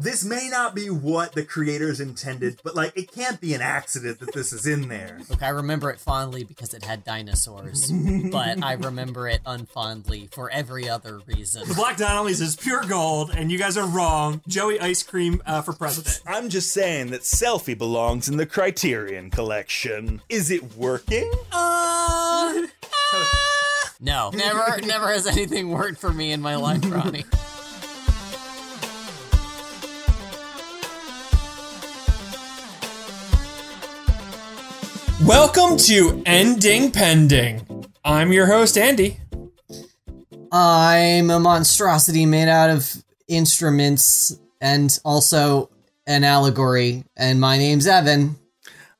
this 0.00 0.24
may 0.24 0.48
not 0.50 0.74
be 0.74 0.88
what 0.88 1.32
the 1.32 1.44
creators 1.44 2.00
intended, 2.00 2.60
but 2.62 2.74
like 2.74 2.96
it 2.96 3.12
can't 3.12 3.40
be 3.40 3.54
an 3.54 3.60
accident 3.60 4.20
that 4.20 4.32
this 4.32 4.52
is 4.52 4.66
in 4.66 4.88
there. 4.88 5.18
Look, 5.28 5.42
I 5.42 5.50
remember 5.50 5.90
it 5.90 6.00
fondly 6.00 6.44
because 6.44 6.74
it 6.74 6.84
had 6.84 7.04
dinosaurs, 7.04 7.92
but 8.30 8.62
I 8.62 8.72
remember 8.72 9.28
it 9.28 9.42
unfondly 9.44 10.32
for 10.32 10.50
every 10.50 10.88
other 10.88 11.20
reason. 11.26 11.68
The 11.68 11.74
Black 11.74 11.96
Donnellys 11.96 12.40
is 12.40 12.56
pure 12.56 12.82
gold, 12.84 13.30
and 13.34 13.52
you 13.52 13.58
guys 13.58 13.76
are 13.76 13.86
wrong. 13.86 14.40
Joey 14.48 14.80
Ice 14.80 15.02
Cream 15.02 15.42
uh, 15.46 15.62
for 15.62 15.72
president. 15.72 16.22
I'm 16.26 16.48
just 16.48 16.72
saying 16.72 17.10
that 17.10 17.22
selfie 17.22 17.76
belongs 17.76 18.28
in 18.28 18.36
the 18.36 18.46
Criterion 18.46 19.30
collection. 19.30 20.22
Is 20.28 20.50
it 20.50 20.76
working? 20.76 21.30
Uh, 21.52 22.66
no, 24.00 24.30
never, 24.30 24.80
never 24.80 25.08
has 25.12 25.26
anything 25.26 25.70
worked 25.70 25.98
for 25.98 26.12
me 26.12 26.32
in 26.32 26.40
my 26.40 26.56
life, 26.56 26.80
Ronnie. 26.90 27.24
Welcome 35.30 35.76
to 35.76 36.24
Ending 36.26 36.90
Pending. 36.90 37.86
I'm 38.04 38.32
your 38.32 38.46
host, 38.46 38.76
Andy. 38.76 39.20
I'm 40.50 41.30
a 41.30 41.38
monstrosity 41.38 42.26
made 42.26 42.48
out 42.48 42.68
of 42.68 43.04
instruments 43.28 44.36
and 44.60 44.98
also 45.04 45.70
an 46.04 46.24
allegory, 46.24 47.04
and 47.16 47.40
my 47.40 47.58
name's 47.58 47.86
Evan. 47.86 48.40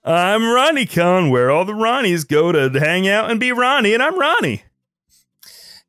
I'm 0.04 0.44
Ronnie 0.44 0.86
Con, 0.86 1.30
where 1.30 1.50
all 1.50 1.64
the 1.64 1.72
Ronnies 1.72 2.28
go 2.28 2.52
to 2.52 2.78
hang 2.78 3.08
out 3.08 3.28
and 3.28 3.40
be 3.40 3.50
Ronnie, 3.50 3.92
and 3.92 4.02
I'm 4.02 4.16
Ronnie. 4.16 4.62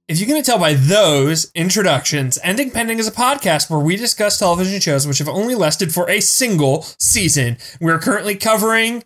If 0.08 0.20
you 0.20 0.26
can 0.26 0.42
tell 0.42 0.58
by 0.58 0.74
those 0.74 1.52
introductions, 1.54 2.40
Ending 2.44 2.72
Pending 2.72 2.98
is 2.98 3.08
a 3.08 3.12
podcast 3.12 3.70
where 3.70 3.80
we 3.80 3.96
discuss 3.96 4.40
television 4.40 4.82
shows 4.82 5.06
which 5.06 5.20
have 5.20 5.30
only 5.30 5.54
lasted 5.54 5.94
for 5.94 6.10
a 6.10 6.20
single 6.20 6.82
season. 6.98 7.58
We're 7.80 8.00
currently 8.00 8.36
covering 8.36 9.04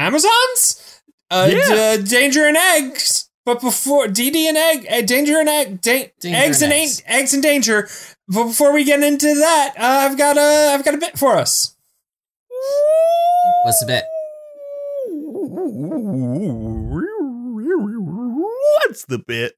Amazons, 0.00 1.00
uh, 1.30 1.50
Yeah. 1.52 1.96
D- 1.98 2.02
Danger 2.04 2.46
and 2.46 2.56
Eggs. 2.56 3.26
But 3.44 3.60
before 3.60 4.06
DD 4.06 4.46
and 4.48 4.56
Egg, 4.56 4.86
uh, 4.90 5.00
Danger 5.02 5.38
and 5.40 5.48
Egg, 5.48 5.80
da- 5.80 6.12
Danger 6.20 6.38
Eggs 6.38 6.62
and 6.62 6.72
and 6.72 6.82
Eggs. 6.82 6.98
Eggs. 7.00 7.02
Eggs 7.06 7.34
and 7.34 7.42
Danger. 7.42 7.88
But 8.28 8.44
before 8.44 8.72
we 8.72 8.84
get 8.84 9.02
into 9.02 9.34
that, 9.34 9.74
uh, 9.76 9.82
I've 10.10 10.16
got 10.18 10.36
a 10.38 10.72
I've 10.74 10.84
got 10.84 10.94
a 10.94 10.98
bit 10.98 11.18
for 11.18 11.36
us. 11.36 11.74
What's 13.64 13.80
the 13.80 13.86
bit? 13.86 14.04
What's 17.70 19.04
the 19.06 19.18
bit? 19.18 19.56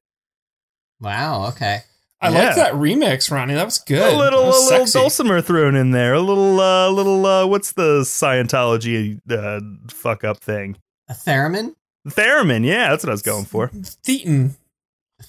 Wow, 0.99 1.47
okay. 1.49 1.81
I 2.23 2.29
Yeah. 2.29 2.45
like 2.47 2.55
that 2.55 2.73
remix, 2.73 3.29
Ronnie. 3.31 3.53
That 3.53 3.65
was 3.65 3.77
good. 3.79 4.13
A 4.13 4.17
little, 4.17 4.43
That 4.43 4.47
a 4.47 4.59
little 4.59 4.69
sexy. 4.87 4.99
dulcimer 4.99 5.41
thrown 5.41 5.75
in 5.75 5.91
there. 5.91 6.13
A 6.13 6.19
little, 6.21 6.59
uh, 6.59 6.89
little. 6.89 7.25
Uh, 7.25 7.45
what's 7.45 7.73
the 7.73 8.01
Scientology 8.01 9.19
uh, 9.29 9.59
fuck 9.93 10.23
up 10.23 10.37
thing? 10.39 10.77
A 11.09 11.13
theremin? 11.13 11.75
Theremin. 12.07 12.65
Yeah, 12.65 12.89
that's 12.89 13.03
what 13.03 13.09
I 13.09 13.13
was 13.13 13.21
going 13.21 13.45
for. 13.45 13.69
Thetan. 13.69 14.51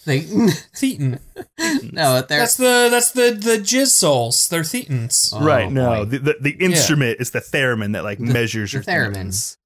Thetan? 0.07 0.51
Thetan. 0.75 1.19
no, 1.93 2.19
a 2.19 2.23
ther- 2.23 2.27
That's 2.39 2.57
the 2.57 2.89
that's 2.91 3.13
the 3.13 3.31
the 3.33 3.59
jizz 3.59 3.89
souls. 3.89 4.49
They're 4.49 4.63
thetans. 4.63 5.33
Oh, 5.33 5.45
right. 5.45 5.71
No, 5.71 6.05
the, 6.05 6.19
the 6.19 6.37
the 6.41 6.51
instrument 6.53 7.21
is 7.21 7.31
the 7.31 7.41
theremin 7.41 7.93
that 7.93 8.03
like 8.05 8.19
The- 8.19 8.25
measures 8.25 8.73
the 8.73 8.79
your 8.79 8.85
theremins. 8.85 9.57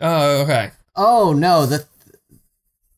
Oh, 0.00 0.42
okay. 0.42 0.70
Oh 0.96 1.32
no, 1.32 1.64
the 1.66 1.84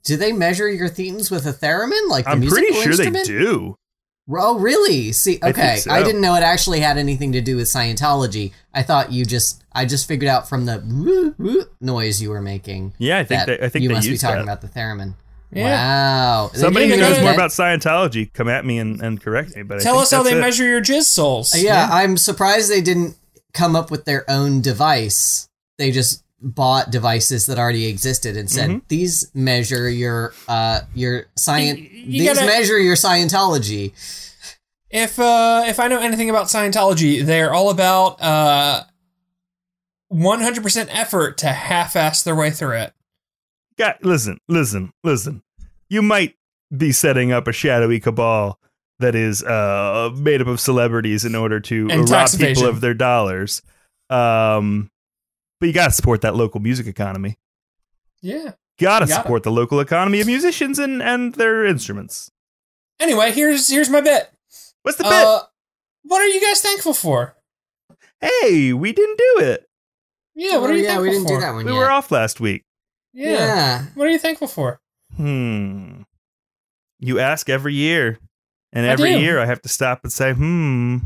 do 0.05 0.17
they 0.17 0.33
measure 0.33 0.69
your 0.69 0.89
thetans 0.89 1.31
with 1.31 1.47
a 1.47 1.53
theremin? 1.53 2.09
Like 2.09 2.25
the 2.25 2.33
I'm 2.33 2.41
pretty 2.41 2.71
musical 2.73 2.83
sure 2.83 2.93
instrument? 2.93 3.27
they 3.27 3.33
do. 3.33 3.77
Oh, 4.33 4.59
really? 4.59 5.11
See, 5.11 5.41
I 5.43 5.51
okay, 5.51 5.77
so. 5.79 5.91
I 5.91 6.05
didn't 6.05 6.21
know 6.21 6.37
it 6.37 6.43
actually 6.43 6.81
had 6.81 6.99
anything 6.99 7.33
to 7.33 7.41
do 7.41 7.57
with 7.57 7.67
Scientology. 7.67 8.53
I 8.73 8.85
thought 8.85 9.11
you 9.11 9.25
just, 9.25 9.65
I 9.73 9.87
just 9.87 10.07
figured 10.07 10.29
out 10.29 10.49
from 10.49 10.67
the 10.67 10.81
woo, 10.87 11.35
woo 11.37 11.65
noise 11.81 12.23
you 12.23 12.31
were 12.31 12.41
making. 12.43 12.95
Yeah, 12.99 13.19
I 13.19 13.25
think 13.25 13.47
that 13.47 13.61
they, 13.61 13.67
I 13.67 13.69
think 13.69 13.83
you 13.83 13.89
they 13.89 13.95
must 13.97 14.09
be 14.09 14.17
talking 14.17 14.37
that. 14.37 14.43
about 14.45 14.61
the 14.61 14.69
theremin. 14.69 15.15
Yeah. 15.53 15.65
Wow. 16.45 16.51
Somebody 16.55 16.91
who 16.91 16.97
knows 16.97 17.21
more 17.21 17.33
about 17.33 17.51
Scientology, 17.51 18.33
come 18.33 18.49
at 18.49 18.65
me 18.65 18.79
and, 18.79 19.03
and 19.03 19.21
correct 19.21 19.57
me. 19.57 19.63
But 19.63 19.79
I 19.79 19.83
Tell 19.83 19.95
think 19.95 20.03
us 20.05 20.11
how 20.13 20.23
they 20.23 20.37
it. 20.37 20.41
measure 20.41 20.65
your 20.65 20.81
jizz 20.81 21.05
souls. 21.05 21.53
Uh, 21.53 21.59
yeah, 21.59 21.89
I'm 21.91 22.17
surprised 22.17 22.71
they 22.71 22.83
didn't 22.83 23.17
come 23.53 23.75
up 23.75 23.91
with 23.91 24.05
their 24.05 24.31
own 24.31 24.61
device. 24.61 25.49
They 25.77 25.91
just 25.91 26.23
bought 26.43 26.91
devices 26.91 27.47
that 27.47 27.59
already 27.59 27.87
existed 27.87 28.37
and 28.37 28.51
said 28.51 28.71
Mm-hmm. 28.71 28.79
these 28.89 29.31
measure 29.35 29.89
your 29.89 30.33
uh 30.49 30.81
your 30.95 31.27
science. 31.37 31.79
These 31.81 32.25
gotta- 32.35 32.47
measure 32.47 32.79
your 32.79 32.97
Scientology. 32.97 33.93
If 34.91 35.19
uh 35.19 35.65
if 35.67 35.79
I 35.79 35.89
know 35.89 36.01
anything 36.01 36.31
about 36.31 36.47
Scientology, 36.47 37.25
they're 37.25 37.53
all 37.55 37.71
about 37.71 38.21
uh 38.23 38.85
100% 40.13 40.89
effort 40.91 41.39
to 41.39 41.49
half-ass 41.49 42.23
their 42.23 42.35
way 42.35 42.51
through 42.51 42.77
it. 42.79 42.93
God, 43.79 43.97
listen, 44.03 44.39
listen, 44.49 44.93
listen. 45.05 45.43
You 45.89 46.03
might 46.03 46.35
be 46.77 46.93
setting 46.93 47.33
up 47.33 47.47
a 47.49 47.53
shadowy 47.53 48.01
cabal 48.01 48.59
that 48.99 49.15
is 49.15 49.43
uh, 49.43 50.11
made 50.17 50.41
up 50.43 50.47
of 50.49 50.61
celebrities 50.61 51.25
in 51.25 51.35
order 51.35 51.61
to 51.61 51.89
And 51.91 52.09
rob 52.11 52.29
people 52.39 52.67
of 52.67 52.81
their 52.81 52.93
dollars. 52.95 53.63
Um, 54.11 54.91
but 55.61 55.67
you 55.67 55.73
got 55.73 55.87
to 55.87 55.93
support 55.93 56.23
that 56.23 56.35
local 56.35 56.61
music 56.61 56.87
economy. 56.87 57.39
Yeah. 58.23 58.53
Got 58.81 59.01
to 59.01 59.07
gotta. 59.07 59.13
support 59.23 59.43
the 59.43 59.51
local 59.53 59.79
economy 59.81 60.21
of 60.21 60.27
musicians 60.27 60.79
and, 60.79 61.03
and 61.03 61.35
their 61.35 61.65
instruments. 61.67 62.31
Anyway, 62.99 63.31
here's 63.33 63.69
here's 63.69 63.89
my 63.91 64.01
bit. 64.01 64.31
What's 64.83 64.99
the 64.99 65.05
bit? 65.05 65.13
Uh, 65.13 65.43
what 66.03 66.21
are 66.21 66.27
you 66.27 66.41
guys 66.41 66.61
thankful 66.61 66.95
for? 66.95 67.37
hey, 68.21 68.73
we 68.73 68.93
didn't 68.93 69.17
do 69.19 69.45
it. 69.45 69.67
Yeah, 70.35 70.59
what 70.59 70.71
Oh, 70.71 70.73
are 70.73 70.77
you 70.77 70.83
yeah, 70.83 70.89
thankful 70.97 71.03
we 71.05 71.11
didn't 71.11 71.29
for? 71.29 71.35
do 71.37 71.41
that 71.41 71.53
one 71.55 71.65
We 71.65 71.73
yet. 71.73 71.79
were 71.79 71.91
off 71.91 72.11
last 72.11 72.41
week. 72.41 72.65
Yeah. 73.13 73.31
yeah. 73.31 73.85
What 73.95 74.07
are 74.07 74.11
you 74.11 74.19
thankful 74.19 74.49
for? 74.49 74.81
Hmm. 75.17 76.03
You 76.99 77.19
ask 77.19 77.49
every 77.49 77.75
year, 77.75 78.19
and 78.73 78.85
every 78.87 79.15
do. 79.15 79.21
year 79.21 79.39
I 79.41 79.47
have 79.47 79.63
to 79.63 79.69
stop 79.71 80.01
and 80.05 80.13
say, 80.13 80.33
hmm. 80.35 80.99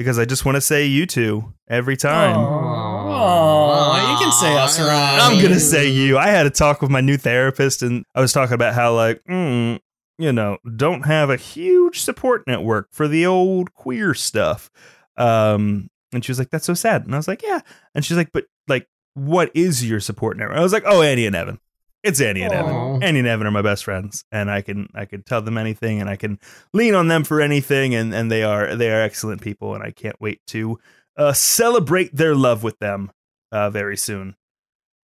Because 0.00 0.18
I 0.18 0.24
just 0.24 0.46
want 0.46 0.56
to 0.56 0.62
say 0.62 0.86
you 0.86 1.04
two 1.04 1.52
every 1.68 1.94
time. 1.94 2.34
Aw, 2.34 4.12
you 4.12 4.18
can 4.18 4.32
say 4.32 4.56
us, 4.56 4.80
Ronnie. 4.80 5.20
I'm 5.20 5.42
gonna 5.42 5.60
say 5.60 5.88
you. 5.90 6.16
I 6.16 6.28
had 6.28 6.46
a 6.46 6.50
talk 6.50 6.80
with 6.80 6.90
my 6.90 7.02
new 7.02 7.18
therapist, 7.18 7.82
and 7.82 8.06
I 8.14 8.22
was 8.22 8.32
talking 8.32 8.54
about 8.54 8.72
how, 8.72 8.94
like, 8.94 9.22
mm, 9.24 9.78
you 10.16 10.32
know, 10.32 10.56
don't 10.74 11.02
have 11.02 11.28
a 11.28 11.36
huge 11.36 12.00
support 12.00 12.46
network 12.46 12.88
for 12.92 13.08
the 13.08 13.26
old 13.26 13.74
queer 13.74 14.14
stuff. 14.14 14.70
Um, 15.18 15.90
and 16.14 16.24
she 16.24 16.32
was 16.32 16.38
like, 16.38 16.48
"That's 16.48 16.64
so 16.64 16.72
sad." 16.72 17.04
And 17.04 17.14
I 17.14 17.18
was 17.18 17.28
like, 17.28 17.42
"Yeah." 17.42 17.60
And 17.94 18.02
she's 18.02 18.16
like, 18.16 18.32
"But 18.32 18.46
like, 18.68 18.88
what 19.12 19.50
is 19.54 19.86
your 19.86 20.00
support 20.00 20.38
network?" 20.38 20.56
I 20.56 20.62
was 20.62 20.72
like, 20.72 20.84
"Oh, 20.86 21.02
Andy 21.02 21.26
and 21.26 21.36
Evan. 21.36 21.60
It's 22.02 22.20
Andy 22.20 22.42
and 22.42 22.52
Aw. 22.52 22.56
Evan. 22.56 23.02
Andy 23.02 23.20
and 23.20 23.28
Evan 23.28 23.46
are 23.46 23.50
my 23.50 23.62
best 23.62 23.84
friends, 23.84 24.24
and 24.32 24.50
I 24.50 24.62
can 24.62 24.88
I 24.94 25.04
can 25.04 25.22
tell 25.22 25.42
them 25.42 25.58
anything, 25.58 26.00
and 26.00 26.08
I 26.08 26.16
can 26.16 26.38
lean 26.72 26.94
on 26.94 27.08
them 27.08 27.24
for 27.24 27.40
anything, 27.40 27.94
and 27.94 28.14
and 28.14 28.30
they 28.30 28.42
are 28.42 28.74
they 28.74 28.90
are 28.90 29.02
excellent 29.02 29.42
people, 29.42 29.74
and 29.74 29.84
I 29.84 29.90
can't 29.90 30.20
wait 30.20 30.40
to 30.48 30.78
uh, 31.16 31.32
celebrate 31.32 32.14
their 32.14 32.34
love 32.34 32.62
with 32.62 32.78
them 32.78 33.10
uh, 33.52 33.70
very 33.70 33.96
soon. 33.96 34.36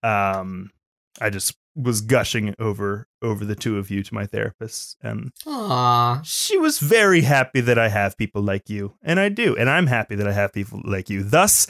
Um, 0.02 0.70
I 1.20 1.30
just 1.30 1.54
was 1.74 2.00
gushing 2.02 2.54
over 2.58 3.06
over 3.22 3.44
the 3.44 3.54
two 3.54 3.78
of 3.78 3.90
you 3.90 4.02
to 4.02 4.14
my 4.14 4.26
therapist, 4.26 4.96
and 5.02 5.32
Aw. 5.46 6.20
she 6.22 6.58
was 6.58 6.78
very 6.78 7.22
happy 7.22 7.60
that 7.62 7.78
I 7.78 7.88
have 7.88 8.16
people 8.18 8.42
like 8.42 8.68
you, 8.68 8.94
and 9.02 9.18
I 9.18 9.28
do, 9.30 9.56
and 9.56 9.70
I'm 9.70 9.86
happy 9.86 10.14
that 10.16 10.26
I 10.28 10.32
have 10.32 10.52
people 10.52 10.80
like 10.84 11.08
you. 11.08 11.22
Thus, 11.22 11.66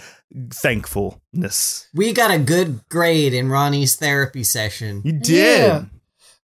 thankfulness. 0.51 1.89
We 1.95 2.13
got 2.13 2.31
a 2.31 2.39
good 2.39 2.81
grade 2.89 3.35
in 3.35 3.49
Ronnie's 3.49 3.97
therapy 3.97 4.45
session. 4.45 5.03
You 5.05 5.13
did. 5.13 5.59
Yeah. 5.69 5.85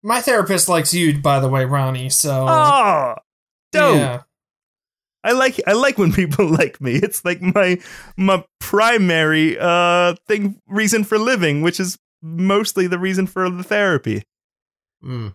My 0.03 0.21
therapist 0.21 0.69
likes 0.69 0.93
you, 0.94 1.19
by 1.19 1.41
the 1.41 1.49
way, 1.49 1.65
Ronnie. 1.65 2.11
So 2.11 2.47
Oh, 2.49 3.14
dope. 3.73 3.97
yeah. 3.97 4.23
I 5.25 5.32
like 5.32 5.61
I 5.67 5.73
like 5.73 5.99
when 5.99 6.12
people 6.20 6.47
like 6.47 6.81
me. 6.81 6.94
It's 6.97 7.25
like 7.25 7.41
my 7.43 7.79
my 8.17 8.44
primary 8.61 9.56
uh 9.59 10.14
thing 10.29 10.61
reason 10.69 11.02
for 11.05 11.19
living, 11.19 11.62
which 11.62 11.81
is 11.81 11.99
mostly 12.26 12.87
the 12.87 12.99
reason 12.99 13.26
for 13.26 13.49
the 13.49 13.62
therapy. 13.62 14.23
Mm. 15.02 15.34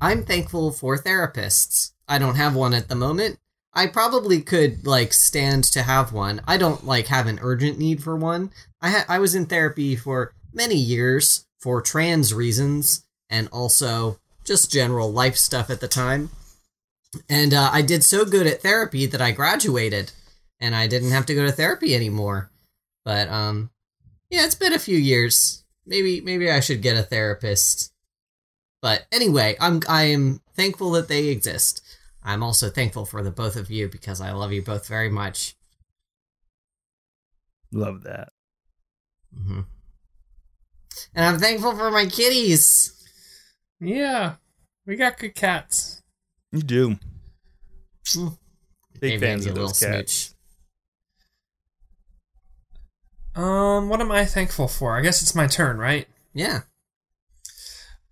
I'm 0.00 0.24
thankful 0.24 0.72
for 0.72 0.98
therapists. 0.98 1.92
I 2.08 2.18
don't 2.18 2.36
have 2.36 2.54
one 2.54 2.74
at 2.74 2.88
the 2.88 2.94
moment. 2.94 3.38
I 3.72 3.86
probably 3.88 4.40
could 4.40 4.86
like 4.86 5.12
stand 5.12 5.64
to 5.64 5.82
have 5.82 6.12
one. 6.12 6.40
I 6.46 6.56
don't 6.56 6.86
like 6.86 7.08
have 7.08 7.26
an 7.26 7.40
urgent 7.42 7.78
need 7.78 8.02
for 8.02 8.16
one. 8.16 8.52
I 8.80 8.90
ha- 8.90 9.04
I 9.08 9.18
was 9.18 9.34
in 9.34 9.46
therapy 9.46 9.96
for 9.96 10.32
many 10.52 10.76
years 10.76 11.46
for 11.58 11.80
trans 11.80 12.32
reasons 12.32 13.04
and 13.28 13.48
also 13.48 14.20
just 14.44 14.70
general 14.70 15.10
life 15.10 15.36
stuff 15.36 15.70
at 15.70 15.80
the 15.80 15.88
time. 15.88 16.30
And 17.28 17.52
uh, 17.52 17.70
I 17.72 17.82
did 17.82 18.04
so 18.04 18.24
good 18.24 18.46
at 18.46 18.62
therapy 18.62 19.06
that 19.06 19.20
I 19.20 19.32
graduated 19.32 20.12
and 20.60 20.74
I 20.74 20.86
didn't 20.86 21.10
have 21.10 21.26
to 21.26 21.34
go 21.34 21.44
to 21.44 21.52
therapy 21.52 21.94
anymore. 21.94 22.50
But 23.04 23.28
um 23.28 23.70
yeah, 24.30 24.44
it's 24.44 24.54
been 24.54 24.72
a 24.72 24.78
few 24.78 24.96
years. 24.96 25.63
Maybe 25.86 26.20
maybe 26.20 26.50
I 26.50 26.60
should 26.60 26.82
get 26.82 26.96
a 26.96 27.02
therapist. 27.02 27.92
But 28.80 29.06
anyway, 29.12 29.56
I'm 29.60 29.80
I 29.88 30.04
am 30.04 30.40
thankful 30.54 30.90
that 30.92 31.08
they 31.08 31.28
exist. 31.28 31.82
I'm 32.22 32.42
also 32.42 32.70
thankful 32.70 33.04
for 33.04 33.22
the 33.22 33.30
both 33.30 33.56
of 33.56 33.70
you 33.70 33.88
because 33.88 34.20
I 34.20 34.32
love 34.32 34.52
you 34.52 34.62
both 34.62 34.86
very 34.86 35.10
much. 35.10 35.56
Love 37.72 38.02
that. 38.04 38.28
Mm-hmm. 39.36 39.60
And 41.14 41.24
I'm 41.24 41.38
thankful 41.38 41.76
for 41.76 41.90
my 41.90 42.06
kitties. 42.06 42.92
Yeah, 43.80 44.34
we 44.86 44.96
got 44.96 45.18
good 45.18 45.34
cats. 45.34 46.02
You 46.52 46.62
do. 46.62 46.96
Mm. 48.16 48.38
Big 49.00 49.10
Maybe 49.12 49.26
fans 49.26 49.46
of 49.46 49.54
little 49.54 49.68
those 49.68 49.80
cats. 49.80 50.33
Um, 53.74 53.88
what 53.88 54.00
am 54.00 54.12
I 54.12 54.24
thankful 54.24 54.68
for? 54.68 54.96
I 54.96 55.00
guess 55.02 55.22
it's 55.22 55.34
my 55.34 55.46
turn, 55.46 55.78
right? 55.78 56.06
Yeah. 56.32 56.60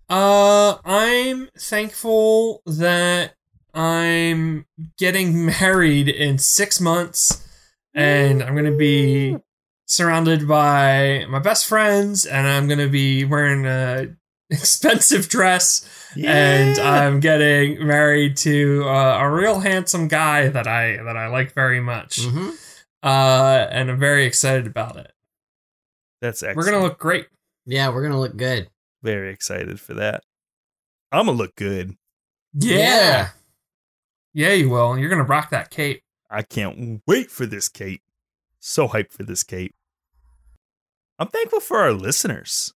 Uh, 0.09 0.77
I'm 0.85 1.49
thankful 1.57 2.61
that 2.65 3.35
I'm 3.73 4.65
getting 4.97 5.45
married 5.59 6.09
in 6.09 6.37
six 6.37 6.79
months, 6.79 7.47
and 7.93 8.43
I'm 8.43 8.55
gonna 8.55 8.75
be 8.75 9.37
surrounded 9.85 10.47
by 10.47 11.25
my 11.29 11.39
best 11.39 11.65
friends, 11.67 12.25
and 12.25 12.47
I'm 12.47 12.67
gonna 12.67 12.89
be 12.89 13.25
wearing 13.25 13.65
a 13.65 14.07
expensive 14.49 15.29
dress, 15.29 15.87
and 16.15 16.77
I'm 16.79 17.19
getting 17.19 17.85
married 17.87 18.37
to 18.37 18.83
uh, 18.87 19.19
a 19.21 19.31
real 19.31 19.59
handsome 19.61 20.07
guy 20.07 20.49
that 20.49 20.67
I 20.67 20.97
that 21.03 21.17
I 21.17 21.27
like 21.27 21.53
very 21.53 21.79
much. 21.79 22.21
hmm 22.25 22.49
Uh, 23.01 23.67
and 23.71 23.89
I'm 23.91 23.99
very 23.99 24.25
excited 24.25 24.65
about 24.67 24.95
it. 24.95 25.11
That's 26.23 26.41
excellent. 26.41 26.57
We're 26.57 26.71
gonna 26.71 26.83
look 26.83 26.97
great. 26.97 27.27
Yeah, 27.65 27.89
we're 27.89 28.01
gonna 28.01 28.19
look 28.19 28.35
good. 28.37 28.69
very 29.03 29.31
excited 29.31 29.79
for 29.79 29.93
that. 29.95 30.23
I'm 31.11 31.25
gonna 31.27 31.37
look 31.37 31.55
good. 31.55 31.95
Yeah. 32.53 33.29
Yeah, 34.33 34.53
you 34.53 34.69
will. 34.69 34.97
You're 34.97 35.09
gonna 35.09 35.23
rock 35.23 35.49
that 35.51 35.69
cape. 35.69 36.01
I 36.31 36.41
can't 36.41 37.01
wait 37.05 37.29
for 37.29 37.45
this 37.45 37.67
cape. 37.69 38.01
So 38.59 38.87
hyped 38.87 39.11
for 39.11 39.23
this 39.23 39.43
cape. 39.43 39.75
I'm 41.19 41.27
thankful 41.27 41.59
for 41.59 41.79
our 41.79 41.91
listeners. 41.93 42.73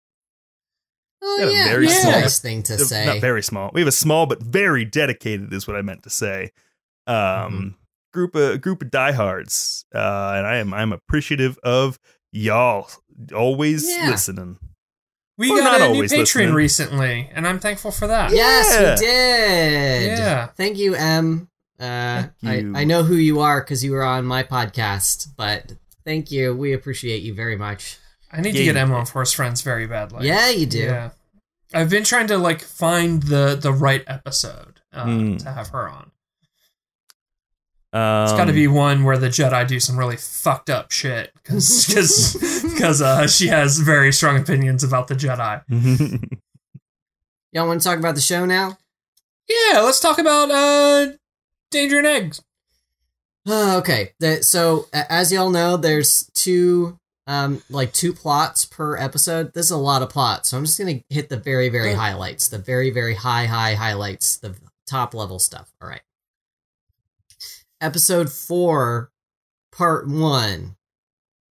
Oh 1.23 1.37
Got 1.39 1.47
a 1.47 1.53
yeah, 1.53 1.67
very 1.69 1.87
that's 1.87 2.01
small- 2.01 2.11
nice 2.11 2.39
thing 2.39 2.63
to 2.63 2.77
say. 2.77 3.05
Not 3.05 3.21
very 3.21 3.41
small. 3.41 3.71
We 3.73 3.81
have 3.81 3.87
a 3.87 3.91
small 3.93 4.25
but 4.27 4.43
very 4.43 4.85
dedicated, 4.85 5.51
is 5.53 5.65
what 5.67 5.75
I 5.77 5.81
meant 5.81 6.03
to 6.03 6.09
say. 6.09 6.51
Um, 7.07 7.15
Mm-hmm. 7.15 7.67
group 8.13 8.35
of 8.35 8.61
group 8.61 8.81
of 8.81 8.91
diehards, 8.91 9.85
uh, 9.95 10.33
and 10.35 10.45
I 10.45 10.57
am 10.57 10.73
I'm 10.73 10.91
appreciative 10.93 11.57
of 11.63 11.97
y'all 12.31 12.89
always 13.35 13.87
Yeah. 13.89 14.09
listening. 14.09 14.57
We 15.37 15.51
Or 15.51 15.57
got 15.59 15.63
not 15.63 15.75
a 15.81 15.83
new 15.89 15.93
always 15.95 16.11
Patreon 16.11 16.17
listening. 16.19 16.53
recently, 16.53 17.29
and 17.33 17.47
I'm 17.47 17.59
thankful 17.59 17.91
for 17.91 18.07
that. 18.07 18.31
Yes, 18.31 18.73
Yeah. 18.73 18.89
we 18.93 18.99
did. 18.99 20.17
Yeah. 20.19 20.45
Thank 20.57 20.77
you, 20.77 20.95
M. 20.95 21.49
Uh, 21.79 22.23
Thank 22.43 22.61
you. 22.63 22.75
I, 22.75 22.81
I 22.81 22.83
know 22.85 23.03
who 23.03 23.15
you 23.15 23.39
are 23.41 23.61
because 23.61 23.83
you 23.83 23.91
were 23.91 24.03
on 24.03 24.25
my 24.25 24.41
podcast, 24.41 25.27
but 25.37 25.73
thank 26.05 26.31
you. 26.31 26.55
We 26.55 26.73
appreciate 26.73 27.21
you 27.21 27.35
very 27.35 27.55
much. 27.55 27.97
I 28.31 28.37
need 28.41 28.55
Yeah, 28.55 28.59
to 28.61 28.65
get 28.65 28.75
you 28.75 28.81
Emma 28.81 28.95
on 28.95 29.05
Force 29.05 29.31
Friends 29.31 29.61
very 29.61 29.85
badly. 29.85 30.27
yeah, 30.27 30.49
you 30.49 30.65
do. 30.65 30.79
Yeah. 30.79 31.09
I've 31.73 31.89
been 31.89 32.03
trying 32.03 32.27
to 32.27 32.37
like 32.37 32.61
find 32.61 33.21
the 33.23 33.55
the 33.61 33.71
right 33.71 34.03
episode 34.07 34.81
uh, 34.91 35.03
Hmm. 35.03 35.37
to 35.37 35.51
have 35.51 35.67
her 35.69 35.87
on. 35.87 36.11
Um, 37.93 38.23
It's 38.23 38.33
got 38.33 38.45
to 38.45 38.53
be 38.53 38.67
one 38.67 39.03
where 39.03 39.17
the 39.17 39.27
Jedi 39.29 39.67
do 39.67 39.79
some 39.79 39.97
really 39.97 40.17
fucked 40.17 40.69
up 40.69 40.91
shit 40.91 41.31
because 41.35 42.35
because 42.63 43.01
uh, 43.01 43.27
she 43.27 43.47
has 43.47 43.79
very 43.79 44.11
strong 44.11 44.37
opinions 44.37 44.83
about 44.83 45.07
the 45.07 45.15
Jedi. 45.15 45.61
Y'all 47.53 47.67
want 47.67 47.81
to 47.81 47.87
talk 47.87 47.97
about 47.97 48.15
the 48.15 48.21
show 48.21 48.45
now? 48.45 48.77
Yeah, 49.47 49.79
let's 49.79 50.01
talk 50.01 50.19
about 50.19 50.51
uh, 50.51 51.13
Danger 51.71 51.97
and 51.99 52.07
Eggs. 52.07 52.41
Uh, 53.47 53.77
okay. 53.77 54.11
The, 54.19 54.43
so 54.43 54.87
as 54.93 55.31
y'all 55.31 55.49
know, 55.49 55.77
there's 55.77 56.29
two 56.33 56.97
um 57.25 57.61
like 57.69 57.93
two 57.93 58.11
plots 58.13 58.65
per 58.65 58.97
episode. 58.97 59.53
This 59.53 59.67
is 59.67 59.71
a 59.71 59.77
lot 59.77 60.01
of 60.01 60.09
plots, 60.09 60.49
so 60.49 60.57
I'm 60.57 60.65
just 60.65 60.77
gonna 60.77 61.01
hit 61.09 61.29
the 61.29 61.37
very 61.37 61.69
very 61.69 61.93
highlights, 61.93 62.49
the 62.49 62.57
very 62.57 62.89
very 62.89 63.15
high 63.15 63.45
high 63.45 63.75
highlights, 63.75 64.37
the 64.37 64.55
top 64.85 65.13
level 65.13 65.39
stuff. 65.39 65.71
All 65.81 65.87
right. 65.87 66.01
Episode 67.79 68.31
four, 68.31 69.11
part 69.71 70.07
one, 70.07 70.75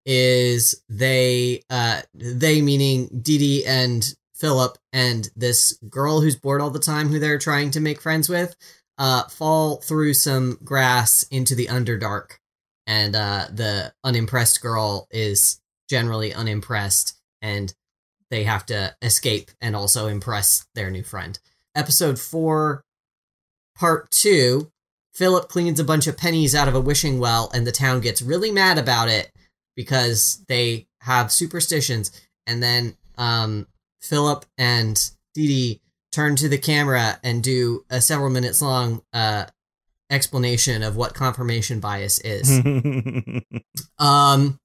is 0.05 0.81
they 0.89 1.61
uh 1.69 2.01
they 2.13 2.61
meaning 2.61 3.09
Dee 3.21 3.37
Dee 3.37 3.65
and 3.65 4.15
Philip 4.35 4.77
and 4.91 5.29
this 5.35 5.77
girl 5.89 6.21
who's 6.21 6.35
bored 6.35 6.61
all 6.61 6.69
the 6.69 6.79
time 6.79 7.09
who 7.09 7.19
they're 7.19 7.39
trying 7.39 7.71
to 7.71 7.79
make 7.79 8.01
friends 8.01 8.27
with 8.27 8.55
uh, 8.97 9.23
fall 9.23 9.77
through 9.77 10.13
some 10.13 10.57
grass 10.63 11.23
into 11.31 11.55
the 11.55 11.67
underdark, 11.67 12.39
and 12.87 13.15
uh, 13.15 13.47
the 13.51 13.93
unimpressed 14.03 14.61
girl 14.61 15.07
is 15.11 15.59
generally 15.89 16.33
unimpressed, 16.33 17.19
and 17.41 17.73
they 18.31 18.43
have 18.43 18.65
to 18.65 18.95
escape 19.01 19.51
and 19.61 19.75
also 19.75 20.07
impress 20.07 20.65
their 20.75 20.89
new 20.89 21.03
friend. 21.03 21.39
Episode 21.75 22.19
four, 22.19 22.83
part 23.77 24.09
two. 24.11 24.71
Philip 25.15 25.47
cleans 25.47 25.79
a 25.79 25.85
bunch 25.85 26.07
of 26.07 26.17
pennies 26.17 26.53
out 26.53 26.67
of 26.67 26.75
a 26.75 26.81
wishing 26.81 27.19
well, 27.19 27.49
and 27.53 27.65
the 27.65 27.71
town 27.71 28.01
gets 28.01 28.21
really 28.21 28.51
mad 28.51 28.77
about 28.77 29.07
it 29.07 29.31
because 29.75 30.43
they 30.47 30.87
have 31.01 31.31
superstitions. 31.31 32.11
And 32.45 32.61
then 32.61 32.97
um, 33.17 33.67
Philip 34.01 34.45
and 34.57 34.97
Dee 35.33 35.47
Dee 35.47 35.81
turn 36.11 36.35
to 36.35 36.49
the 36.49 36.57
camera 36.57 37.17
and 37.23 37.41
do 37.41 37.85
a 37.89 38.01
several 38.01 38.29
minutes 38.29 38.61
long 38.61 39.03
uh, 39.13 39.45
explanation 40.09 40.83
of 40.83 40.97
what 40.97 41.13
confirmation 41.13 41.79
bias 41.79 42.19
is. 42.19 42.61
um, 43.99 44.59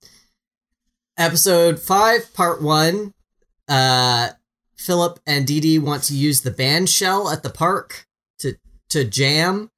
episode 1.16 1.78
five, 1.78 2.34
part 2.34 2.60
one. 2.60 3.14
Uh, 3.68 4.30
Philip 4.76 5.20
and 5.26 5.46
Dee 5.46 5.60
Dee 5.60 5.78
want 5.78 6.02
to 6.04 6.14
use 6.14 6.40
the 6.40 6.50
band 6.50 6.88
shell 6.88 7.30
at 7.30 7.42
the 7.42 7.50
park 7.50 8.06
to 8.38 8.56
to 8.88 9.04
jam, 9.04 9.70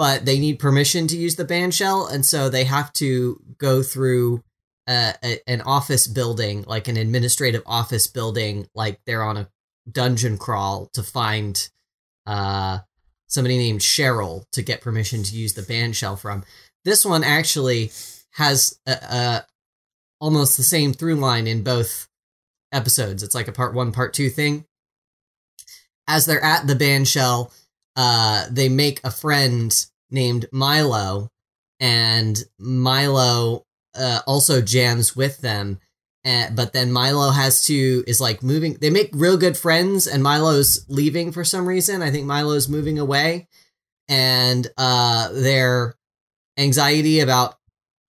but 0.00 0.24
they 0.24 0.38
need 0.38 0.58
permission 0.58 1.06
to 1.06 1.16
use 1.18 1.36
the 1.36 1.44
band 1.44 1.74
shell, 1.74 2.06
and 2.06 2.24
so 2.24 2.48
they 2.48 2.64
have 2.64 2.90
to 2.94 3.38
go 3.58 3.82
through 3.82 4.42
uh, 4.88 5.12
a, 5.22 5.38
an 5.46 5.60
office 5.60 6.06
building, 6.06 6.64
like 6.66 6.88
an 6.88 6.96
administrative 6.96 7.62
office 7.66 8.06
building, 8.06 8.66
like 8.74 8.98
they're 9.04 9.22
on 9.22 9.36
a 9.36 9.50
dungeon 9.92 10.38
crawl 10.38 10.88
to 10.94 11.02
find 11.02 11.68
uh 12.24 12.78
somebody 13.26 13.58
named 13.58 13.80
Cheryl 13.80 14.46
to 14.52 14.62
get 14.62 14.80
permission 14.80 15.22
to 15.22 15.36
use 15.36 15.52
the 15.52 15.60
band 15.60 15.94
shell 15.94 16.16
from. 16.16 16.44
This 16.86 17.04
one 17.04 17.22
actually 17.22 17.92
has 18.30 18.80
a, 18.86 18.92
a 18.92 19.46
almost 20.18 20.56
the 20.56 20.62
same 20.62 20.94
through 20.94 21.16
line 21.16 21.46
in 21.46 21.62
both 21.62 22.08
episodes. 22.72 23.22
It's 23.22 23.34
like 23.34 23.48
a 23.48 23.52
part 23.52 23.74
one, 23.74 23.92
part 23.92 24.14
two 24.14 24.30
thing. 24.30 24.64
As 26.08 26.24
they're 26.24 26.42
at 26.42 26.66
the 26.66 26.74
band 26.74 27.06
shell, 27.06 27.52
uh, 27.96 28.46
they 28.50 28.70
make 28.70 29.00
a 29.04 29.10
friend 29.10 29.74
named 30.10 30.46
Milo, 30.52 31.30
and 31.78 32.42
Milo 32.58 33.64
uh, 33.94 34.20
also 34.26 34.60
jams 34.60 35.16
with 35.16 35.40
them. 35.40 35.78
Uh, 36.24 36.50
but 36.54 36.74
then 36.74 36.92
Milo 36.92 37.30
has 37.30 37.64
to 37.64 38.04
is 38.06 38.20
like 38.20 38.42
moving. 38.42 38.74
They 38.74 38.90
make 38.90 39.10
real 39.14 39.38
good 39.38 39.56
friends, 39.56 40.06
and 40.06 40.22
Milo's 40.22 40.84
leaving 40.88 41.32
for 41.32 41.44
some 41.44 41.66
reason. 41.66 42.02
I 42.02 42.10
think 42.10 42.26
Milo's 42.26 42.68
moving 42.68 42.98
away, 42.98 43.48
and 44.08 44.66
uh, 44.76 45.32
their 45.32 45.94
anxiety 46.58 47.20
about 47.20 47.56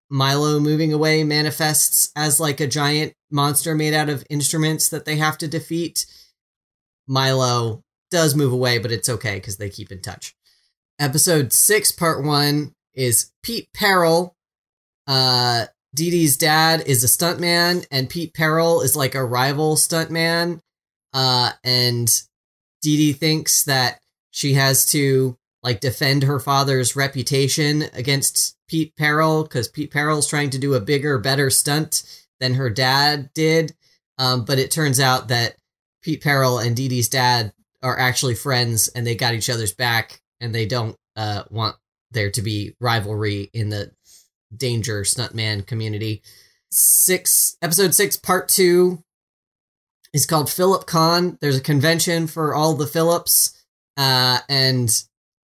Milo 0.09 0.59
moving 0.59 0.91
away 0.91 1.23
manifests 1.23 2.11
as 2.17 2.37
like 2.37 2.59
a 2.59 2.67
giant 2.67 3.13
monster 3.31 3.73
made 3.73 3.93
out 3.93 4.09
of 4.09 4.25
instruments 4.29 4.89
that 4.89 5.05
they 5.05 5.15
have 5.15 5.37
to 5.37 5.47
defeat. 5.47 6.05
Milo 7.07 7.81
does 8.09 8.35
move 8.35 8.51
away, 8.51 8.77
but 8.77 8.91
it's 8.91 9.07
okay 9.07 9.35
because 9.35 9.55
they 9.55 9.69
keep 9.69 9.89
in 9.89 10.01
touch. 10.01 10.35
Episode 11.01 11.51
six, 11.51 11.91
part 11.91 12.23
one, 12.23 12.75
is 12.93 13.31
Pete 13.41 13.67
Peril. 13.73 14.35
Uh, 15.07 15.65
Dee 15.95 16.11
Dee's 16.11 16.37
dad 16.37 16.83
is 16.85 17.03
a 17.03 17.07
stuntman, 17.07 17.87
and 17.89 18.07
Pete 18.07 18.35
Peril 18.35 18.81
is 18.81 18.95
like 18.95 19.15
a 19.15 19.25
rival 19.25 19.77
stuntman. 19.77 20.59
Uh, 21.11 21.53
and 21.63 22.07
Dee 22.83 22.97
Dee 22.97 23.13
thinks 23.13 23.63
that 23.63 23.99
she 24.29 24.53
has 24.53 24.85
to 24.91 25.35
like 25.63 25.79
defend 25.79 26.21
her 26.21 26.39
father's 26.39 26.95
reputation 26.95 27.85
against 27.93 28.55
Pete 28.67 28.95
Peril 28.95 29.41
because 29.41 29.67
Pete 29.67 29.89
Peril's 29.89 30.27
trying 30.27 30.51
to 30.51 30.59
do 30.59 30.75
a 30.75 30.79
bigger, 30.79 31.17
better 31.17 31.49
stunt 31.49 32.03
than 32.39 32.53
her 32.53 32.69
dad 32.69 33.31
did. 33.33 33.73
Um, 34.19 34.45
but 34.45 34.59
it 34.59 34.69
turns 34.69 34.99
out 34.99 35.29
that 35.29 35.55
Pete 36.03 36.21
Peril 36.21 36.59
and 36.59 36.75
Dee 36.75 36.89
Dee's 36.89 37.09
dad 37.09 37.53
are 37.81 37.97
actually 37.97 38.35
friends 38.35 38.87
and 38.89 39.07
they 39.07 39.15
got 39.15 39.33
each 39.33 39.49
other's 39.49 39.73
back 39.73 40.20
and 40.41 40.53
they 40.53 40.65
don't 40.65 40.97
uh, 41.15 41.43
want 41.49 41.77
there 42.11 42.31
to 42.31 42.41
be 42.41 42.75
rivalry 42.81 43.49
in 43.53 43.69
the 43.69 43.91
danger 44.55 45.03
stuntman 45.03 45.65
community. 45.65 46.21
Six 46.71 47.55
episode 47.61 47.93
six, 47.95 48.17
part 48.17 48.49
two 48.49 49.03
is 50.13 50.25
called 50.25 50.49
Philip 50.49 50.85
Con. 50.85 51.37
There's 51.39 51.57
a 51.57 51.61
convention 51.61 52.27
for 52.27 52.53
all 52.53 52.73
the 52.73 52.87
Phillips, 52.87 53.63
uh, 53.95 54.39
and 54.49 54.89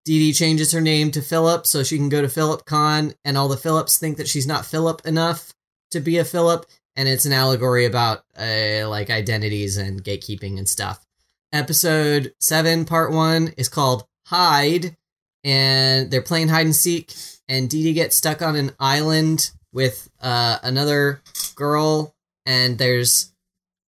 Dee 0.06 0.20
Dee 0.20 0.34
changes 0.34 0.72
her 0.72 0.82
name 0.82 1.12
to 1.12 1.22
Philip 1.22 1.66
so 1.66 1.84
she 1.84 1.98
can 1.98 2.10
go 2.10 2.22
to 2.22 2.30
Philip 2.30 2.66
Con, 2.66 3.14
and 3.24 3.38
all 3.38 3.48
the 3.48 3.58
Phillips 3.58 3.98
think 3.98 4.18
that 4.18 4.28
she's 4.28 4.48
not 4.48 4.66
Philip 4.66 5.06
enough 5.06 5.54
to 5.92 6.00
be 6.00 6.18
a 6.18 6.26
Philip, 6.26 6.66
and 6.96 7.08
it's 7.08 7.26
an 7.26 7.34
allegory 7.34 7.86
about 7.86 8.24
uh, 8.38 8.88
like 8.88 9.10
identities 9.10 9.78
and 9.78 10.04
gatekeeping 10.04 10.58
and 10.58 10.68
stuff. 10.68 11.06
Episode 11.54 12.34
seven, 12.40 12.86
part 12.86 13.12
one, 13.12 13.54
is 13.58 13.70
called 13.70 14.06
Hide, 14.32 14.96
and 15.44 16.10
they're 16.10 16.22
playing 16.22 16.48
hide 16.48 16.66
and 16.66 16.76
seek, 16.76 17.14
and 17.48 17.70
Dee 17.70 17.84
Dee 17.84 17.94
gets 17.94 18.18
stuck 18.18 18.42
on 18.42 18.56
an 18.56 18.72
island 18.80 19.52
with 19.74 20.10
uh, 20.22 20.58
another 20.64 21.22
girl, 21.56 22.16
and 22.46 22.78
there's 22.78 23.32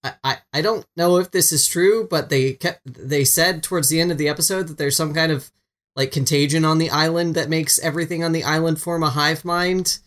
I, 0.04 0.14
I, 0.24 0.38
I 0.54 0.62
don't 0.62 0.86
know 0.96 1.18
if 1.18 1.32
this 1.32 1.52
is 1.52 1.68
true, 1.68 2.08
but 2.10 2.30
they 2.30 2.54
kept 2.54 2.82
they 2.86 3.26
said 3.26 3.64
towards 3.64 3.90
the 3.90 4.00
end 4.00 4.12
of 4.12 4.18
the 4.18 4.30
episode 4.30 4.68
that 4.68 4.78
there's 4.78 4.96
some 4.96 5.14
kind 5.14 5.32
of 5.32 5.52
like 5.96 6.12
contagion 6.12 6.64
on 6.64 6.78
the 6.78 6.90
island 6.90 7.36
that 7.36 7.50
makes 7.50 7.80
everything 7.80 8.24
on 8.24 8.32
the 8.32 8.44
island 8.44 8.80
form 8.80 9.04
a 9.04 9.10
hive 9.10 9.44
mind. 9.44 10.00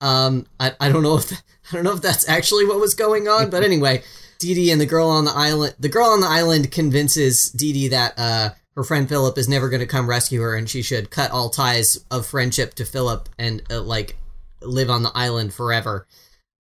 Um, 0.00 0.46
I, 0.60 0.72
I 0.78 0.88
don't 0.88 1.02
know 1.02 1.16
if 1.16 1.32
I 1.72 1.74
don't 1.74 1.84
know 1.84 1.94
if 1.94 2.02
that's 2.02 2.28
actually 2.28 2.66
what 2.66 2.80
was 2.80 2.94
going 2.94 3.26
on, 3.28 3.50
but 3.50 3.62
anyway, 3.64 4.02
Dee 4.38 4.54
Dee 4.54 4.70
and 4.70 4.80
the 4.80 4.86
girl 4.86 5.08
on 5.08 5.24
the 5.24 5.32
island, 5.32 5.74
the 5.78 5.88
girl 5.88 6.06
on 6.06 6.20
the 6.20 6.28
island 6.28 6.70
convinces 6.70 7.50
Dee 7.50 7.72
Dee 7.72 7.88
that 7.88 8.14
uh 8.16 8.50
her 8.76 8.84
friend 8.84 9.08
Philip 9.08 9.38
is 9.38 9.48
never 9.48 9.68
going 9.68 9.80
to 9.80 9.86
come 9.86 10.08
rescue 10.08 10.40
her, 10.40 10.54
and 10.56 10.68
she 10.68 10.82
should 10.82 11.10
cut 11.10 11.30
all 11.30 11.48
ties 11.50 12.04
of 12.10 12.26
friendship 12.26 12.74
to 12.74 12.84
Philip 12.84 13.28
and 13.38 13.62
uh, 13.70 13.80
like 13.82 14.16
live 14.62 14.90
on 14.90 15.02
the 15.02 15.12
island 15.14 15.52
forever. 15.54 16.06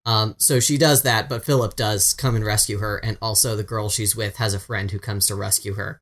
Um, 0.05 0.35
so 0.37 0.59
she 0.59 0.77
does 0.77 1.03
that, 1.03 1.29
but 1.29 1.45
Philip 1.45 1.75
does 1.75 2.13
come 2.13 2.35
and 2.35 2.45
rescue 2.45 2.79
her, 2.79 2.97
and 2.97 3.17
also 3.21 3.55
the 3.55 3.63
girl 3.63 3.89
she's 3.89 4.15
with 4.15 4.35
has 4.37 4.53
a 4.53 4.59
friend 4.59 4.91
who 4.91 4.99
comes 4.99 5.27
to 5.27 5.35
rescue 5.35 5.73
her. 5.75 6.01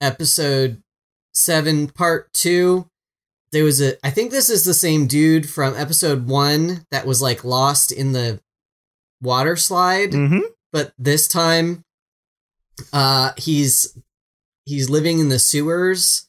Episode 0.00 0.82
seven, 1.34 1.88
part 1.88 2.32
two. 2.32 2.88
There 3.52 3.64
was 3.64 3.80
a, 3.80 3.94
I 4.04 4.10
think 4.10 4.30
this 4.30 4.48
is 4.48 4.64
the 4.64 4.74
same 4.74 5.06
dude 5.06 5.48
from 5.48 5.74
episode 5.76 6.26
one 6.26 6.86
that 6.90 7.06
was 7.06 7.20
like 7.22 7.44
lost 7.44 7.92
in 7.92 8.12
the 8.12 8.40
water 9.20 9.56
slide, 9.56 10.12
Mm-hmm. 10.12 10.40
but 10.72 10.92
this 10.98 11.28
time, 11.28 11.84
uh, 12.92 13.32
he's 13.36 13.96
he's 14.64 14.90
living 14.90 15.18
in 15.18 15.28
the 15.28 15.38
sewers, 15.38 16.28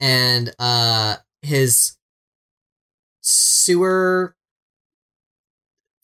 and 0.00 0.54
uh, 0.58 1.16
his 1.42 1.96
sewer 3.26 4.36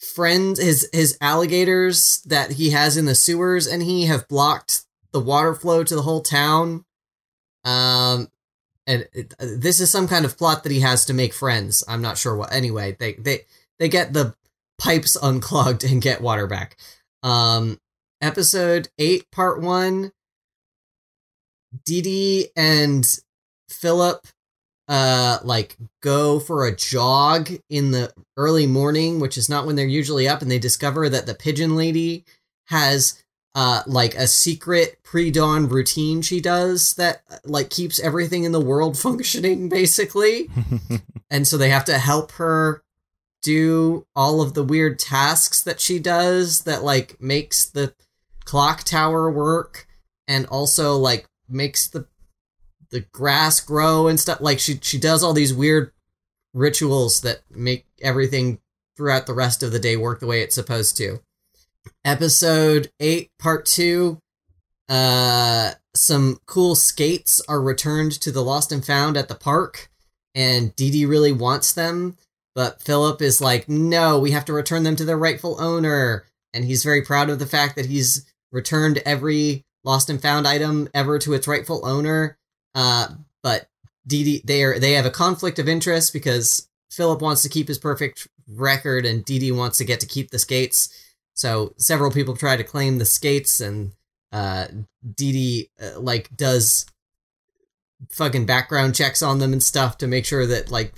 friends 0.02 0.60
his 0.60 0.88
his 0.92 1.16
alligators 1.20 2.20
that 2.26 2.52
he 2.52 2.70
has 2.70 2.96
in 2.96 3.06
the 3.06 3.14
sewers 3.14 3.66
and 3.66 3.82
he 3.82 4.06
have 4.06 4.28
blocked 4.28 4.82
the 5.12 5.20
water 5.20 5.54
flow 5.54 5.84
to 5.84 5.94
the 5.94 6.02
whole 6.02 6.20
town. 6.20 6.84
Um 7.64 8.28
and 8.86 9.08
it, 9.12 9.32
this 9.38 9.78
is 9.78 9.90
some 9.90 10.08
kind 10.08 10.24
of 10.24 10.36
plot 10.36 10.64
that 10.64 10.72
he 10.72 10.80
has 10.80 11.04
to 11.04 11.14
make 11.14 11.32
friends. 11.32 11.84
I'm 11.86 12.02
not 12.02 12.18
sure 12.18 12.36
what 12.36 12.52
anyway 12.52 12.96
they 12.98 13.14
they 13.14 13.40
they 13.78 13.88
get 13.88 14.12
the 14.12 14.34
pipes 14.78 15.16
unclogged 15.22 15.84
and 15.84 16.02
get 16.02 16.20
water 16.20 16.46
back. 16.46 16.76
Um 17.22 17.78
episode 18.20 18.88
8 18.98 19.30
part 19.30 19.60
1 19.60 20.12
Dee 21.84 22.48
and 22.56 23.06
Philip 23.68 24.26
uh 24.88 25.38
like 25.44 25.76
go 26.02 26.40
for 26.40 26.66
a 26.66 26.74
jog 26.74 27.50
in 27.70 27.92
the 27.92 28.12
early 28.36 28.66
morning 28.66 29.20
which 29.20 29.38
is 29.38 29.48
not 29.48 29.64
when 29.64 29.76
they're 29.76 29.86
usually 29.86 30.26
up 30.26 30.42
and 30.42 30.50
they 30.50 30.58
discover 30.58 31.08
that 31.08 31.24
the 31.24 31.34
pigeon 31.34 31.76
lady 31.76 32.24
has 32.66 33.22
uh 33.54 33.82
like 33.86 34.16
a 34.16 34.26
secret 34.26 34.98
pre-dawn 35.04 35.68
routine 35.68 36.20
she 36.20 36.40
does 36.40 36.94
that 36.94 37.22
uh, 37.30 37.36
like 37.44 37.70
keeps 37.70 38.00
everything 38.00 38.42
in 38.42 38.50
the 38.50 38.60
world 38.60 38.98
functioning 39.06 39.68
basically. 39.68 40.48
And 41.32 41.48
so 41.48 41.56
they 41.56 41.70
have 41.70 41.86
to 41.86 41.98
help 41.98 42.32
her 42.32 42.84
do 43.42 44.06
all 44.14 44.42
of 44.42 44.52
the 44.52 44.62
weird 44.62 44.98
tasks 44.98 45.62
that 45.62 45.80
she 45.80 45.98
does 45.98 46.64
that 46.64 46.84
like 46.84 47.20
makes 47.20 47.64
the 47.64 47.94
clock 48.44 48.84
tower 48.84 49.30
work 49.30 49.88
and 50.28 50.46
also 50.46 50.96
like 50.96 51.26
makes 51.48 51.88
the 51.88 52.06
the 52.90 53.00
grass 53.00 53.60
grow 53.60 54.06
and 54.06 54.20
stuff. 54.20 54.40
Like 54.40 54.58
she 54.58 54.78
she 54.82 54.98
does 54.98 55.22
all 55.22 55.32
these 55.32 55.54
weird 55.54 55.92
rituals 56.54 57.22
that 57.22 57.40
make 57.50 57.86
everything 58.02 58.60
throughout 58.96 59.26
the 59.26 59.34
rest 59.34 59.62
of 59.62 59.72
the 59.72 59.78
day 59.78 59.96
work 59.96 60.20
the 60.20 60.26
way 60.26 60.42
it's 60.42 60.54
supposed 60.54 60.96
to. 60.98 61.20
Episode 62.04 62.90
8 63.00 63.30
part 63.38 63.66
2 63.66 64.18
uh 64.88 65.72
some 65.94 66.38
cool 66.46 66.74
skates 66.74 67.40
are 67.48 67.60
returned 67.60 68.12
to 68.12 68.30
the 68.30 68.42
lost 68.42 68.72
and 68.72 68.84
found 68.84 69.16
at 69.16 69.28
the 69.28 69.34
park 69.34 69.88
and 70.34 70.74
Dee 70.76 70.90
Dee 70.90 71.06
really 71.06 71.32
wants 71.32 71.72
them 71.72 72.16
but 72.54 72.82
Philip 72.82 73.22
is 73.22 73.40
like 73.40 73.68
no 73.68 74.18
we 74.18 74.32
have 74.32 74.44
to 74.46 74.52
return 74.52 74.82
them 74.82 74.96
to 74.96 75.04
their 75.04 75.16
rightful 75.16 75.60
owner. 75.60 76.24
And 76.54 76.64
he's 76.64 76.84
very 76.84 77.02
proud 77.02 77.30
of 77.30 77.38
the 77.38 77.46
fact 77.46 77.76
that 77.76 77.86
he's 77.86 78.30
returned 78.50 78.98
every 79.06 79.64
lost 79.84 80.10
and 80.10 80.22
found 80.22 80.46
item 80.46 80.88
ever 80.94 81.18
to 81.18 81.34
its 81.34 81.48
rightful 81.48 81.86
owner 81.86 82.38
uh, 82.74 83.08
but 83.42 83.68
Dee, 84.06 84.42
they 84.44 84.62
are 84.64 84.78
they 84.78 84.92
have 84.92 85.06
a 85.06 85.10
conflict 85.10 85.58
of 85.58 85.68
interest 85.68 86.12
because 86.12 86.68
Philip 86.90 87.22
wants 87.22 87.42
to 87.42 87.48
keep 87.48 87.68
his 87.68 87.78
perfect 87.78 88.26
record 88.48 89.06
and 89.06 89.24
Dee 89.24 89.52
wants 89.52 89.78
to 89.78 89.84
get 89.84 90.00
to 90.00 90.06
keep 90.06 90.30
the 90.30 90.38
skates. 90.38 90.88
So 91.34 91.74
several 91.76 92.10
people 92.10 92.36
try 92.36 92.56
to 92.56 92.64
claim 92.64 92.98
the 92.98 93.06
skates, 93.06 93.60
and 93.60 93.92
uh, 94.32 94.66
Dee 95.14 95.70
uh, 95.80 96.00
like 96.00 96.34
does 96.36 96.86
fucking 98.10 98.46
background 98.46 98.94
checks 98.96 99.22
on 99.22 99.38
them 99.38 99.52
and 99.52 99.62
stuff 99.62 99.98
to 99.98 100.08
make 100.08 100.26
sure 100.26 100.46
that 100.46 100.70
like 100.70 100.94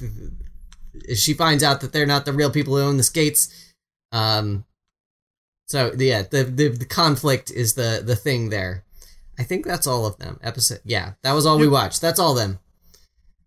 she 1.14 1.34
finds 1.34 1.62
out 1.62 1.82
that 1.82 1.92
they're 1.92 2.06
not 2.06 2.24
the 2.24 2.32
real 2.32 2.50
people 2.50 2.74
who 2.74 2.82
own 2.82 2.96
the 2.96 3.02
skates. 3.02 3.72
Um, 4.12 4.64
so 5.74 5.92
yeah, 5.98 6.22
the, 6.22 6.44
the 6.44 6.68
the 6.68 6.84
conflict 6.84 7.50
is 7.50 7.74
the 7.74 8.00
the 8.04 8.14
thing 8.14 8.50
there. 8.50 8.84
I 9.36 9.42
think 9.42 9.66
that's 9.66 9.88
all 9.88 10.06
of 10.06 10.16
them. 10.18 10.38
Episode, 10.40 10.80
yeah, 10.84 11.14
that 11.22 11.32
was 11.32 11.46
all 11.46 11.58
we 11.58 11.66
watched. 11.66 12.00
That's 12.00 12.20
all 12.20 12.34
them. 12.34 12.60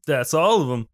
That's 0.05 0.33
all 0.33 0.61
of 0.61 0.67
them. 0.67 0.87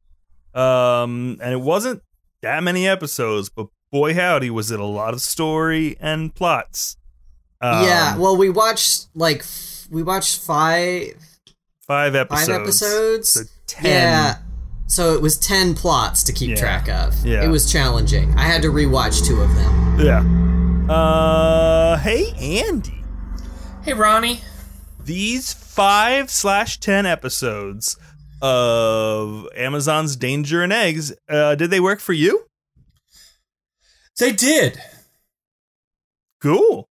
Um, 0.62 1.40
and 1.42 1.52
it 1.52 1.60
wasn't 1.62 2.04
that 2.44 2.62
many 2.62 2.88
episodes, 2.88 3.50
but 3.50 3.66
boy 3.92 4.14
howdy, 4.14 4.52
was 4.52 4.70
it 4.70 4.80
a 4.80 4.86
lot 4.86 5.16
of 5.16 5.22
story 5.22 5.98
and 6.00 6.36
plots. 6.36 6.98
Um, 7.62 7.84
yeah, 7.86 8.16
well, 8.18 8.38
we 8.38 8.50
watched 8.52 9.08
like 9.16 9.40
f- 9.40 9.88
we 9.90 10.04
watched 10.04 10.40
five 10.40 11.16
five 11.88 12.14
episodes. 12.14 12.48
five 12.48 12.62
episodes. 12.62 13.30
So 13.30 13.42
ten. 13.66 13.86
Yeah, 13.86 14.38
so 14.86 15.16
it 15.16 15.22
was 15.24 15.40
ten 15.40 15.74
plots 15.74 16.22
to 16.26 16.32
keep 16.34 16.50
Yeah. 16.52 16.56
track 16.58 16.88
of. 16.90 17.26
Yeah. 17.26 17.44
it 17.44 17.48
was 17.48 17.72
challenging. 17.72 18.32
I 18.38 18.44
had 18.44 18.62
to 18.62 18.68
rewatch 18.68 19.26
two 19.26 19.42
of 19.42 19.50
them. 19.56 20.00
Yeah. 20.00 20.22
Uh, 20.90 21.98
hey 22.00 22.34
Andy, 22.68 23.04
Hey, 23.84 23.94
Ronnie. 23.94 24.42
these 25.04 25.54
five 25.54 26.30
slash 26.30 26.80
ten 26.80 27.06
episodes 27.06 27.98
of 28.42 29.48
Amazon's 29.56 30.16
Danger 30.18 30.62
and 30.62 30.74
Eggs, 30.74 31.14
uh, 31.30 31.56
did 31.56 31.70
they 31.72 31.80
work 31.80 32.00
for 32.02 32.12
you? 32.14 32.46
They 34.20 34.34
did. 34.34 34.80
Cool. 36.42 36.90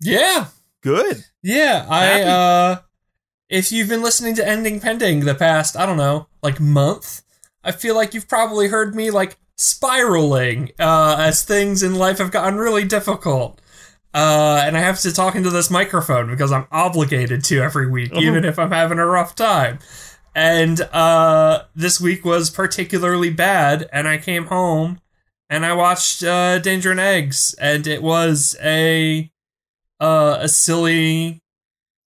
Yeah. 0.00 0.46
Good. 0.82 1.24
Yeah. 1.42 1.86
I, 1.88 2.04
Happy. 2.04 2.24
uh, 2.24 2.76
if 3.48 3.70
you've 3.70 3.88
been 3.88 4.02
listening 4.02 4.34
to 4.36 4.46
Ending 4.46 4.80
Pending 4.80 5.20
the 5.20 5.34
past, 5.36 5.76
I 5.76 5.86
don't 5.86 5.96
know, 5.96 6.26
like 6.42 6.58
month, 6.60 7.22
I 7.62 7.70
feel 7.72 7.94
like 7.94 8.12
you've 8.12 8.28
probably 8.28 8.68
heard 8.68 8.94
me 8.94 9.10
like 9.12 9.36
spiraling, 9.60 10.70
uh, 10.78 11.16
as 11.18 11.42
things 11.44 11.82
in 11.82 11.94
life 11.94 12.18
have 12.18 12.30
gotten 12.30 12.58
really 12.58 12.84
difficult. 12.84 13.60
Uh, 14.14 14.62
and 14.64 14.76
I 14.76 14.80
have 14.80 14.98
to 15.00 15.12
talk 15.12 15.34
into 15.34 15.50
this 15.50 15.70
microphone 15.70 16.28
because 16.30 16.50
I'm 16.50 16.66
obligated 16.72 17.44
to 17.44 17.60
every 17.60 17.88
week, 17.88 18.10
Uh-huh. 18.10 18.22
even 18.22 18.44
if 18.44 18.58
I'm 18.58 18.70
having 18.72 18.98
a 18.98 19.06
rough 19.06 19.34
time. 19.36 19.78
And 20.34 20.80
uh, 20.80 21.64
this 21.76 22.00
week 22.00 22.24
was 22.24 22.50
particularly 22.50 23.30
bad, 23.30 23.88
and 23.92 24.08
I 24.08 24.16
came 24.18 24.46
home 24.46 25.00
and 25.48 25.66
I 25.66 25.72
watched 25.74 26.22
uh, 26.22 26.58
Danger 26.60 26.92
and 26.92 27.00
Eggs, 27.00 27.54
and 27.60 27.86
it 27.86 28.02
was 28.02 28.56
a 28.62 29.30
uh, 30.00 30.38
a 30.40 30.48
silly, 30.48 31.42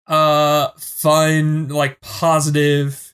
uh, 0.08 0.68
fun, 0.78 1.68
like 1.68 2.00
positive 2.00 3.07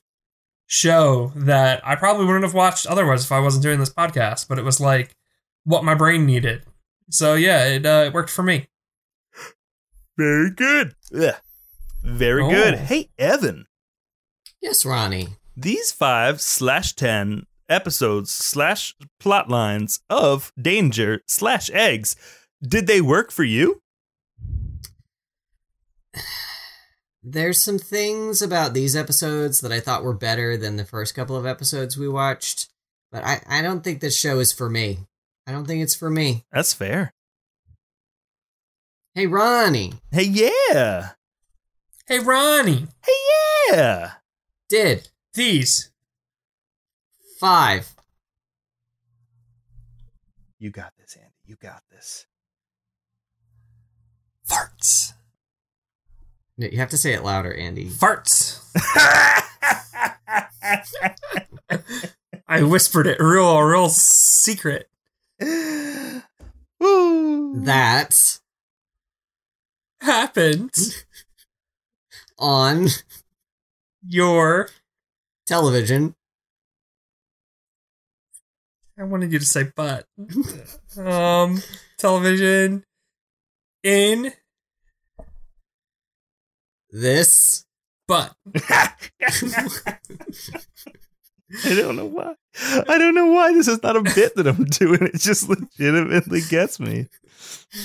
show 0.75 1.31
that 1.35 1.81
I 1.87 1.95
probably 1.95 2.25
wouldn't 2.25 2.43
have 2.43 2.53
watched 2.53 2.85
otherwise 2.85 3.23
if 3.23 3.31
I 3.31 3.39
wasn't 3.39 3.63
doing 3.63 3.79
this 3.79 3.93
podcast. 3.93 4.47
But 4.49 4.59
it 4.59 4.63
was 4.65 4.79
like 4.81 5.15
what 5.63 5.83
my 5.85 5.95
brain 5.95 6.25
needed. 6.25 6.63
So 7.09 7.33
yeah, 7.35 7.65
it 7.65 7.85
uh, 7.85 8.03
it 8.07 8.13
worked 8.13 8.29
for 8.29 8.43
me. 8.43 8.67
Very 10.17 10.49
good. 10.51 10.95
Yeah. 11.11 11.37
Very 12.03 12.43
Oh. 12.43 12.49
good. 12.49 12.75
Hey 12.75 13.09
Evan, 13.17 13.65
Yes, 14.61 14.85
Ronnie. 14.85 15.29
these 15.57 15.91
five 15.91 16.39
slash 16.41 16.93
ten 16.93 17.45
episodes 17.69 18.31
slash 18.31 18.95
plot 19.19 19.49
lines 19.49 20.01
of 20.09 20.51
Danger 20.61 21.21
slash 21.27 21.69
Eggs, 21.71 22.15
did 22.61 22.85
they 22.87 23.01
work 23.01 23.31
for 23.31 23.43
you? 23.43 23.81
There's 27.27 27.59
some 27.59 27.79
things 27.79 28.41
about 28.43 28.73
these 28.75 28.95
episodes 28.95 29.61
that 29.61 29.71
I 29.71 29.79
thought 29.79 30.03
were 30.03 30.13
better 30.13 30.55
than 30.57 30.75
the 30.75 30.85
first 30.85 31.15
couple 31.15 31.35
of 31.35 31.45
episodes 31.45 31.97
we 31.97 32.07
watched, 32.07 32.69
but 33.11 33.23
I, 33.23 33.41
I 33.47 33.61
don't 33.63 33.83
think 33.83 33.99
this 33.99 34.15
show 34.17 34.37
is 34.39 34.53
for 34.53 34.69
me. 34.69 34.99
I 35.47 35.51
don't 35.51 35.65
think 35.65 35.81
it's 35.81 35.95
for 35.95 36.09
me. 36.09 36.45
That's 36.51 36.73
fair. 36.73 37.13
Hey, 39.15 39.25
Ronnie, 39.27 39.93
Hey, 40.11 40.23
yeah. 40.25 41.11
Hey, 42.07 42.19
Ronnie, 42.19 42.87
Hey, 43.03 43.71
yeah. 43.71 44.11
did 44.69 45.09
these. 45.33 45.89
five. 47.39 47.91
You 50.59 50.69
got 50.69 50.93
this, 50.97 51.15
Andy. 51.15 51.33
You 51.45 51.55
got 51.55 51.81
this. 51.91 52.27
Farts. 54.47 55.13
No, 56.57 56.67
You 56.67 56.77
have 56.77 56.89
to 56.91 56.97
say 56.97 57.13
it 57.13 57.23
louder, 57.23 57.53
Andy. 57.53 57.89
Farts. 57.89 58.61
I 62.47 62.61
whispered 62.63 63.07
it 63.07 63.19
real, 63.19 63.59
real 63.61 63.89
secret. 63.89 64.89
Woo. 66.79 67.59
That 67.65 68.39
Happened. 70.01 70.73
on 72.37 72.87
Your. 74.07 74.69
television. 75.47 76.15
I 78.97 79.03
wanted 79.03 79.33
you 79.33 79.39
to 79.39 79.45
say 79.45 79.71
but. 79.75 80.05
um, 80.97 81.61
television. 81.97 82.85
In. 83.83 84.31
This 86.97 87.65
But. 88.07 88.33
I 91.65 91.73
don't 91.75 91.95
know 91.95 92.05
why. 92.05 92.35
I 92.87 92.97
don't 92.97 93.15
know 93.15 93.25
why 93.27 93.53
this 93.53 93.67
is 93.67 93.83
not 93.83 93.95
a 93.97 94.01
bit 94.01 94.35
that 94.35 94.47
I'm 94.47 94.63
doing. 94.65 95.01
It 95.03 95.19
just 95.19 95.49
legitimately 95.49 96.41
gets 96.49 96.79
me, 96.79 97.07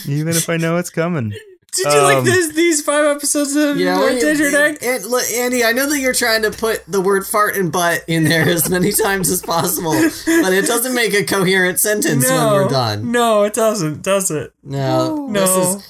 even 0.06 0.28
if 0.36 0.48
I 0.48 0.56
know 0.56 0.76
it's 0.76 0.90
coming. 0.90 1.30
Did 1.30 1.92
you 1.92 2.02
like 2.02 2.18
Um, 2.18 2.24
this? 2.24 2.52
These 2.54 2.82
five 2.82 3.16
episodes 3.16 3.54
of 3.56 3.76
Yeah, 3.76 3.96
Lord 3.98 4.12
well, 4.14 4.20
Desert 4.20 4.54
and- 4.54 4.82
and 4.82 5.04
look, 5.06 5.24
Andy, 5.32 5.64
I 5.64 5.70
know 5.72 5.88
that 5.88 6.00
you're 6.00 6.12
trying 6.14 6.42
to 6.42 6.50
put 6.50 6.84
the 6.88 7.00
word 7.00 7.24
fart 7.26 7.56
and 7.56 7.70
butt 7.70 8.02
in 8.08 8.24
there 8.24 8.48
as 8.48 8.68
many 8.68 8.90
times 9.04 9.28
as 9.30 9.40
possible, 9.42 9.92
but 9.92 10.52
it 10.52 10.66
doesn't 10.66 10.94
make 10.94 11.14
a 11.14 11.24
coherent 11.24 11.78
sentence 11.78 12.28
when 12.28 12.46
we're 12.52 12.68
done. 12.68 13.12
No, 13.12 13.42
it 13.44 13.54
doesn't, 13.54 14.02
does 14.02 14.30
it? 14.32 14.52
No, 14.64 15.26
No. 15.28 15.80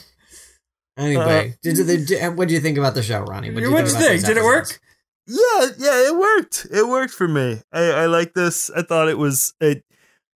This 1.00 1.10
is 1.10 1.16
anyway. 1.16 1.54
did, 1.62 1.86
did, 1.86 2.06
did- 2.06 2.36
what 2.36 2.48
do 2.48 2.54
you 2.54 2.60
think 2.60 2.78
about 2.78 2.94
the 2.94 3.02
show, 3.02 3.20
Ronnie? 3.20 3.50
What 3.50 3.60
do 3.62 3.72
What'd 3.72 3.90
you 3.90 3.96
about 3.96 4.06
think? 4.06 4.24
Did 4.24 4.36
it 4.36 4.44
work? 4.44 4.80
Yeah, 5.26 5.66
yeah, 5.78 6.08
it 6.08 6.16
worked. 6.16 6.66
It 6.72 6.88
worked 6.88 7.12
for 7.12 7.28
me. 7.28 7.62
I, 7.72 7.82
I 7.82 8.06
like 8.06 8.34
this. 8.34 8.70
I 8.70 8.82
thought 8.82 9.08
it 9.08 9.18
was. 9.18 9.54
It, 9.60 9.84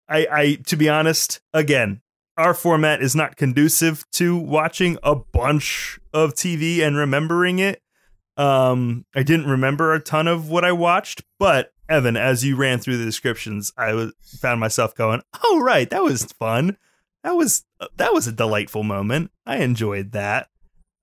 I, 0.09 0.27
I, 0.31 0.55
to 0.67 0.77
be 0.77 0.89
honest, 0.89 1.41
again, 1.55 2.03
our 2.37 2.53
format 2.53 3.03
is 3.03 3.15
not 3.15 3.37
conducive 3.37 4.05
to 4.13 4.37
watching 4.37 4.99
a 5.03 5.15
bunch 5.15 5.99
of 6.13 6.35
TV 6.35 6.81
and 6.81 6.97
remembering 6.97 7.59
it. 7.59 7.81
Um, 8.37 9.07
I 9.15 9.23
didn't 9.23 9.47
remember 9.49 9.93
a 9.95 10.01
ton 10.01 10.29
of 10.29 10.51
what 10.51 10.65
I 10.65 10.73
watched, 10.73 11.23
but 11.39 11.73
Evan, 11.89 12.17
as 12.17 12.45
you 12.45 12.57
ran 12.57 12.79
through 12.79 12.99
the 12.99 13.05
descriptions, 13.05 13.73
I 13.77 13.95
was 13.95 14.13
found 14.41 14.61
myself 14.61 14.95
going, 14.95 15.23
"Oh, 15.45 15.61
right, 15.63 15.89
that 15.91 16.03
was 16.03 16.25
fun. 16.25 16.77
That 17.23 17.37
was 17.37 17.65
that 17.97 18.13
was 18.13 18.27
a 18.27 18.33
delightful 18.33 18.83
moment. 18.83 19.31
I 19.47 19.59
enjoyed 19.59 20.13
that. 20.13 20.49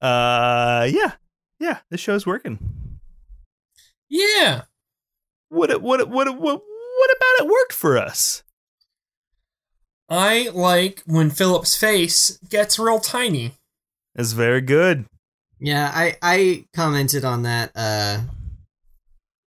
Uh, 0.01 0.87
yeah, 0.89 1.13
yeah, 1.59 1.79
this 1.89 1.99
show's 1.99 2.25
working." 2.25 2.59
Yeah. 4.09 4.63
what 5.49 5.81
what 5.81 6.09
what 6.09 6.27
what 6.39 6.61
what 6.61 7.15
about 7.17 7.45
it 7.45 7.47
worked 7.47 7.73
for 7.73 7.97
us? 7.97 8.43
I 10.09 10.49
like 10.53 11.03
when 11.05 11.29
Philip's 11.29 11.75
face 11.75 12.37
gets 12.49 12.79
real 12.79 12.99
tiny. 12.99 13.53
It's 14.15 14.31
very 14.31 14.61
good. 14.61 15.05
Yeah, 15.59 15.91
I 15.93 16.17
I 16.21 16.65
commented 16.73 17.23
on 17.23 17.43
that 17.43 17.71
uh 17.75 18.21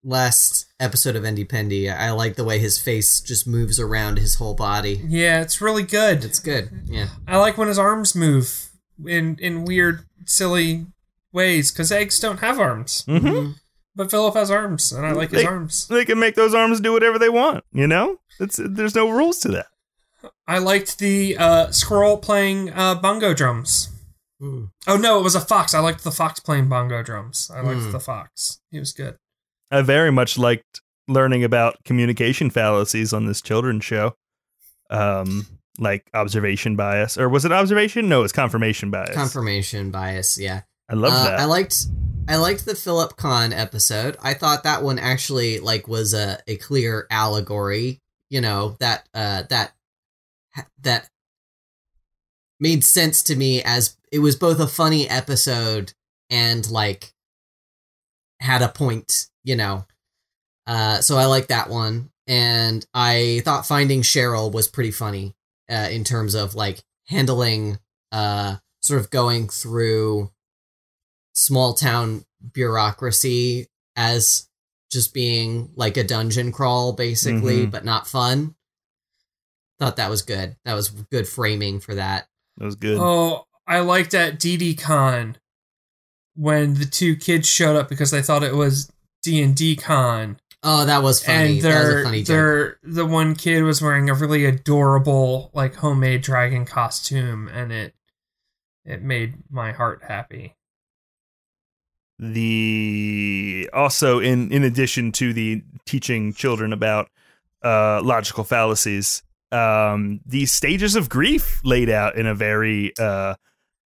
last 0.04 0.66
episode 0.80 1.16
of 1.16 1.26
Ending 1.26 1.48
Pending. 1.48 1.90
I 1.90 2.12
like 2.12 2.36
the 2.36 2.44
way 2.44 2.60
his 2.60 2.78
face 2.80 3.20
just 3.22 3.48
moves 3.48 3.80
around 3.80 4.18
his 4.18 4.36
whole 4.36 4.54
body. 4.56 5.02
Yeah, 5.08 5.42
it's 5.42 5.62
really 5.62 5.84
good. 5.84 6.24
It's 6.24 6.40
good. 6.40 6.70
Yeah. 6.86 7.08
I 7.28 7.38
like 7.38 7.58
when 7.58 7.68
his 7.68 7.80
arms 7.80 8.16
move 8.16 8.70
in 9.06 9.38
in 9.40 9.66
weird, 9.66 10.06
silly 10.26 10.86
ways 11.34 11.72
because 11.72 11.92
eggs 11.92 12.20
don't 12.20 12.40
have 12.40 12.60
arms, 12.60 13.04
Mm-hmm. 13.08 13.52
but 13.96 14.12
Philip 14.12 14.36
has 14.36 14.52
arms, 14.52 14.92
and 14.92 15.06
I 15.06 15.12
like 15.12 15.32
his 15.32 15.42
They- 15.42 15.48
arms. 15.48 15.88
They 15.88 16.06
can 16.06 16.20
make 16.20 16.36
those 16.36 16.54
arms 16.54 16.80
do 16.82 16.94
whatever 16.94 17.18
they 17.20 17.30
want. 17.30 17.64
You 17.72 17.88
know, 17.88 18.20
it's 18.40 18.60
there's 18.64 18.96
no 18.96 19.10
rules 19.10 19.40
to 19.40 19.48
that. 19.50 19.68
I 20.48 20.58
liked 20.60 21.00
the 21.00 21.36
uh, 21.38 21.72
squirrel 21.72 22.18
playing 22.18 22.72
uh, 22.74 22.96
bongo 22.96 23.34
drums. 23.34 23.90
Mm. 24.42 24.70
Oh 24.88 24.98
no, 24.98 25.20
it 25.20 25.24
was 25.24 25.36
a 25.36 25.40
fox. 25.42 25.74
I 25.74 25.80
liked 25.80 26.04
the 26.04 26.12
fox 26.12 26.40
playing 26.40 26.68
bongo 26.70 27.02
drums. 27.04 27.50
I 27.54 27.62
liked 27.62 27.82
Hmm. 27.82 27.92
the 27.92 28.00
fox. 28.00 28.60
He 28.72 28.80
was 28.80 28.92
good. 28.92 29.18
I 29.72 29.82
very 29.82 30.12
much 30.12 30.38
liked 30.38 30.82
learning 31.08 31.44
about 31.44 31.84
communication 31.86 32.50
fallacies 32.50 33.14
on 33.14 33.26
this 33.26 33.42
children's 33.42 33.86
show. 33.86 34.16
Um, 34.90 35.46
like 35.80 36.10
observation 36.14 36.76
bias, 36.76 37.18
or 37.18 37.30
was 37.30 37.46
it 37.46 37.52
observation? 37.52 38.10
No, 38.10 38.24
it's 38.24 38.34
confirmation 38.34 38.92
bias. 38.92 39.16
Confirmation 39.16 39.92
bias, 39.92 40.38
yeah. 40.38 40.62
I 40.90 40.96
love 40.96 41.14
Uh, 41.14 41.24
that. 41.24 41.40
I 41.40 41.46
liked 41.46 41.86
I 42.28 42.36
liked 42.36 42.66
the 42.66 42.76
Philip 42.76 43.18
Con 43.18 43.52
episode. 43.54 44.16
I 44.22 44.34
thought 44.34 44.64
that 44.64 44.84
one 44.84 45.00
actually 45.00 45.60
like 45.60 45.88
was 45.88 46.14
a, 46.14 46.40
a 46.48 46.56
clear 46.58 47.08
allegory, 47.10 48.00
you 48.30 48.42
know, 48.42 48.76
that 48.80 49.08
uh 49.14 49.44
that 49.50 49.74
that 50.82 51.10
made 52.60 52.84
sense 52.84 53.24
to 53.24 53.36
me 53.36 53.64
as 53.64 53.98
it 54.12 54.20
was 54.20 54.36
both 54.36 54.60
a 54.60 54.68
funny 54.68 55.10
episode 55.10 55.94
and 56.30 56.70
like 56.70 57.14
had 58.40 58.62
a 58.62 58.70
point, 58.70 59.28
you 59.44 59.56
know. 59.56 59.86
Uh 60.68 61.02
so 61.02 61.18
I 61.18 61.26
like 61.26 61.48
that 61.48 61.70
one 61.70 62.12
and 62.28 62.86
I 62.94 63.42
thought 63.46 63.66
finding 63.66 64.02
Cheryl 64.04 64.52
was 64.52 64.68
pretty 64.68 64.92
funny 64.92 65.34
uh 65.72 65.88
in 65.90 66.04
terms 66.04 66.36
of 66.36 66.54
like 66.56 66.84
handling 67.08 67.80
uh 68.12 68.58
sort 68.82 69.00
of 69.00 69.10
going 69.10 69.48
through 69.48 70.30
small 71.34 71.74
town 71.74 72.26
bureaucracy 72.54 73.68
as 73.96 74.48
just 74.92 75.14
being 75.14 75.72
like 75.76 75.96
a 75.98 76.04
dungeon 76.04 76.52
crawl 76.52 76.94
basically 76.94 77.66
Mhm. 77.68 77.72
but 77.72 77.86
not 77.86 78.08
fun 78.08 78.56
thought 79.80 79.96
that 79.96 80.10
was 80.10 80.22
good 80.22 80.58
that 80.66 80.74
was 80.74 80.90
good 80.90 81.28
framing 81.28 81.80
for 81.80 81.96
that 81.96 82.28
that 82.58 82.66
was 82.66 82.76
good. 82.76 82.98
Oh, 83.00 83.46
I 83.66 83.80
liked 83.80 84.14
at 84.14 84.38
DD 84.40 84.78
Con 84.78 85.38
when 86.36 86.74
the 86.76 86.86
two 86.86 87.16
kids 87.16 87.48
showed 87.48 87.78
up 87.78 87.88
because 87.90 88.12
they 88.12 88.22
thought 88.22 88.44
it 88.44 88.54
was 88.56 88.92
D 89.24 89.42
and 89.42 89.56
D 89.56 89.76
Con, 89.78 90.38
oh 90.64 90.86
that 90.86 91.02
was 91.04 91.24
funny. 91.24 91.54
And 91.56 91.62
that 91.62 91.80
was 91.80 91.90
a 91.90 91.94
they're, 91.94 92.04
funny 92.04 92.24
joke. 92.24 92.28
they're 92.28 92.78
the 92.84 93.06
one 93.06 93.36
kid 93.36 93.64
was 93.64 93.82
wearing 93.82 94.10
a 94.10 94.14
really 94.14 94.46
adorable 94.46 95.52
like 95.54 95.76
homemade 95.76 96.22
dragon 96.22 96.66
costume, 96.66 97.48
and 97.50 97.72
it 97.72 97.96
it 98.86 99.02
made 99.02 99.36
my 99.50 99.72
heart 99.72 100.04
happy. 100.08 100.56
the 102.20 103.70
also 103.74 104.20
in 104.20 104.52
in 104.52 104.64
addition 104.64 105.12
to 105.12 105.34
the 105.34 105.64
teaching 105.86 106.34
children 106.34 106.72
about 106.72 107.10
uh 107.64 108.00
logical 108.04 108.44
fallacies 108.44 109.24
um 109.52 110.20
these 110.26 110.52
stages 110.52 110.96
of 110.96 111.10
grief 111.10 111.60
laid 111.64 111.90
out 111.90 112.16
in 112.16 112.28
a 112.28 112.36
very 112.36 112.94
uh 113.00 113.34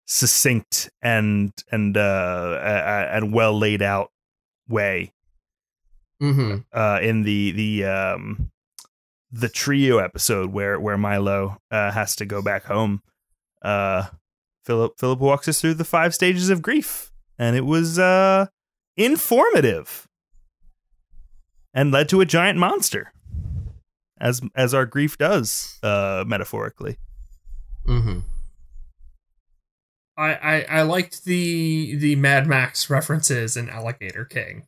succinct 0.07 0.91
and 1.03 1.53
and 1.73 1.97
uh 1.97 2.57
a- 2.61 2.65
a- 2.65 3.17
and 3.17 3.33
well 3.33 3.57
laid 3.59 3.83
out 3.83 4.11
way 4.69 5.13
mm-hmm. 6.21 6.59
uh 6.73 6.99
in 7.03 7.23
the 7.23 7.53
the 7.53 7.85
um 7.85 8.51
the 9.33 9.49
trio 9.49 9.99
episode 9.99 10.53
where 10.53 10.79
where 10.79 10.99
Milo 10.99 11.59
uh 11.71 11.91
has 11.91 12.17
to 12.17 12.27
go 12.27 12.43
back 12.43 12.65
home. 12.65 13.03
Uh 13.63 14.09
Philip 14.65 14.99
Philip 14.99 15.19
walks 15.19 15.49
us 15.49 15.61
through 15.61 15.75
the 15.75 15.85
five 15.85 16.15
stages 16.15 16.51
of 16.51 16.63
grief 16.63 17.11
and 17.39 17.57
it 17.57 17.65
was 17.65 17.99
uh 17.99 18.47
informative 18.97 20.09
and 21.73 21.91
led 21.91 22.09
to 22.09 22.21
a 22.21 22.27
giant 22.27 22.59
monster 22.59 23.13
as 24.21 24.41
as 24.55 24.75
our 24.75 24.87
grief 24.87 25.17
does 25.17 25.79
uh 25.83 26.25
metaphorically. 26.27 26.99
Mm-hmm. 27.87 28.21
I, 30.21 30.35
I 30.35 30.67
I 30.69 30.83
liked 30.83 31.25
the 31.25 31.97
the 31.97 32.15
Mad 32.17 32.47
Max 32.47 32.91
references 32.91 33.57
in 33.57 33.71
Alligator 33.71 34.27
King. 34.27 34.65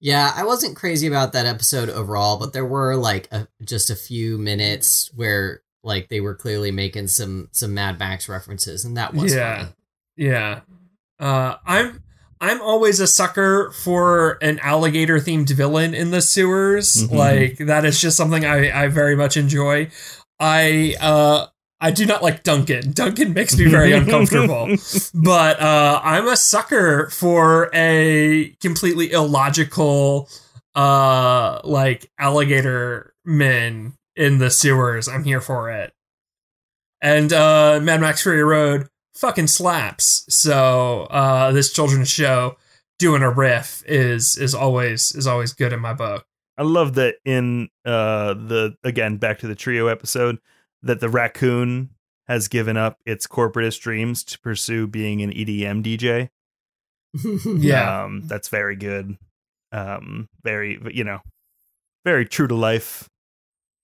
Yeah 0.00 0.32
i 0.36 0.44
wasn't 0.44 0.76
crazy 0.76 1.06
about 1.06 1.32
that 1.32 1.46
episode 1.46 1.88
overall 1.90 2.38
but 2.38 2.52
there 2.52 2.64
were 2.66 2.96
like 2.96 3.28
a, 3.32 3.46
just 3.64 3.90
a 3.90 3.94
few 3.96 4.38
minutes 4.38 5.10
where 5.14 5.62
like 5.82 6.08
they 6.08 6.20
were 6.20 6.34
clearly 6.34 6.70
making 6.70 7.06
some 7.06 7.48
some 7.52 7.74
mad 7.74 7.98
max 7.98 8.28
references 8.28 8.84
and 8.84 8.96
that 8.96 9.14
was 9.14 9.34
Yeah. 9.34 9.56
funny 9.58 9.74
Yeah. 10.16 10.60
Uh 11.18 11.56
I'm 11.66 12.02
I'm 12.42 12.62
always 12.62 13.00
a 13.00 13.06
sucker 13.06 13.70
for 13.84 14.38
an 14.42 14.58
alligator 14.60 15.18
themed 15.18 15.50
villain 15.50 15.92
in 15.92 16.10
the 16.10 16.22
sewers. 16.22 16.96
Mhm. 16.96 17.10
Like 17.14 17.58
that 17.58 17.84
is 17.84 18.00
just 18.00 18.16
something 18.16 18.46
I, 18.46 18.84
I 18.84 18.88
very 18.88 19.14
much 19.14 19.36
enjoy. 19.36 19.90
I 20.38 20.96
uh 21.00 21.46
I 21.80 21.90
do 21.90 22.04
not 22.04 22.22
like 22.22 22.42
Duncan. 22.42 22.92
Duncan 22.92 23.32
makes 23.32 23.56
me 23.56 23.64
very 23.66 23.92
uncomfortable. 23.92 24.68
But 25.14 25.60
uh 25.60 26.00
I'm 26.02 26.28
a 26.28 26.36
sucker 26.36 27.08
for 27.10 27.70
a 27.72 28.54
completely 28.60 29.12
illogical 29.12 30.28
uh 30.74 31.60
like 31.64 32.10
alligator 32.18 33.14
men 33.24 33.94
in 34.14 34.38
the 34.38 34.50
sewers. 34.50 35.08
I'm 35.08 35.24
here 35.24 35.40
for 35.40 35.70
it. 35.70 35.92
And 37.00 37.32
uh 37.32 37.80
Mad 37.82 38.00
Max 38.00 38.22
Fury 38.22 38.44
Road 38.44 38.88
fucking 39.14 39.46
slaps. 39.46 40.26
So 40.28 41.04
uh 41.10 41.52
this 41.52 41.72
children's 41.72 42.10
show 42.10 42.56
doing 42.98 43.22
a 43.22 43.30
riff 43.30 43.82
is 43.86 44.36
is 44.36 44.54
always 44.54 45.14
is 45.14 45.26
always 45.26 45.54
good 45.54 45.72
in 45.72 45.80
my 45.80 45.94
book. 45.94 46.26
I 46.58 46.62
love 46.62 46.94
that 46.94 47.16
in 47.24 47.70
uh 47.86 48.34
the 48.34 48.76
again 48.84 49.16
back 49.16 49.38
to 49.38 49.46
the 49.46 49.54
trio 49.54 49.86
episode 49.86 50.38
that 50.82 51.00
the 51.00 51.08
raccoon 51.08 51.90
has 52.28 52.48
given 52.48 52.76
up 52.76 52.98
its 53.04 53.26
corporatist 53.26 53.80
dreams 53.80 54.22
to 54.24 54.38
pursue 54.38 54.86
being 54.86 55.20
an 55.22 55.30
EDM 55.32 55.82
DJ. 55.82 56.28
Yeah. 57.60 58.04
Um 58.04 58.22
that's 58.26 58.48
very 58.48 58.76
good. 58.76 59.16
Um 59.72 60.28
very 60.42 60.80
you 60.92 61.04
know 61.04 61.20
very 62.04 62.24
true 62.24 62.46
to 62.46 62.54
life. 62.54 63.08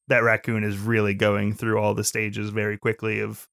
That 0.09 0.23
raccoon 0.23 0.63
is 0.63 0.79
really 0.79 1.15
going 1.15 1.53
through 1.55 1.79
all 1.79 1.95
the 1.95 2.05
stages 2.05 2.51
very 2.51 2.79
quickly 2.79 3.21
of 3.21 3.49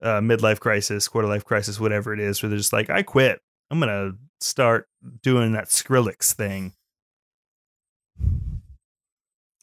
uh 0.00 0.20
midlife 0.20 0.60
crisis, 0.60 1.08
quarter 1.08 1.26
life 1.28 1.44
crisis, 1.44 1.80
whatever 1.80 2.14
it 2.14 2.20
is, 2.20 2.42
where 2.42 2.50
they're 2.50 2.58
just 2.58 2.72
like, 2.72 2.90
I 2.90 3.02
quit. 3.02 3.40
I'm 3.70 3.80
gonna 3.80 4.12
start 4.40 4.86
doing 5.22 5.52
that 5.52 5.66
Skrillex 5.66 6.32
thing. 6.32 6.72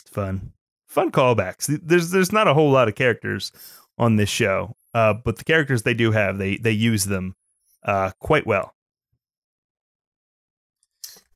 It's 0.01 0.09
fun. 0.09 0.51
Fun 0.89 1.11
callbacks. 1.11 1.67
There's 1.83 2.09
there's 2.09 2.31
not 2.33 2.47
a 2.47 2.53
whole 2.53 2.71
lot 2.71 2.87
of 2.87 2.95
characters 2.95 3.51
on 3.97 4.15
this 4.17 4.29
show. 4.29 4.75
Uh, 4.93 5.13
but 5.13 5.37
the 5.37 5.43
characters 5.43 5.83
they 5.83 5.93
do 5.93 6.11
have, 6.11 6.37
they 6.39 6.57
they 6.57 6.71
use 6.71 7.05
them 7.05 7.35
uh 7.83 8.11
quite 8.19 8.45
well. 8.47 8.73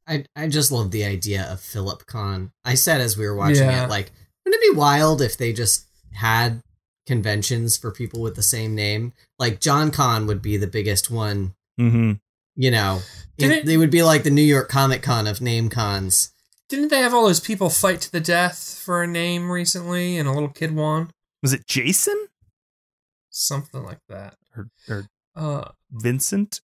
I 0.07 0.25
I 0.35 0.47
just 0.47 0.71
love 0.71 0.91
the 0.91 1.05
idea 1.05 1.43
of 1.49 1.61
Philip 1.61 2.05
Con. 2.05 2.51
I 2.65 2.73
said 2.75 2.99
as 2.99 3.17
we 3.17 3.25
were 3.25 3.35
watching 3.35 3.57
Yeah. 3.67 3.85
it, 3.85 3.89
like, 3.89 4.11
wouldn't 4.45 4.61
it 4.61 4.71
be 4.73 4.77
wild 4.77 5.21
if 5.21 5.37
they 5.37 5.53
just 5.53 5.85
had 6.13 6.61
conventions 7.05 7.77
for 7.77 7.91
people 7.91 8.21
with 8.21 8.35
the 8.35 8.43
same 8.43 8.75
name? 8.75 9.13
Like 9.39 9.59
John 9.61 9.91
Con 9.91 10.27
would 10.27 10.41
be 10.41 10.57
the 10.57 10.67
biggest 10.67 11.09
one. 11.09 11.53
Mm-hmm. 11.79 12.13
You 12.55 12.71
know, 12.71 13.01
It- 13.37 13.51
it- 13.51 13.65
they 13.65 13.77
would 13.77 13.91
be 13.91 14.03
like 14.03 14.23
the 14.23 14.29
New 14.29 14.41
York 14.43 14.67
Comic 14.69 15.01
Con 15.03 15.25
of 15.27 15.41
name 15.41 15.69
cons. 15.69 16.32
Didn't 16.73 16.87
they 16.89 17.01
have 17.01 17.13
all 17.13 17.27
those 17.27 17.39
people 17.39 17.69
fight 17.69 18.01
to 18.01 18.11
the 18.11 18.19
death 18.19 18.81
for 18.83 19.03
a 19.03 19.07
name 19.07 19.51
recently 19.51 20.17
and 20.17 20.27
a 20.27 20.31
little 20.31 20.49
kid 20.49 20.73
won? 20.75 21.11
Was 21.43 21.53
it 21.53 21.67
Jason 21.67 22.29
Something 23.29 23.83
like 23.83 23.99
that. 24.09 24.37
or, 24.57 24.69
or 24.89 25.05
Uh 25.35 25.69
Vincent? 25.91 26.61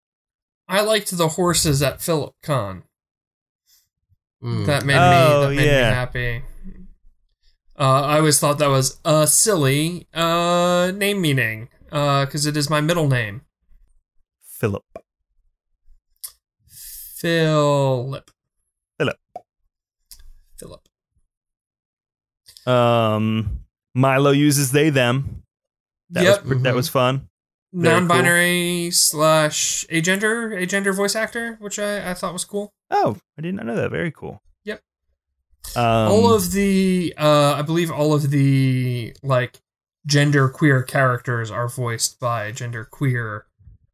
I 0.66 0.80
liked 0.80 1.12
the 1.18 1.28
horses 1.28 1.84
at 1.84 2.02
Philip 2.02 2.36
Con. 2.42 2.84
Mm. 4.42 4.66
That 4.66 4.86
made 4.86 4.96
Oh, 4.96 5.50
me 5.50 5.56
that 5.56 5.62
made 5.62 5.66
yeah. 5.66 5.90
me 5.90 5.96
happy. 5.96 6.42
Uh, 7.78 8.02
I 8.06 8.18
always 8.20 8.40
thought 8.40 8.60
that 8.60 8.70
was 8.70 9.02
a 9.04 9.28
silly 9.28 10.08
uh, 10.14 10.94
name 10.96 11.20
meaning 11.20 11.68
because 11.90 12.46
it 12.46 12.56
is 12.56 12.70
my 12.70 12.80
middle 12.80 13.10
name, 13.10 13.42
Philip. 14.42 14.86
Philip. 16.66 18.32
Philip. 18.32 18.32
Um, 22.68 23.62
Milo 23.96 24.32
uses 24.32 24.72
they 24.72 24.90
them. 24.90 25.44
That 26.10 26.24
Yep. 26.24 26.46
was 26.46 26.62
that 26.64 26.74
Mhm. 26.74 26.76
was 26.76 26.90
fun. 26.90 27.28
Very. 27.74 27.94
Non-binary 28.00 28.92
slash 28.92 29.86
agender, 29.92 30.52
agender 30.58 30.96
voice 30.96 31.16
actor, 31.16 31.58
which 31.60 31.78
I, 31.80 32.12
I 32.12 32.14
thought 32.14 32.34
was 32.34 32.46
cool. 32.46 32.72
Oh, 32.90 33.18
I 33.38 33.42
did 33.42 33.56
not 33.56 33.66
know 33.66 33.76
that. 33.76 33.92
Very 33.92 34.12
cool. 34.12 34.42
Yep. 34.64 34.82
Um, 35.76 35.84
all 35.84 36.34
of 36.34 36.52
the, 36.54 37.14
uh, 37.18 37.56
I 37.58 37.62
believe, 37.64 37.92
all 37.92 38.14
of 38.14 38.30
the 38.32 39.14
like 39.22 39.60
gender 40.06 40.48
queer 40.48 40.82
characters 40.84 41.52
are 41.52 41.68
voiced 41.68 42.20
by 42.20 42.52
gender 42.54 42.86
queer 42.86 43.46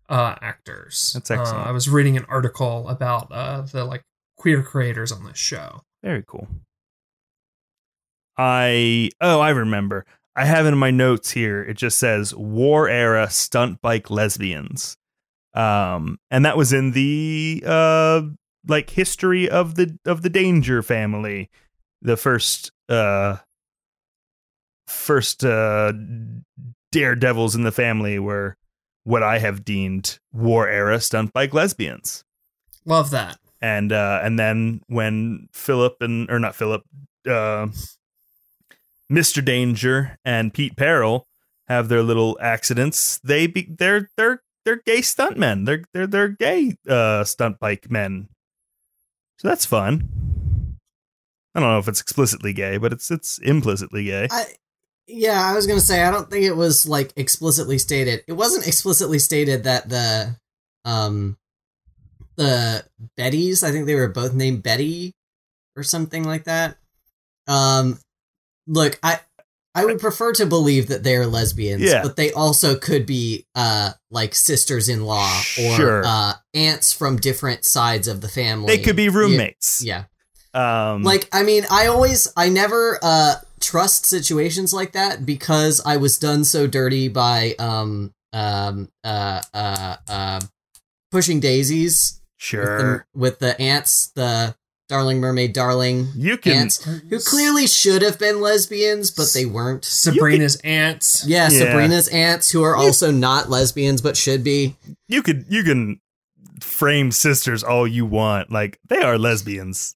uh, 0.09 0.35
actors. 0.41 1.11
That's 1.13 1.31
excellent. 1.31 1.65
Uh, 1.65 1.69
I 1.69 1.71
was 1.71 1.89
reading 1.89 2.15
an 2.15 2.25
article 2.25 2.87
about 2.89 3.31
uh, 3.31 3.61
the 3.61 3.83
like 3.85 4.03
queer 4.37 4.61
creators 4.61 5.11
on 5.11 5.23
this 5.25 5.37
show. 5.37 5.81
Very 6.03 6.23
cool. 6.27 6.47
I 8.37 9.09
oh, 9.21 9.39
I 9.39 9.49
remember. 9.51 10.05
I 10.35 10.45
have 10.45 10.65
in 10.65 10.77
my 10.77 10.89
notes 10.91 11.31
here. 11.31 11.61
It 11.63 11.75
just 11.77 11.99
says 11.99 12.33
war 12.33 12.89
era 12.89 13.29
stunt 13.29 13.81
bike 13.81 14.09
lesbians. 14.09 14.97
Um 15.53 16.17
and 16.31 16.45
that 16.45 16.57
was 16.57 16.73
in 16.73 16.91
the 16.91 17.63
uh 17.65 18.21
like 18.67 18.89
history 18.89 19.47
of 19.49 19.75
the 19.75 19.97
of 20.05 20.23
the 20.23 20.29
Danger 20.29 20.81
family. 20.81 21.49
The 22.01 22.17
first 22.17 22.71
uh 22.89 23.37
first 24.87 25.43
uh 25.45 25.93
daredevils 26.91 27.55
in 27.55 27.63
the 27.63 27.71
family 27.71 28.19
were 28.19 28.55
what 29.03 29.23
I 29.23 29.39
have 29.39 29.65
deemed 29.65 30.19
war 30.31 30.67
era 30.67 30.99
stunt 30.99 31.33
bike 31.33 31.53
lesbians 31.53 32.23
Love 32.85 33.09
that. 33.11 33.37
and 33.61 33.91
uh 33.91 34.19
and 34.23 34.37
then 34.39 34.81
when 34.87 35.47
Philip 35.53 35.97
and 36.01 36.29
or 36.29 36.39
not 36.39 36.55
Philip 36.55 36.83
uh 37.29 37.67
Mr. 39.13 39.43
Danger 39.43 40.17
and 40.25 40.53
Pete 40.53 40.75
Peril 40.75 41.27
have 41.67 41.87
their 41.87 42.03
little 42.03 42.37
accidents 42.41 43.19
they 43.23 43.47
be 43.47 43.67
they're 43.77 44.09
they're 44.17 44.41
they're 44.65 44.81
gay 44.85 44.99
stuntmen 44.99 45.65
they're 45.65 45.83
they're 45.93 46.07
they're 46.07 46.27
gay 46.27 46.75
uh 46.89 47.23
stunt 47.23 47.59
bike 47.59 47.89
men 47.89 48.27
so 49.37 49.47
that's 49.47 49.65
fun 49.65 50.77
I 51.55 51.59
don't 51.59 51.69
know 51.69 51.79
if 51.79 51.87
it's 51.87 52.01
explicitly 52.01 52.53
gay 52.53 52.77
but 52.77 52.91
it's 52.91 53.09
it's 53.11 53.37
implicitly 53.37 54.05
gay 54.05 54.27
I, 54.29 54.45
yeah, 55.07 55.49
I 55.49 55.53
was 55.53 55.67
gonna 55.67 55.81
say 55.81 56.03
I 56.03 56.11
don't 56.11 56.29
think 56.29 56.45
it 56.45 56.55
was 56.55 56.87
like 56.87 57.11
explicitly 57.15 57.77
stated. 57.77 58.23
It 58.27 58.33
wasn't 58.33 58.67
explicitly 58.67 59.19
stated 59.19 59.63
that 59.65 59.89
the 59.89 60.37
um 60.85 61.37
the 62.35 62.85
Bettys, 63.17 63.63
I 63.63 63.71
think 63.71 63.85
they 63.85 63.95
were 63.95 64.07
both 64.07 64.33
named 64.33 64.63
Betty 64.63 65.13
or 65.75 65.83
something 65.83 66.23
like 66.23 66.45
that. 66.45 66.77
Um 67.47 67.99
look, 68.67 68.99
I 69.03 69.19
I 69.75 69.85
would 69.85 69.99
prefer 69.99 70.33
to 70.33 70.45
believe 70.45 70.87
that 70.89 71.03
they 71.03 71.15
are 71.15 71.25
lesbians, 71.25 71.81
Yeah. 71.81 72.03
but 72.03 72.15
they 72.15 72.31
also 72.31 72.75
could 72.75 73.05
be 73.05 73.45
uh 73.55 73.91
like 74.11 74.35
sisters 74.35 74.87
in 74.89 75.03
law 75.05 75.35
or 75.59 75.75
Sure. 75.75 76.03
uh 76.05 76.33
aunts 76.53 76.93
from 76.93 77.17
different 77.17 77.65
sides 77.65 78.07
of 78.07 78.21
the 78.21 78.29
family. 78.29 78.75
they 78.77 78.83
could 78.83 78.95
be 78.95 79.09
roommates 79.09 79.83
Yeah. 79.83 80.03
um 80.53 81.01
Like, 81.03 81.27
I 81.33 81.41
mean, 81.43 81.65
I 81.71 81.87
always, 81.87 82.27
I 82.37 82.49
never 82.49 82.99
uh 83.01 83.35
trust 83.59 84.05
situations 84.05 84.73
like 84.73 84.91
that 84.91 85.25
because 85.25 85.81
I 85.85 85.97
was 85.97 86.17
done 86.19 86.43
so 86.43 86.67
dirty 86.67 87.07
by 87.07 87.55
um 87.57 88.13
um 88.33 88.89
uh 89.03 89.41
uh 89.53 89.95
uh 90.07 90.39
pushing 91.11 91.39
daisies 91.39 92.19
with 92.19 92.37
sure 92.37 92.77
the, 93.13 93.19
with 93.19 93.39
the 93.39 93.59
aunts, 93.59 94.07
the 94.15 94.55
darling 94.93 95.19
mermaid, 95.19 95.53
darling 95.53 96.07
you 96.15 96.37
can 96.37 96.53
aunts, 96.63 96.83
who 96.83 97.19
clearly 97.19 97.65
should 97.65 98.03
have 98.03 98.19
been 98.19 98.41
lesbians, 98.41 99.09
but 99.09 99.31
they 99.33 99.43
weren't. 99.43 99.83
Sabrina's 99.83 100.55
aunts. 100.63 101.25
Yeah, 101.25 101.49
Yeah. 101.49 101.57
Sabrina's 101.59 102.07
aunts, 102.09 102.51
who 102.51 102.61
are 102.61 102.75
also 102.75 103.09
not 103.09 103.49
lesbians 103.49 104.01
but 104.01 104.15
should 104.15 104.43
be. 104.43 104.75
you 105.07 105.23
could 105.23 105.45
you 105.49 105.63
can 105.63 105.99
frame 106.61 107.11
sisters 107.11 107.63
all 107.63 107.87
you 107.87 108.05
want 108.05 108.51
like 108.51 108.79
they 108.87 109.01
are 109.01 109.17
lesbians 109.17 109.95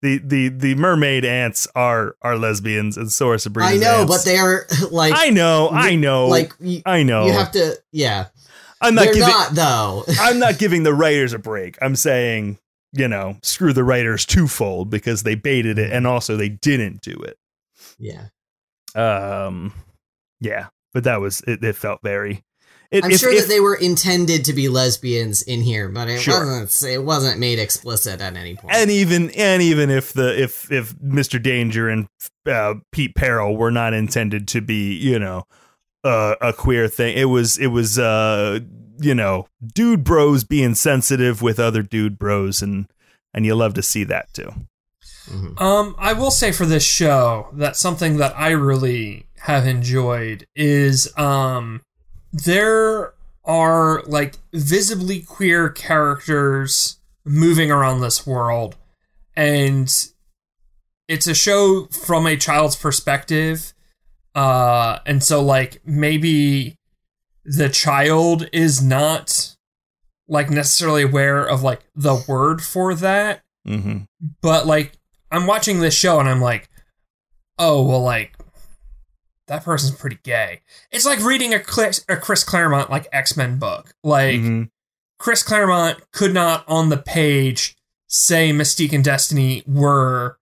the 0.00 0.18
the 0.18 0.48
the 0.48 0.74
mermaid 0.74 1.24
aunts 1.24 1.68
are 1.76 2.16
are 2.22 2.36
lesbians 2.38 2.96
and 2.96 3.12
so 3.12 3.28
are 3.28 3.38
Sabrina's 3.38 3.74
I 3.74 3.84
know, 3.84 4.00
aunts. 4.00 4.16
but 4.16 4.24
they 4.24 4.38
are 4.38 4.66
like, 4.90 5.12
I 5.14 5.28
know 5.30 5.68
I 5.70 5.94
know 5.94 6.26
like 6.26 6.54
you, 6.58 6.80
I 6.86 7.02
know 7.02 7.26
you 7.26 7.32
have 7.32 7.52
to, 7.52 7.76
yeah. 7.92 8.26
I'm 8.80 8.96
not 8.96 9.04
They're 9.04 9.14
giving 9.14 9.28
not 9.28 9.54
though. 9.54 10.04
I'm 10.20 10.40
not 10.40 10.58
giving 10.62 10.82
the 10.82 10.92
writers 10.94 11.32
a 11.34 11.38
break 11.38 11.78
I'm 11.80 11.94
saying 11.94 12.58
you 12.92 13.08
know 13.08 13.36
screw 13.42 13.72
the 13.72 13.84
writers 13.84 14.24
twofold 14.26 14.90
because 14.90 15.22
they 15.22 15.34
baited 15.34 15.78
it 15.78 15.92
and 15.92 16.06
also 16.06 16.36
they 16.36 16.48
didn't 16.48 17.00
do 17.00 17.12
it 17.22 17.36
yeah. 17.98 18.26
um 18.94 19.72
yeah 20.40 20.66
but 20.92 21.04
that 21.04 21.20
was 21.20 21.40
it, 21.46 21.62
it 21.64 21.76
felt 21.76 22.00
very 22.02 22.42
it, 22.90 23.02
I'm 23.04 23.10
if- 23.10 23.20
sure 23.20 23.32
if- 23.32 23.42
that 23.42 23.48
they 23.48 23.60
were 23.60 23.74
intended 23.76 24.44
to 24.44 24.52
be 24.52 24.68
lesbians 24.68 25.40
in 25.40 25.62
here, 25.62 25.88
but 25.88 26.08
it 26.10 26.20
Sure. 26.20 26.44
wasn't. 26.60 26.92
It 26.92 26.98
wasn't 27.02 27.38
made 27.40 27.58
explicit 27.58 28.20
at 28.20 28.36
any 28.36 28.54
point. 28.54 28.74
and 28.74 28.90
even 28.90 29.30
and 29.30 29.62
even 29.62 29.88
if 29.88 30.12
the 30.12 30.38
if 30.38 30.70
if 30.70 30.94
Mr. 30.96 31.42
Danger 31.42 31.88
and 31.88 32.06
uh, 32.46 32.74
Pete 32.92 33.14
Peril 33.14 33.56
were 33.56 33.70
not 33.70 33.94
intended 33.94 34.46
to 34.48 34.60
be, 34.60 34.92
you 34.94 35.18
know, 35.18 35.44
uh, 36.04 36.34
a 36.42 36.52
queer 36.52 36.86
thing. 36.86 37.16
It 37.16 37.24
was 37.30 37.56
it 37.56 37.68
was 37.68 37.98
uh 37.98 38.60
you 38.98 39.14
know 39.14 39.46
dude 39.74 40.04
bros 40.04 40.44
being 40.44 40.74
sensitive 40.74 41.42
with 41.42 41.58
other 41.58 41.82
dude 41.82 42.18
bros, 42.18 42.62
and 42.62 42.86
and 43.34 43.46
you 43.46 43.54
love 43.54 43.74
to 43.74 43.82
see 43.82 44.04
that 44.04 44.32
too. 44.34 44.52
Mhm. 45.26 45.60
Um, 45.60 45.94
I 45.98 46.12
will 46.14 46.30
say 46.30 46.52
for 46.52 46.66
this 46.66 46.84
show 46.84 47.48
that 47.52 47.76
something 47.76 48.16
that 48.16 48.36
I 48.36 48.50
really 48.50 49.26
have 49.42 49.66
enjoyed 49.66 50.46
is 50.54 51.12
um 51.18 51.80
there 52.32 53.12
are 53.44 54.02
like 54.06 54.36
visibly 54.52 55.20
queer 55.20 55.68
characters 55.68 57.00
moving 57.24 57.70
around 57.70 58.00
this 58.00 58.24
world 58.24 58.76
and 59.34 60.06
it's 61.08 61.26
a 61.26 61.34
show 61.34 61.86
from 61.86 62.26
a 62.26 62.36
child's 62.36 62.76
perspective 62.76 63.74
uh 64.36 64.98
and 65.06 65.24
so 65.24 65.42
like 65.42 65.80
maybe 65.84 66.76
the 67.44 67.68
child 67.68 68.48
is 68.52 68.82
not 68.82 69.54
like 70.28 70.50
necessarily 70.50 71.02
aware 71.02 71.44
of 71.44 71.62
like 71.62 71.80
the 71.94 72.24
word 72.28 72.62
for 72.62 72.94
that 72.94 73.42
Mm-hmm. 73.66 73.98
but 74.40 74.66
like 74.66 74.92
I'm 75.30 75.46
watching 75.46 75.78
this 75.80 75.94
show 75.94 76.18
and 76.18 76.28
I'm 76.28 76.40
like, 76.40 76.68
oh 77.58 77.82
well, 77.86 78.02
like 78.02 78.36
that 79.46 79.64
person's 79.64 79.96
pretty 79.96 80.18
gay. 80.24 80.60
It's 80.90 81.04
like 81.06 81.20
reading 81.20 81.54
a 81.54 81.60
Chris, 81.60 82.04
a 82.08 82.16
Chris 82.16 82.42
Claremont 82.44 82.90
like 82.90 83.06
X 83.12 83.36
Men 83.36 83.58
book. 83.58 83.92
Like 84.02 84.40
Mhm. 84.40 84.68
Chris 85.18 85.42
Claremont 85.44 86.00
could 86.12 86.34
not 86.34 86.64
on 86.68 86.88
the 86.88 86.96
page 86.96 87.76
say 88.08 88.50
Mystique 88.52 88.92
and 88.92 89.04
Destiny 89.04 89.62
were 89.66 90.38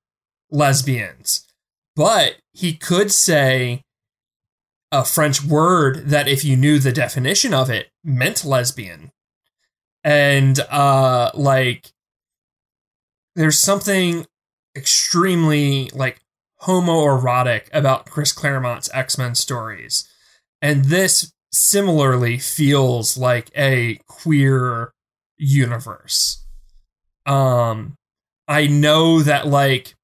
lesbians, 0.51 1.47
but 1.97 2.37
he 2.53 2.73
could 2.75 3.13
say 3.13 3.83
a 4.93 5.05
French 5.05 5.43
word 5.43 6.09
that 6.09 6.29
if 6.29 6.45
you 6.45 6.57
knew 6.57 6.79
the 6.79 6.93
definition 6.93 7.55
of 7.55 7.71
it 7.71 7.91
meant 8.03 8.45
lesbian. 8.45 9.13
And 10.03 10.59
uh 10.71 11.31
like 11.35 11.93
there's 13.37 13.59
something 13.59 14.27
extremely 14.77 15.91
like 15.95 16.21
homoerotic 16.63 17.69
about 17.73 18.07
Chris 18.07 18.33
Claremont's 18.33 18.91
X-Men 18.93 19.35
stories. 19.35 20.09
And 20.61 20.87
this 20.87 21.33
similarly 21.53 22.39
feels 22.39 23.17
like 23.17 23.51
a 23.57 24.01
queer 24.07 24.93
universe. 25.37 26.45
Um 27.27 27.97
I 28.49 28.67
know 28.67 29.21
that 29.21 29.47
like 29.47 29.95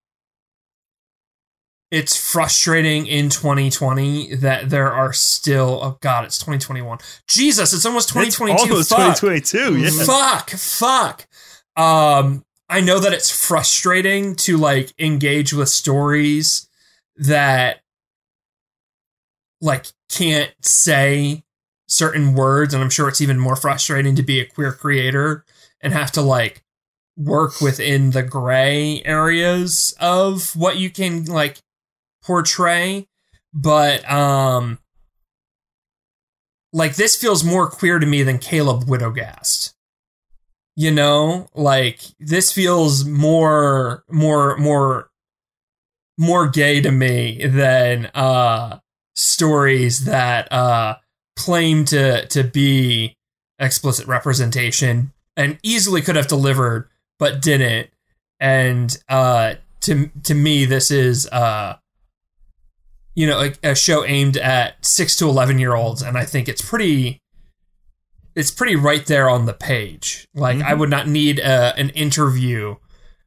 it's 1.90 2.16
frustrating 2.16 3.06
in 3.06 3.28
2020 3.28 4.36
that 4.36 4.70
there 4.70 4.92
are 4.92 5.12
still 5.12 5.78
oh 5.82 5.98
god 6.00 6.24
it's 6.24 6.38
2021 6.38 6.98
jesus 7.28 7.72
it's 7.72 7.86
almost 7.86 8.08
2022 8.08 8.78
It's 8.80 8.90
almost 8.92 9.20
Fuck. 9.20 9.20
2022. 9.20 9.78
Yeah. 9.78 10.04
Fuck, 10.04 10.50
fuck. 10.50 11.26
Um, 11.76 12.44
I 12.68 12.80
know 12.80 12.98
that 12.98 13.12
it's 13.12 13.30
frustrating 13.30 14.34
to 14.36 14.56
like 14.56 14.92
engage 14.98 15.52
with 15.52 15.68
stories 15.68 16.68
that 17.16 17.80
like 19.60 19.86
can't 20.10 20.52
say 20.62 21.44
certain 21.86 22.34
words, 22.34 22.74
and 22.74 22.82
I'm 22.82 22.90
sure 22.90 23.08
it's 23.08 23.20
even 23.20 23.38
more 23.38 23.56
frustrating 23.56 24.16
to 24.16 24.22
be 24.22 24.40
a 24.40 24.46
queer 24.46 24.72
creator 24.72 25.44
and 25.80 25.92
have 25.92 26.10
to 26.12 26.22
like 26.22 26.64
work 27.16 27.60
within 27.60 28.10
the 28.10 28.22
gray 28.22 29.02
areas 29.04 29.94
of 30.00 30.54
what 30.56 30.76
you 30.76 30.90
can 30.90 31.24
like 31.24 31.58
portray. 32.26 33.06
But 33.54 34.08
um 34.10 34.78
like 36.72 36.96
this 36.96 37.16
feels 37.16 37.42
more 37.42 37.70
queer 37.70 37.98
to 37.98 38.06
me 38.06 38.22
than 38.22 38.38
Caleb 38.38 38.84
Widogast. 38.84 39.72
You 40.74 40.90
know, 40.90 41.48
like 41.54 42.00
this 42.20 42.52
feels 42.52 43.04
more 43.04 44.04
more 44.10 44.56
more 44.58 45.10
more 46.18 46.48
gay 46.48 46.80
to 46.80 46.90
me 46.90 47.46
than 47.46 48.06
uh 48.14 48.80
stories 49.14 50.04
that 50.04 50.52
uh 50.52 50.96
claim 51.36 51.84
to 51.86 52.26
to 52.26 52.44
be 52.44 53.16
explicit 53.58 54.06
representation 54.06 55.12
and 55.36 55.58
easily 55.62 56.02
could 56.02 56.16
have 56.16 56.28
delivered 56.28 56.90
but 57.18 57.40
didn't. 57.40 57.88
And 58.38 58.94
uh 59.08 59.54
to 59.82 60.10
to 60.24 60.34
me 60.34 60.66
this 60.66 60.90
is 60.90 61.26
uh 61.28 61.76
you 63.16 63.26
know, 63.26 63.40
a, 63.40 63.70
a 63.70 63.74
show 63.74 64.04
aimed 64.04 64.36
at 64.36 64.84
six 64.86 65.16
to 65.16 65.28
eleven 65.28 65.58
year 65.58 65.74
olds, 65.74 66.02
and 66.02 66.16
I 66.16 66.24
think 66.24 66.48
it's 66.48 66.62
pretty, 66.62 67.18
it's 68.36 68.52
pretty 68.52 68.76
right 68.76 69.04
there 69.06 69.28
on 69.28 69.46
the 69.46 69.52
page. 69.54 70.28
Like, 70.34 70.58
I 70.58 70.72
Mhm. 70.74 70.78
would 70.78 70.90
not 70.90 71.08
need 71.08 71.38
a, 71.40 71.74
an 71.76 71.90
interview 71.90 72.76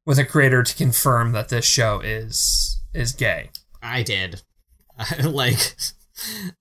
with 0.06 0.18
a 0.20 0.26
creator 0.26 0.64
to 0.64 0.76
confirm 0.76 1.34
that 1.34 1.50
this 1.50 1.66
show 1.66 2.00
is 2.00 2.80
is 2.94 3.12
gay. 3.12 3.50
I 3.82 4.04
did. 4.04 4.42
like 5.24 5.76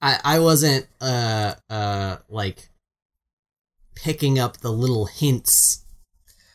I 0.02 0.18
I 0.24 0.38
wasn't 0.38 0.86
uh 1.00 1.54
uh 1.70 2.16
like 2.28 2.68
picking 3.94 4.38
up 4.38 4.58
the 4.58 4.70
little 4.72 5.06
hints 5.06 5.84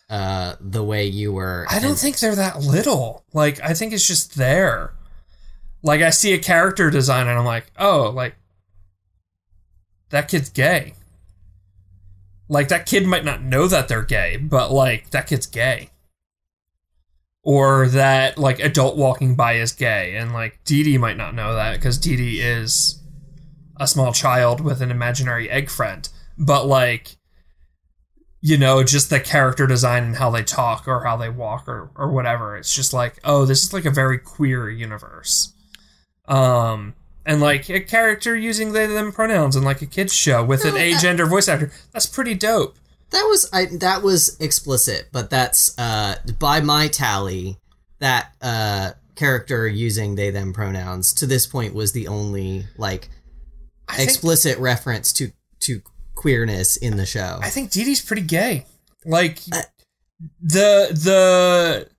uh 0.10 0.56
the 0.62 0.84
way 0.84 1.06
you 1.06 1.34
were. 1.34 1.66
I 1.70 1.80
don't 1.80 1.92
and- 1.92 2.00
think 2.00 2.20
they're 2.20 2.36
that 2.36 2.62
little. 2.62 3.26
Like, 3.34 3.60
I 3.62 3.74
think 3.74 3.94
it's 3.94 4.08
just 4.08 4.36
there. 4.36 4.94
Like, 5.84 6.02
I 6.02 6.10
see 6.10 6.34
a 6.34 6.40
character 6.40 6.90
design, 6.90 7.28
and 7.28 7.38
I'm 7.38 7.46
like, 7.46 7.72
oh, 7.78 8.10
like 8.10 8.36
that 10.14 10.28
kid's 10.28 10.50
gay. 10.50 10.94
Like 12.48 12.68
that 12.68 12.86
kid 12.86 13.08
might 13.08 13.26
not 13.26 13.42
know 13.42 13.68
that 13.68 13.88
they're 13.88 14.04
gay, 14.04 14.38
but 14.38 14.72
like 14.72 15.10
that 15.10 15.26
kid's 15.26 15.48
gay. 15.48 15.90
Or 17.44 17.88
that 17.88 18.38
like 18.38 18.60
adult 18.60 18.96
walking 18.96 19.36
by 19.36 19.54
is 19.54 19.72
gay, 19.72 20.16
and 20.16 20.32
like 20.32 20.64
Dee 20.64 20.84
Dee 20.84 21.00
might 21.00 21.18
not 21.18 21.34
know 21.34 21.56
that 21.56 21.74
because 21.74 21.98
Dee 21.98 22.16
Dee 22.16 22.40
is 22.40 23.02
a 23.78 23.88
small 23.88 24.14
child 24.14 24.62
with 24.62 24.82
an 24.82 24.92
imaginary 24.92 25.50
egg 25.50 25.70
friend. 25.70 26.08
But 26.38 26.68
like, 26.68 27.18
you 28.40 28.58
know, 28.58 28.84
just 28.84 29.10
the 29.10 29.20
character 29.20 29.66
design 29.66 30.04
and 30.04 30.16
how 30.16 30.30
they 30.30 30.44
talk 30.44 30.88
or 30.88 31.04
how 31.04 31.18
they 31.18 31.30
walk 31.30 31.68
or 31.68 31.90
or 31.96 32.12
whatever. 32.12 32.56
It's 32.56 32.74
just 32.74 32.94
like, 32.94 33.20
oh, 33.24 33.46
this 33.46 33.64
is 33.64 33.74
like 33.74 33.86
a 33.86 33.92
very 33.92 34.20
queer 34.20 34.70
universe. 34.70 35.54
Um, 36.28 36.94
and 37.26 37.40
like 37.42 37.70
a 37.70 37.80
character 37.80 38.36
using 38.36 38.72
they 38.74 38.86
them 38.88 39.12
pronouns 39.12 39.56
in 39.56 39.64
like 39.64 39.82
a 39.82 39.86
kids 39.86 40.14
show 40.14 40.44
with 40.44 40.66
an 40.66 40.74
No, 40.76 40.80
a 40.80 40.92
that- 40.94 41.02
gender 41.02 41.26
voice 41.26 41.48
actor. 41.48 41.72
That's 41.92 42.06
pretty 42.06 42.36
dope. 42.36 42.76
That 43.12 43.24
was 43.30 43.48
I 43.54 43.66
that 43.80 44.02
was 44.02 44.36
explicit, 44.40 45.10
but 45.12 45.30
that's 45.30 45.78
uh 45.78 46.16
by 46.40 46.62
my 46.62 46.88
tally 46.88 47.58
that 48.00 48.34
uh 48.42 48.92
character 49.16 49.68
using 49.68 50.16
they 50.16 50.32
them 50.32 50.52
pronouns 50.52 51.14
to 51.14 51.28
this 51.28 51.46
point 51.46 51.76
was 51.76 51.92
the 51.92 52.08
only 52.08 52.66
like 52.78 53.10
I 53.88 53.98
think, 53.98 54.10
explicit 54.10 54.58
reference 54.58 55.14
to 55.14 55.32
to 55.62 55.82
queerness 56.16 56.76
in 56.76 56.98
the 56.98 57.06
show. 57.06 57.38
I 57.42 57.50
think 57.52 57.70
Dee 57.70 57.84
Dee's 57.84 58.02
pretty 58.02 58.24
gay. 58.24 58.66
Like 59.06 59.40
Uh, 59.52 59.62
the 60.42 60.90
the 60.94 61.90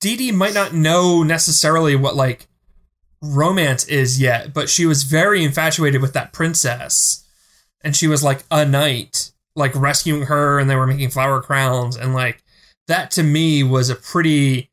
Dee 0.00 0.16
Dee 0.16 0.32
might 0.32 0.54
not 0.54 0.72
know 0.74 1.22
necessarily 1.22 1.94
what 1.94 2.16
like 2.16 2.48
romance 3.24 3.86
is 3.86 4.20
yet, 4.20 4.52
but 4.52 4.68
she 4.68 4.86
was 4.86 5.04
very 5.04 5.42
infatuated 5.42 6.02
with 6.02 6.12
that 6.12 6.32
princess. 6.32 7.26
And 7.82 7.96
she 7.96 8.06
was 8.06 8.22
like 8.22 8.44
a 8.50 8.64
knight, 8.64 9.32
like 9.56 9.74
rescuing 9.74 10.22
her 10.22 10.58
and 10.58 10.68
they 10.68 10.76
were 10.76 10.86
making 10.86 11.10
flower 11.10 11.40
crowns 11.40 11.96
and 11.96 12.14
like 12.14 12.42
that 12.88 13.10
to 13.12 13.22
me 13.22 13.62
was 13.62 13.88
a 13.88 13.94
pretty 13.94 14.70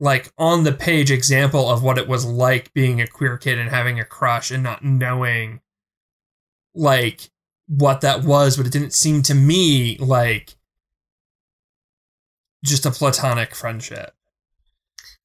like 0.00 0.32
on 0.38 0.64
the 0.64 0.72
page 0.72 1.10
example 1.10 1.68
of 1.68 1.82
what 1.82 1.98
it 1.98 2.08
was 2.08 2.24
like 2.24 2.72
being 2.72 3.00
a 3.00 3.06
queer 3.06 3.36
kid 3.36 3.58
and 3.58 3.70
having 3.70 4.00
a 4.00 4.04
crush 4.04 4.50
and 4.50 4.62
not 4.62 4.82
knowing 4.82 5.60
like 6.74 7.30
what 7.68 8.00
that 8.00 8.24
was, 8.24 8.56
but 8.56 8.66
it 8.66 8.72
didn't 8.72 8.94
seem 8.94 9.22
to 9.22 9.34
me 9.34 9.96
like 9.98 10.56
just 12.64 12.86
a 12.86 12.90
platonic 12.90 13.54
friendship. 13.54 14.14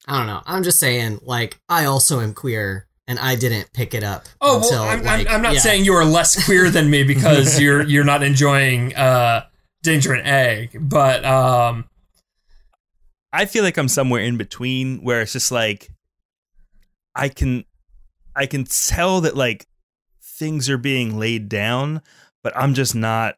I 0.08 0.18
don't 0.18 0.28
know. 0.28 0.42
I'm 0.46 0.64
just 0.64 0.80
saying, 0.80 1.20
like, 1.24 1.60
I 1.68 1.86
also 1.86 2.20
am 2.20 2.34
queer, 2.34 2.86
and 3.08 3.18
I 3.20 3.36
didn't 3.36 3.72
pick 3.74 3.94
it 3.94 4.04
up. 4.04 4.26
Oh 4.42 4.58
until, 4.58 4.82
well, 4.82 4.84
I'm, 4.90 5.04
like, 5.04 5.28
I'm, 5.28 5.36
I'm 5.36 5.42
not 5.42 5.54
yeah. 5.56 5.60
saying 5.60 5.86
you 5.86 5.94
are 5.94 6.06
less 6.06 6.46
queer 6.46 6.70
than 6.72 6.90
me 6.90 7.04
because 7.04 7.60
you're 7.60 7.82
you're 7.84 8.04
not 8.04 8.22
enjoying 8.24 8.96
uh, 8.96 9.46
Danger 9.84 10.14
and 10.14 10.28
Egg, 10.28 10.78
but 10.80 11.26
um, 11.26 11.86
I 13.34 13.46
feel 13.46 13.64
like 13.64 13.78
I'm 13.78 13.88
somewhere 13.88 14.22
in 14.22 14.38
between 14.38 15.00
where 15.04 15.22
it's 15.22 15.34
just 15.34 15.52
like 15.52 15.90
I 17.16 17.30
can 17.30 17.66
I 18.36 18.46
can 18.46 18.64
tell 18.66 19.22
that 19.22 19.36
like 19.36 19.66
things 20.22 20.70
are 20.70 20.78
being 20.78 21.18
laid 21.18 21.50
down, 21.50 22.02
but 22.44 22.56
I'm 22.56 22.74
just 22.74 22.94
not 22.96 23.36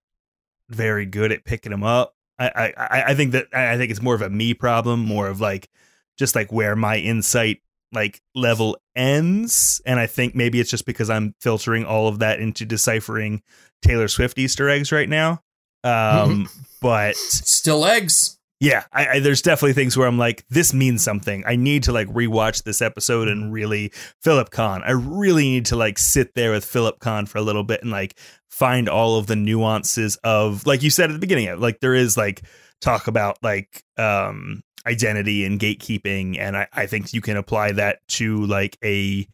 very 0.70 1.06
good 1.06 1.32
at 1.32 1.46
picking 1.46 1.72
them 1.72 1.84
up. 1.84 2.14
I 2.38 2.48
I, 2.50 2.74
I- 2.78 3.04
I 3.12 3.16
think 3.16 3.32
that 3.32 3.48
I 3.54 3.78
think 3.78 3.90
it's 3.92 4.02
more 4.02 4.16
of 4.16 4.22
a 4.22 4.30
me 4.30 4.54
problem, 4.54 5.00
more 5.06 5.28
of 5.28 5.40
like 5.40 5.70
just 6.18 6.36
like 6.36 6.52
where 6.52 6.76
my 6.76 6.98
insight 6.98 7.60
like 7.94 8.22
level 8.36 8.78
ends. 8.96 9.82
And 9.86 10.00
i 10.00 10.08
think 10.08 10.36
maybe 10.36 10.60
it's 10.60 10.70
just 10.70 10.86
because 10.86 11.10
i'm 11.10 11.34
filtering 11.40 11.86
all 11.86 12.08
of 12.08 12.20
that 12.20 12.40
into 12.40 12.66
deciphering 12.66 13.42
taylor 13.82 14.08
swift 14.08 14.38
easter 14.38 14.68
eggs 14.70 14.92
right 14.92 15.08
now. 15.10 15.42
Um 15.84 16.50
but 16.82 17.16
Still 17.16 17.86
eggs. 17.86 18.38
yeah 18.60 18.84
I, 18.92 19.08
I 19.08 19.20
there's 19.20 19.42
definitely 19.42 19.74
things 19.74 19.96
where 19.96 20.08
i'm 20.08 20.18
like 20.18 20.44
this 20.50 20.74
means 20.74 21.04
something. 21.04 21.44
I 21.48 21.56
need 21.56 21.84
to 21.84 21.92
like 21.94 22.08
rewatch 22.10 22.64
this 22.64 22.82
episode 22.82 23.28
and 23.30 23.54
really 23.54 23.92
philip 24.22 24.50
con. 24.50 24.84
I 24.84 24.92
really 24.92 25.44
need 25.44 25.66
to 25.68 25.76
like 25.78 25.98
sit 25.98 26.34
there 26.36 26.52
with 26.52 26.66
philip 26.66 27.00
con 27.00 27.26
for 27.26 27.38
a 27.38 27.42
little 27.44 27.64
bit 27.64 27.82
and 27.84 27.92
like 27.92 28.18
find 28.50 28.90
all 28.90 29.18
of 29.18 29.28
the 29.28 29.36
nuances 29.36 30.18
of 30.24 30.66
like 30.66 30.82
you 30.84 30.90
said 30.90 31.10
at 31.10 31.14
the 31.14 31.20
beginning 31.20 31.60
like 31.60 31.80
there 31.80 31.94
is 31.96 32.18
like 32.18 32.42
talk 32.82 33.08
about 33.08 33.38
like 33.44 33.84
um 33.98 34.62
identity 34.88 35.46
and 35.46 35.60
gatekeeping 35.60 36.40
and 36.40 36.56
I, 36.58 36.68
I 36.74 36.86
think 36.86 37.14
you 37.14 37.22
can 37.22 37.38
apply 37.38 37.74
that 37.74 38.00
to 38.10 38.46
like 38.46 38.78
a 38.84 39.28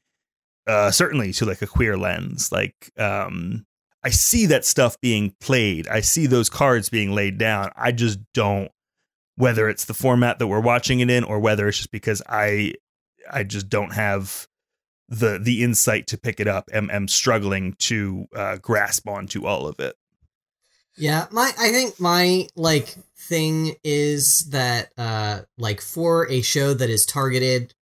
uh 0.68 0.92
certainly 0.92 1.32
to 1.34 1.46
like 1.46 1.62
a 1.62 1.68
queer 1.68 1.98
lens 1.98 2.52
like 2.52 2.92
um 2.98 3.66
i 4.04 4.10
see 4.10 4.48
that 4.48 4.66
stuff 4.66 5.00
being 5.00 5.36
played. 5.40 5.88
I 5.88 6.02
see 6.02 6.26
those 6.26 6.50
cards 6.50 6.90
being 6.90 7.14
laid 7.14 7.38
down. 7.38 7.72
I 7.76 7.92
just 7.92 8.20
don't 8.34 8.72
whether 9.36 9.70
it's 9.70 9.86
the 9.86 9.94
format 9.94 10.40
that 10.40 10.48
we're 10.48 10.60
watching 10.60 11.00
it 11.00 11.10
in 11.10 11.24
or 11.24 11.40
whether 11.40 11.68
it's 11.68 11.78
just 11.78 11.92
because 11.92 12.22
i 12.28 12.74
i 13.32 13.44
just 13.44 13.70
don't 13.70 13.94
have 13.94 14.48
the 15.10 15.40
the 15.40 15.64
insight 15.64 16.08
to 16.08 16.18
pick 16.18 16.40
it 16.40 16.48
up 16.48 16.70
am, 16.74 16.90
am 16.92 17.08
struggling 17.08 17.74
to 17.80 18.26
uh 18.36 18.58
grasp 18.58 19.08
onto 19.08 19.46
all 19.46 19.68
of 19.68 19.80
it 19.80 19.96
Yeah, 20.98 21.28
my 21.32 21.52
I 21.60 21.72
think 21.72 22.00
my 22.00 22.48
like 22.56 22.96
thing 23.18 23.76
is 23.84 24.50
that 24.50 24.92
uh 24.98 25.42
like 25.58 25.82
for 25.82 26.30
a 26.30 26.42
show 26.42 26.74
that 26.74 26.90
is 26.90 27.06
targeted 27.06 27.74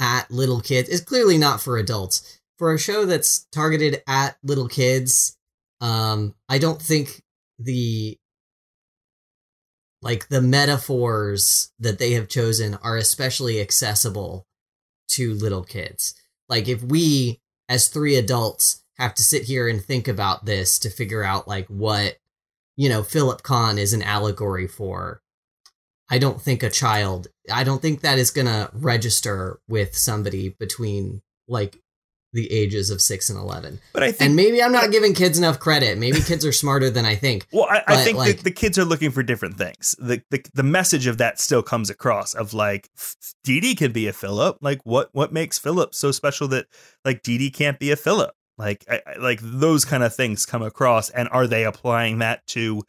at 0.00 0.30
little 0.30 0.60
kids 0.60 0.88
is 0.88 1.00
clearly 1.00 1.38
not 1.38 1.60
for 1.60 1.78
adults. 1.78 2.40
For 2.58 2.72
a 2.72 2.78
show 2.78 3.04
that's 3.04 3.44
targeted 3.52 4.02
at 4.06 4.36
little 4.42 4.68
kids, 4.68 5.36
um 5.80 6.34
I 6.48 6.58
don't 6.58 6.80
think 6.82 7.22
the 7.58 8.18
like 10.02 10.28
the 10.28 10.42
metaphors 10.42 11.72
that 11.78 11.98
they 11.98 12.12
have 12.12 12.28
chosen 12.28 12.74
are 12.82 12.96
especially 12.98 13.60
accessible 13.60 14.46
to 15.08 15.32
little 15.32 15.64
kids. 15.64 16.14
Like 16.48 16.68
if 16.68 16.82
we 16.82 17.40
as 17.68 17.88
three 17.88 18.16
adults 18.16 18.82
have 18.98 19.14
to 19.14 19.22
sit 19.22 19.44
here 19.44 19.66
and 19.66 19.82
think 19.82 20.06
about 20.06 20.44
this 20.44 20.78
to 20.80 20.90
figure 20.90 21.22
out 21.22 21.48
like 21.48 21.66
what 21.68 22.18
you 22.76 22.88
know 22.88 23.02
Philip 23.02 23.42
Con 23.42 23.78
is 23.78 23.92
an 23.92 24.02
allegory 24.02 24.66
for. 24.66 25.20
I 26.10 26.18
don't 26.18 26.40
think 26.40 26.62
a 26.62 26.68
child. 26.70 27.28
I 27.50 27.64
don't 27.64 27.80
think 27.80 28.02
that 28.02 28.18
is 28.18 28.30
gonna 28.30 28.70
register 28.74 29.58
with 29.68 29.96
somebody 29.96 30.50
between 30.58 31.22
like 31.48 31.78
the 32.34 32.50
ages 32.52 32.90
of 32.90 33.00
six 33.00 33.30
and 33.30 33.38
eleven. 33.38 33.80
but 33.92 34.02
i 34.02 34.10
think 34.10 34.20
And 34.20 34.36
maybe 34.36 34.60
I'm 34.60 34.72
not 34.72 34.90
giving 34.90 35.14
kids 35.14 35.38
enough 35.38 35.60
credit. 35.60 35.96
Maybe 35.98 36.20
kids 36.26 36.44
are 36.44 36.52
smarter 36.52 36.90
than 36.90 37.06
I 37.06 37.14
think. 37.14 37.46
Well, 37.52 37.66
I, 37.70 37.82
I 37.86 37.96
think 37.98 38.18
like- 38.18 38.38
the, 38.38 38.42
the 38.44 38.50
kids 38.50 38.76
are 38.76 38.84
looking 38.84 39.12
for 39.12 39.22
different 39.22 39.56
things. 39.56 39.94
The, 39.98 40.20
the 40.30 40.44
the 40.52 40.62
message 40.64 41.06
of 41.06 41.18
that 41.18 41.40
still 41.40 41.62
comes 41.62 41.90
across. 41.90 42.34
Of 42.34 42.52
like, 42.52 42.90
Dee 43.44 43.60
Dee 43.60 43.74
can 43.74 43.92
be 43.92 44.06
a 44.08 44.12
Philip. 44.12 44.58
Like, 44.60 44.80
what 44.84 45.08
what 45.12 45.32
makes 45.32 45.58
Philip 45.58 45.94
so 45.94 46.10
special 46.10 46.48
that 46.48 46.66
like 47.04 47.22
Dee 47.22 47.38
Dee 47.38 47.50
can't 47.50 47.78
be 47.78 47.90
a 47.92 47.96
Philip? 47.96 48.34
Like, 48.56 48.84
I, 48.88 49.00
like 49.18 49.40
those 49.42 49.84
kind 49.84 50.02
of 50.02 50.14
things 50.14 50.46
come 50.46 50.62
across. 50.62 51.10
And 51.10 51.28
are 51.30 51.46
they 51.46 51.64
applying 51.64 52.18
that 52.18 52.46
to 52.48 52.82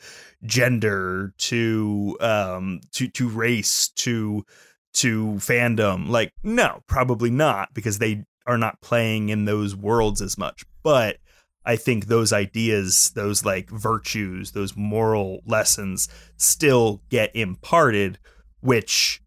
gender, 0.45 1.33
to 1.37 2.17
um, 2.19 2.81
to 2.93 3.07
to 3.09 3.29
race, 3.29 3.89
to 3.95 4.45
to 4.93 5.33
fandom? 5.33 6.09
Like, 6.09 6.33
no, 6.43 6.83
probably 6.87 7.31
not, 7.31 7.73
because 7.73 7.99
they 7.99 8.25
are 8.45 8.57
not 8.57 8.81
playing 8.81 9.29
in 9.29 9.45
those 9.45 9.75
worlds 9.75 10.21
as 10.21 10.37
much. 10.37 10.65
But 10.83 11.17
I 11.65 11.77
think 11.77 12.05
those 12.05 12.31
ideas, 12.31 13.11
those 13.15 13.43
like 13.43 13.69
virtues, 13.71 14.51
those 14.51 14.77
moral 14.77 15.39
lessons 15.47 16.07
still 16.37 17.01
get 17.09 17.35
imparted, 17.35 18.19
which, 18.61 19.19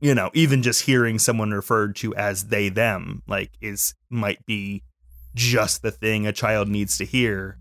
you 0.00 0.12
know, 0.12 0.30
even 0.34 0.64
just 0.64 0.82
hearing 0.82 1.20
someone 1.20 1.52
referred 1.52 1.94
to 1.96 2.12
as 2.16 2.46
they, 2.46 2.68
them, 2.70 3.22
like 3.28 3.52
is 3.60 3.94
might 4.10 4.44
be 4.46 4.82
just 5.36 5.82
the 5.82 5.92
thing 5.92 6.26
a 6.26 6.32
child 6.32 6.68
needs 6.68 6.98
to 6.98 7.04
hear 7.04 7.58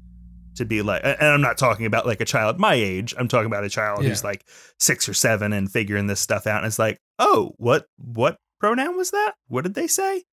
to 0.56 0.66
be 0.66 0.82
like, 0.82 1.02
and 1.04 1.22
I'm 1.22 1.42
not 1.42 1.58
talking 1.58 1.86
about 1.86 2.08
like 2.08 2.22
a 2.22 2.26
child 2.26 2.60
my 2.60 2.74
age. 2.74 3.14
I'm 3.18 3.28
talking 3.28 3.48
about 3.48 3.64
a 3.64 3.70
child 3.70 4.04
who's 4.04 4.24
like 4.24 4.46
six 4.80 5.08
or 5.08 5.14
seven 5.14 5.54
and 5.54 5.72
figuring 5.72 6.08
this 6.08 6.22
stuff 6.22 6.48
out. 6.48 6.58
And 6.58 6.66
it's 6.66 6.80
like, 6.80 6.98
oh, 7.20 7.54
what, 7.58 7.86
what 7.98 8.38
pronoun 8.60 8.98
was 8.98 9.12
that? 9.12 9.34
What 9.48 9.64
did 9.64 9.76
they 9.76 9.88
say? 9.88 10.24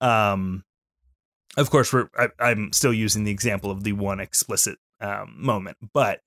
Um, 0.00 0.64
of 1.58 1.70
course 1.70 1.92
we're 1.92 2.08
I, 2.16 2.28
i'm 2.38 2.72
still 2.72 2.92
using 2.92 3.24
the 3.24 3.30
example 3.30 3.70
of 3.70 3.82
the 3.82 3.92
one 3.92 4.20
explicit 4.20 4.78
um, 5.00 5.34
moment 5.36 5.76
but 5.92 6.20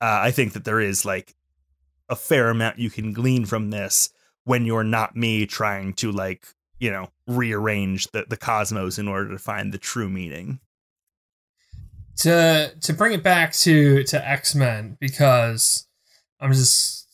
uh, 0.00 0.20
i 0.22 0.30
think 0.30 0.52
that 0.54 0.64
there 0.64 0.80
is 0.80 1.04
like 1.04 1.34
a 2.08 2.16
fair 2.16 2.50
amount 2.50 2.78
you 2.78 2.90
can 2.90 3.12
glean 3.12 3.44
from 3.44 3.70
this 3.70 4.10
when 4.44 4.66
you're 4.66 4.84
not 4.84 5.16
me 5.16 5.46
trying 5.46 5.94
to 5.94 6.10
like 6.10 6.46
you 6.82 6.90
know 6.90 7.08
rearrange 7.28 8.08
the, 8.08 8.26
the 8.28 8.36
cosmos 8.36 8.98
in 8.98 9.06
order 9.06 9.30
to 9.30 9.38
find 9.38 9.72
the 9.72 9.78
true 9.78 10.08
meaning 10.10 10.58
to 12.16 12.74
to 12.80 12.92
bring 12.92 13.12
it 13.12 13.22
back 13.22 13.52
to 13.52 14.02
to 14.02 14.28
X 14.28 14.56
Men 14.56 14.96
because 15.00 15.86
I'm 16.40 16.52
just 16.52 17.06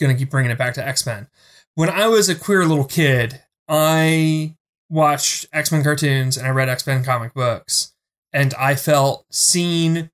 gonna 0.00 0.14
keep 0.14 0.30
bringing 0.30 0.52
it 0.52 0.58
back 0.58 0.74
to 0.74 0.86
X 0.86 1.04
Men. 1.04 1.26
When 1.74 1.90
I 1.90 2.06
was 2.06 2.28
a 2.28 2.36
queer 2.36 2.64
little 2.64 2.84
kid, 2.84 3.42
I 3.68 4.54
watched 4.88 5.46
X 5.52 5.72
Men 5.72 5.82
cartoons 5.82 6.36
and 6.36 6.46
I 6.46 6.50
read 6.50 6.68
X 6.68 6.86
Men 6.86 7.02
comic 7.02 7.34
books, 7.34 7.92
and 8.32 8.54
I 8.54 8.76
felt 8.76 9.26
seen 9.30 10.10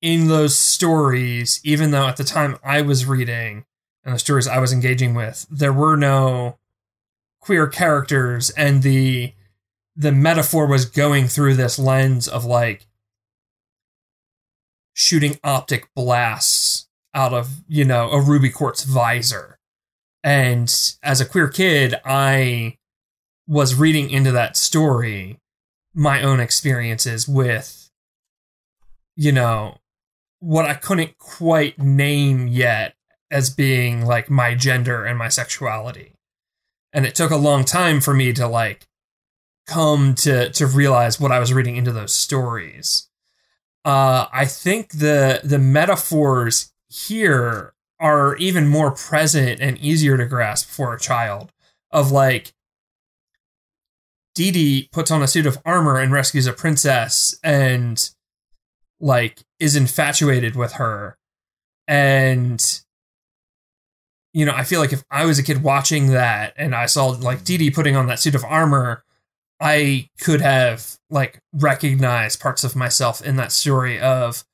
in 0.00 0.28
those 0.28 0.58
stories, 0.58 1.60
even 1.64 1.90
though 1.90 2.06
at 2.06 2.16
the 2.16 2.24
time 2.24 2.56
I 2.64 2.80
was 2.80 3.04
reading 3.04 3.66
and 4.04 4.14
the 4.14 4.18
stories 4.18 4.48
I 4.48 4.58
was 4.58 4.72
engaging 4.72 5.14
with, 5.14 5.46
there 5.50 5.72
were 5.72 5.96
no 5.96 6.57
queer 7.48 7.66
characters, 7.66 8.50
and 8.50 8.82
the 8.82 9.32
the 9.96 10.12
metaphor 10.12 10.66
was 10.66 10.84
going 10.84 11.26
through 11.26 11.54
this 11.54 11.78
lens 11.78 12.28
of 12.28 12.44
like 12.44 12.86
shooting 14.92 15.38
optic 15.42 15.88
blasts 15.94 16.88
out 17.14 17.32
of 17.32 17.62
you 17.66 17.86
know 17.86 18.10
a 18.10 18.20
ruby 18.20 18.50
quartz 18.50 18.84
visor. 18.84 19.58
And 20.22 20.68
as 21.02 21.22
a 21.22 21.24
queer 21.24 21.48
kid 21.48 21.94
i 22.04 22.76
was 23.46 23.74
reading 23.74 24.10
into 24.10 24.30
that 24.32 24.58
story 24.58 25.38
my 25.94 26.22
own 26.22 26.40
experiences 26.40 27.26
with 27.26 27.90
you 29.16 29.32
know 29.32 29.78
what 30.40 30.66
i 30.66 30.74
couldn't 30.74 31.16
quite 31.16 31.78
name 31.78 32.46
yet 32.46 32.94
as 33.30 33.48
being 33.48 34.04
like 34.04 34.28
my 34.28 34.54
gender 34.54 35.06
and 35.06 35.16
my 35.16 35.28
sexuality 35.28 36.17
and 36.92 37.06
it 37.06 37.14
took 37.14 37.30
a 37.30 37.36
long 37.36 37.64
time 37.64 38.00
for 38.00 38.14
me 38.14 38.32
to 38.32 38.46
like 38.46 38.86
come 39.66 40.14
to 40.14 40.50
to 40.50 40.66
realize 40.66 41.20
what 41.20 41.32
i 41.32 41.38
was 41.38 41.52
reading 41.52 41.76
into 41.76 41.92
those 41.92 42.14
stories 42.14 43.08
uh, 43.88 44.26
I 44.32 44.44
think 44.44 44.90
the 44.92 45.40
the 45.42 45.58
metaphors 45.58 46.72
here 46.90 47.72
are 47.98 48.36
even 48.36 48.68
more 48.68 48.90
present 48.90 49.60
and 49.60 49.78
easier 49.78 50.18
to 50.18 50.26
grasp 50.26 50.68
for 50.68 50.92
a 50.92 51.00
child. 51.00 51.52
Of 51.90 52.12
like, 52.12 52.52
Dee 54.34 54.50
Dee 54.50 54.88
puts 54.92 55.10
on 55.10 55.22
a 55.22 55.26
suit 55.26 55.46
of 55.46 55.56
armor 55.64 55.98
and 55.98 56.12
rescues 56.12 56.46
a 56.46 56.52
princess, 56.52 57.34
and 57.42 58.10
like 59.00 59.42
is 59.58 59.74
infatuated 59.74 60.54
with 60.54 60.72
her, 60.74 61.16
and 61.86 62.82
you 64.32 64.44
know, 64.44 64.52
I 64.54 64.64
feel 64.64 64.80
like 64.80 64.92
if 64.92 65.02
I 65.10 65.24
was 65.24 65.38
a 65.38 65.42
kid 65.42 65.62
watching 65.62 66.08
that 66.08 66.52
and 66.56 66.74
I 66.74 66.86
saw 66.86 67.06
like 67.06 67.44
Dee 67.44 67.56
Dee 67.56 67.70
putting 67.70 67.96
on 67.96 68.06
that 68.06 68.18
suit 68.20 68.34
of 68.34 68.44
armor, 68.44 69.04
I 69.60 70.08
could 70.20 70.40
have 70.40 70.96
like 71.10 71.40
recognized 71.52 72.40
parts 72.40 72.62
of 72.64 72.76
myself 72.76 73.20
in 73.24 73.36
that 73.36 73.52
story 73.52 73.98
of, 73.98 74.44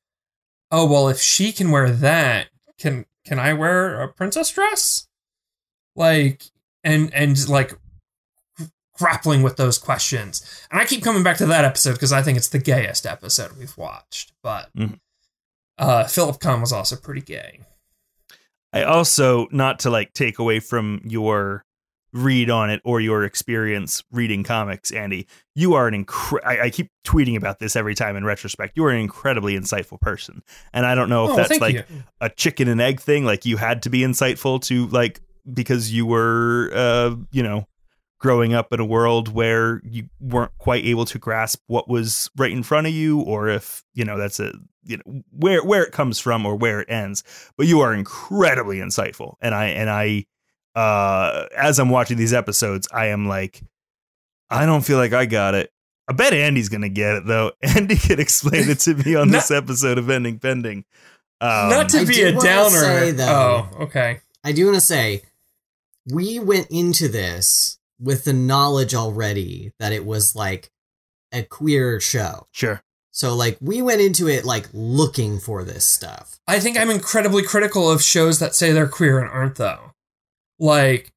oh 0.71 0.87
well, 0.87 1.09
if 1.09 1.21
she 1.21 1.53
can 1.53 1.71
wear 1.71 1.91
that, 1.91 2.49
can 2.79 3.05
can 3.27 3.39
I 3.39 3.53
wear 3.53 4.01
a 4.01 4.09
princess 4.09 4.51
dress? 4.51 5.07
Like 5.97 6.45
and 6.83 7.13
and 7.15 7.49
like 7.49 7.75
grappling 8.97 9.43
with 9.43 9.57
those 9.57 9.77
questions. 9.79 10.67
And 10.71 10.81
I 10.81 10.85
keep 10.85 11.03
coming 11.03 11.23
back 11.25 11.37
to 11.39 11.47
that 11.47 11.65
episode 11.65 11.95
because 11.95 12.13
I 12.13 12.23
think 12.23 12.39
it's 12.39 12.49
the 12.49 12.59
gayest 12.61 13.07
episode 13.07 13.57
we've 13.59 13.77
watched. 13.77 14.33
But 14.43 14.71
Mhm. 14.77 15.01
uh, 15.79 16.05
Philip 16.05 16.39
Con 16.41 16.61
was 16.61 16.73
also 16.73 16.95
pretty 16.97 17.21
gay. 17.23 17.61
I 18.75 18.83
also 18.83 19.47
not 19.51 19.79
to 19.81 19.91
like 19.91 20.13
take 20.13 20.39
away 20.39 20.61
from 20.61 21.01
your 21.05 21.65
read 22.13 22.49
on 22.49 22.71
it 22.71 22.81
or 22.85 23.01
your 23.01 23.25
experience 23.25 24.05
reading 24.13 24.45
comics, 24.45 24.91
Andy. 24.93 25.27
You 25.55 25.75
are 25.75 25.89
an 25.89 26.05
incre- 26.05 26.45
I, 26.45 26.63
I 26.67 26.71
keep 26.71 26.91
tweeting 27.05 27.37
about 27.37 27.59
this 27.59 27.75
every 27.77 27.95
time 27.95 28.15
in 28.17 28.25
retrospect. 28.25 28.77
You 28.77 28.85
are 28.85 28.91
an 28.91 29.01
incredibly 29.01 29.59
insightful 29.59 30.01
person, 30.01 30.43
and 30.73 30.87
I 30.87 30.95
don't 30.95 31.09
know 31.09 31.25
if 31.25 31.31
Oh, 31.33 31.37
that's 31.37 31.61
like 31.61 31.75
you. 31.75 31.85
a 32.21 32.29
chicken 32.29 32.69
and 32.69 32.81
egg 32.81 33.01
thing. 33.01 33.25
Like 33.25 33.45
you 33.47 33.57
had 33.57 33.83
to 33.83 33.91
be 33.91 34.01
insightful 34.01 34.61
to 34.65 34.87
like 34.89 35.21
because 35.53 35.93
you 35.93 36.07
were 36.07 36.71
uh 36.75 37.15
you 37.33 37.43
know 37.43 37.67
growing 38.25 38.55
up 38.55 38.73
in 38.73 38.81
a 38.81 38.85
world 38.87 39.29
where 39.29 39.83
you 39.85 40.09
weren't 40.19 40.57
quite 40.57 40.83
able 40.87 41.05
to 41.05 41.19
grasp 41.19 41.61
what 41.67 41.91
was 41.91 42.31
right 42.39 42.51
in 42.53 42.63
front 42.63 42.87
of 42.87 42.93
you 42.95 43.21
or 43.21 43.49
if 43.49 43.85
you 43.93 44.03
know 44.03 44.17
that's 44.17 44.41
a 44.41 44.51
you 44.83 44.97
know 44.97 45.23
where 45.31 45.63
where 45.63 45.83
it 45.83 45.93
comes 45.93 46.19
from 46.19 46.47
or 46.47 46.57
where 46.57 46.81
it 46.81 46.89
ends. 46.91 47.23
But 47.59 47.67
you 47.67 47.81
are 47.81 47.93
incredibly 47.93 48.79
insightful. 48.79 49.35
And 49.43 49.55
i 49.55 49.67
and 49.67 49.91
i 49.91 50.25
uh 50.75 51.49
as 51.55 51.79
i'm 51.79 51.91
watching 51.91 52.17
these 52.17 52.33
episodes 52.33 52.89
i 52.93 53.09
am 53.09 53.29
like 53.29 53.63
i 54.49 54.65
don't 54.65 54.81
feel 54.87 54.97
like 54.97 55.13
i 55.13 55.27
got 55.27 55.55
it. 55.55 55.71
I 56.09 56.15
bet 56.15 56.33
andy's 56.33 56.71
gonna 56.71 56.89
get 56.89 57.17
it 57.17 57.27
though. 57.27 57.53
Andy 57.63 57.97
can 57.97 58.21
explain 58.21 58.71
it 58.71 58.79
to 58.81 58.95
me 58.95 59.17
on 59.17 59.29
Not- 59.33 59.37
this 59.37 59.51
episode 59.51 59.99
of 59.99 60.09
ending 60.09 60.39
pending. 60.39 60.87
Um, 61.43 61.69
Not 61.69 61.91
to 61.91 62.07
be 62.07 62.23
a 62.23 62.33
downer. 62.33 62.71
say, 62.71 63.11
though- 63.11 63.69
oh, 63.79 63.83
okay. 63.85 64.21
I 64.43 64.53
do 64.53 64.65
want 64.65 64.77
to 64.77 64.81
say, 64.81 65.23
we 66.11 66.39
went 66.39 66.69
into 66.71 67.09
this 67.09 67.79
with 68.05 68.25
the 68.25 68.33
knowledge 68.33 68.95
already 68.95 69.73
that 69.79 69.93
it 69.93 70.05
was 70.05 70.37
like 70.37 70.71
a 71.33 71.43
queer 71.43 71.99
show. 71.99 72.47
sure 72.53 72.83
So 73.11 73.35
like 73.35 73.57
we 73.61 73.81
went 73.81 74.01
into 74.01 74.29
it 74.29 74.45
like 74.45 74.69
looking 74.73 75.39
for 75.39 75.65
this 75.65 75.85
stuff. 75.85 76.39
I 76.47 76.61
think 76.61 76.77
I'm 76.77 76.91
incredibly 76.91 77.43
critical 77.43 77.91
of 77.91 78.03
shows 78.03 78.39
that 78.41 78.55
say 78.55 78.73
they're 78.73 78.89
queer 78.89 79.21
and 79.21 79.31
aren't 79.31 79.57
though. 79.57 79.93
Like 80.59 81.13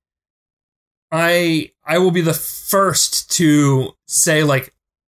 I 1.11 1.71
I 1.83 1.97
will 1.97 2.11
be 2.11 2.21
the 2.21 2.33
first 2.33 3.31
to 3.31 3.95
say 4.07 4.43
like 4.43 4.73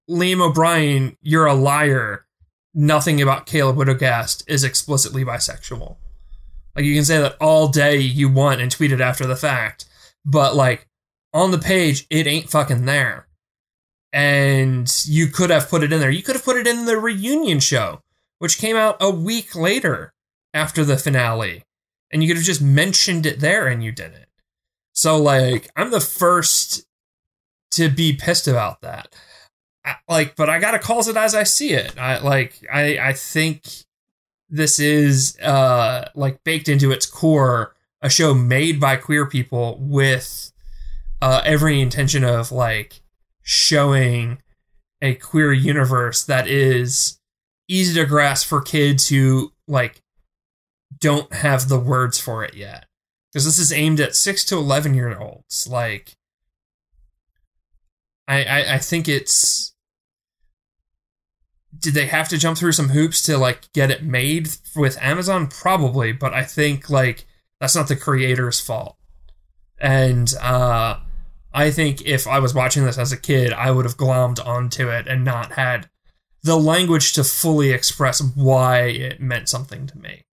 Liam 0.10 0.42
O'Brien, 0.42 1.18
you're 1.22 1.46
a 1.46 1.54
liar. 1.54 2.26
Nothing 2.74 3.22
about 3.22 3.46
Caleb 3.46 3.78
Widogast 3.78 4.44
is 4.48 4.64
explicitly 4.64 5.24
bisexual. 5.24 5.98
Like 6.76 6.86
you 6.86 6.96
can 6.96 7.06
say 7.06 7.20
that 7.20 7.38
all 7.40 7.68
day 7.68 7.98
you 7.98 8.30
want 8.30 8.62
and 8.62 8.72
tweet 8.72 8.92
it 8.92 9.00
after 9.00 9.26
the 9.26 9.36
fact, 9.36 9.86
but 10.26 10.56
like 10.56 10.88
on 11.34 11.52
the 11.52 11.58
page 11.58 12.06
it 12.10 12.28
ain't 12.28 12.50
fucking 12.50 12.86
there. 12.86 13.28
And 14.12 14.92
you 15.06 15.28
could 15.28 15.50
have 15.50 15.70
put 15.70 15.84
it 15.84 15.92
in 15.92 16.00
there. 16.00 16.12
You 16.12 16.22
could 16.22 16.36
have 16.36 16.46
put 16.46 16.58
it 16.58 16.68
in 16.68 16.86
the 16.86 16.98
reunion 16.98 17.60
show, 17.60 18.02
which 18.40 18.60
came 18.60 18.76
out 18.76 18.98
a 19.00 19.10
week 19.10 19.56
later 19.56 20.14
after 20.54 20.86
the 20.86 20.98
finale. 20.98 21.64
And 22.12 22.22
you 22.22 22.30
could 22.30 22.38
have 22.38 22.46
just 22.46 22.62
mentioned 22.62 23.26
it 23.26 23.40
there 23.40 23.68
and 23.68 23.84
you 23.84 23.92
didn't. 23.92 24.28
So, 24.94 25.18
like, 25.18 25.72
I'm 25.76 25.90
the 25.90 26.00
first 26.00 26.86
to 27.72 27.90
be 27.90 28.14
pissed 28.14 28.48
about 28.48 28.82
that. 28.82 29.16
I, 29.84 29.96
like, 30.08 30.36
but 30.36 30.48
I 30.48 30.60
gotta 30.60 30.78
calls 30.78 31.08
it 31.08 31.18
as 31.18 31.34
I 31.34 31.42
see 31.44 31.74
it. 31.74 31.98
I 31.98 32.20
like, 32.20 32.64
I, 32.72 33.00
I 33.00 33.14
think 33.14 33.64
this 34.54 34.78
is 34.80 35.36
uh 35.40 36.08
like 36.14 36.44
baked 36.44 36.70
into 36.70 36.92
its 36.92 37.08
core 37.08 37.74
a 38.04 38.10
show 38.10 38.36
made 38.36 38.80
by 38.80 38.96
queer 38.96 39.26
people 39.26 39.78
with 39.80 40.53
uh 41.24 41.42
every 41.46 41.80
intention 41.80 42.26
of 42.26 42.52
like 42.52 43.00
showing 43.44 44.40
a 45.02 45.16
queer 45.16 45.54
universe 45.54 46.26
that 46.26 46.50
is 46.50 47.18
easy 47.70 47.98
to 47.98 48.06
grasp 48.06 48.46
for 48.46 48.62
kids 48.62 49.08
who 49.08 49.54
like 49.66 50.02
don't 51.00 51.32
have 51.34 51.70
the 51.70 51.80
words 51.80 52.20
for 52.20 52.44
it 52.44 52.56
yet. 52.56 52.88
Because 53.32 53.46
this 53.46 53.58
is 53.58 53.72
aimed 53.72 54.02
at 54.02 54.16
6 54.18 54.44
to 54.46 54.58
11 54.58 54.94
year 54.96 55.18
olds. 55.18 55.66
Like 55.66 56.18
I, 58.28 58.44
I 58.44 58.74
i 58.76 58.78
think 58.78 59.08
it's 59.08 59.74
did 61.78 61.94
they 61.94 62.06
have 62.06 62.28
to 62.30 62.38
jump 62.38 62.58
through 62.58 62.74
some 62.74 62.90
hoops 62.90 63.22
to 63.24 63.38
like 63.38 63.72
get 63.72 63.92
it 63.92 64.04
made 64.04 64.50
with 64.76 65.02
amazon? 65.02 65.48
Probably 65.48 66.12
but 66.12 66.34
i 66.34 66.44
think 66.44 66.90
like 66.90 67.26
that's 67.62 67.78
not 67.78 67.88
the 67.88 67.96
creator's 67.96 68.60
fault. 68.60 68.98
And 69.80 70.34
uh 70.42 71.00
I 71.54 71.70
think 71.72 72.02
if 72.06 72.26
I 72.28 72.40
was 72.40 72.54
watching 72.54 72.84
this 72.86 72.98
as 72.98 73.12
a 73.12 73.18
kid, 73.18 73.54
I 73.54 73.70
would 73.72 73.86
have 73.86 73.98
glommed 73.98 74.44
onto 74.46 74.90
it 74.90 75.08
and 75.08 75.24
not 75.24 75.54
had 75.54 75.90
the 76.42 76.58
language 76.58 77.14
to 77.14 77.24
fully 77.24 77.72
express 77.72 78.22
why 78.22 78.86
it 78.88 79.22
meant 79.22 79.48
something 79.50 79.86
to 79.88 79.98
me. 79.98 80.24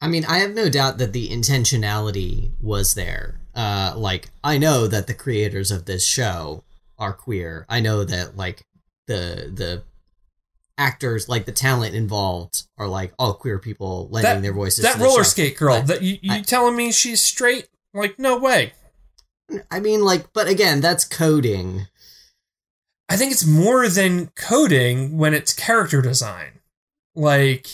I 0.00 0.08
mean, 0.08 0.24
I 0.24 0.38
have 0.38 0.54
no 0.54 0.68
doubt 0.70 0.98
that 0.98 1.12
the 1.12 1.28
intentionality 1.28 2.52
was 2.60 2.94
there. 2.94 3.40
Uh, 3.54 3.92
like, 3.96 4.30
I 4.42 4.56
know 4.58 4.86
that 4.86 5.06
the 5.06 5.14
creators 5.14 5.70
of 5.70 5.84
this 5.84 6.06
show 6.06 6.64
are 6.98 7.12
queer. 7.12 7.66
I 7.68 7.80
know 7.80 8.04
that 8.04 8.36
like 8.36 8.62
the 9.06 9.50
the 9.52 9.82
actors, 10.78 11.28
like 11.28 11.44
the 11.44 11.52
talent 11.52 11.94
involved, 11.94 12.62
are 12.78 12.88
like 12.88 13.12
all 13.18 13.34
queer 13.34 13.58
people 13.58 14.08
lending 14.10 14.36
That- 14.36 14.42
their 14.42 14.52
voices. 14.54 14.84
that 14.84 14.92
to 14.94 14.98
the 15.00 15.04
roller 15.04 15.24
show. 15.24 15.30
skate 15.30 15.58
girl, 15.58 15.82
that 15.82 16.00
you, 16.02 16.18
you 16.22 16.32
I- 16.32 16.40
telling 16.42 16.76
me 16.76 16.92
she's 16.92 17.20
straight? 17.20 17.68
Like, 17.92 18.18
no 18.18 18.38
way. 18.38 18.72
I 19.70 19.80
mean, 19.80 20.02
like, 20.02 20.32
but 20.32 20.46
again, 20.48 20.80
that's 20.80 21.04
coding. 21.04 21.86
I 23.08 23.16
think 23.16 23.32
it's 23.32 23.44
more 23.46 23.88
than 23.88 24.28
coding 24.36 25.18
when 25.18 25.34
it's 25.34 25.52
character 25.52 26.00
design. 26.00 26.60
Like, 27.16 27.66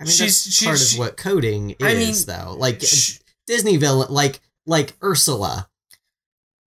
I 0.00 0.04
mean, 0.04 0.12
She's- 0.12 0.44
that's 0.44 0.54
she- 0.56 0.66
part 0.66 0.78
she- 0.78 0.94
of 0.96 0.98
what 0.98 1.16
coding 1.16 1.70
is, 1.70 1.76
I 1.80 1.94
mean, 1.94 2.14
though. 2.26 2.54
Like 2.58 2.82
sh- 2.82 3.16
uh, 3.18 3.22
Disney 3.46 3.76
villain, 3.76 4.12
like 4.12 4.40
like 4.66 4.92
Ursula, 5.02 5.68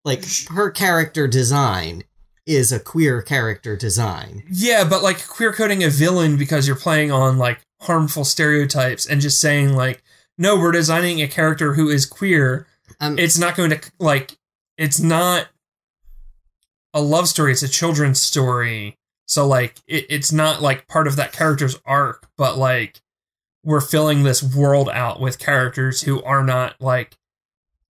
like 0.04 0.24
her 0.52 0.72
character 0.72 1.28
design 1.28 2.04
is 2.46 2.72
a 2.72 2.80
queer 2.80 3.22
character 3.22 3.76
design. 3.76 4.44
yeah, 4.52 4.84
but 4.84 5.04
like 5.04 5.28
queer 5.28 5.52
coding 5.52 5.84
a 5.84 5.90
villain 5.90 6.38
because 6.38 6.68
you're 6.68 6.76
playing 6.76 7.12
on 7.12 7.38
like 7.38 7.60
harmful 7.82 8.24
stereotypes 8.24 9.06
and 9.06 9.20
just 9.22 9.42
saying 9.42 9.74
like, 9.74 10.02
no, 10.38 10.56
we're 10.58 10.72
designing 10.72 11.22
a 11.22 11.28
character 11.28 11.74
who 11.74 11.90
is 11.90 12.06
queer 12.06 12.68
Um, 13.00 13.18
it's 13.20 13.38
not 13.38 13.56
going 13.56 13.72
to 13.72 13.80
like 14.00 14.38
it's 14.78 15.00
not 15.00 15.48
a 16.94 17.02
love 17.02 17.28
story 17.28 17.52
it's 17.52 17.64
a 17.64 17.68
children's 17.68 18.20
story 18.20 18.98
so 19.26 19.46
like 19.48 19.76
it, 19.88 20.06
it's 20.10 20.32
not 20.32 20.62
like 20.62 20.88
part 20.88 21.08
of 21.08 21.16
that 21.18 21.32
character's 21.34 21.80
arc 21.86 22.28
but 22.38 22.58
like 22.58 23.02
we're 23.64 23.82
filling 23.82 24.24
this 24.24 24.42
world 24.44 24.90
out 24.90 25.20
with 25.20 25.40
characters 25.40 26.02
who 26.04 26.22
are 26.24 26.44
not 26.44 26.80
like 26.80 27.18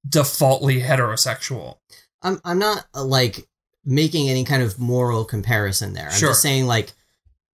defaultly 0.09 0.80
heterosexual 0.80 1.78
I'm 2.22 2.40
I'm 2.44 2.59
not 2.59 2.86
uh, 2.94 3.05
like 3.05 3.46
making 3.84 4.30
any 4.30 4.44
kind 4.44 4.62
of 4.62 4.78
moral 4.78 5.24
comparison 5.24 5.92
there. 5.92 6.07
I'm 6.09 6.18
Sure. 6.18 6.30
just 6.30 6.40
saying 6.42 6.66
like 6.66 6.92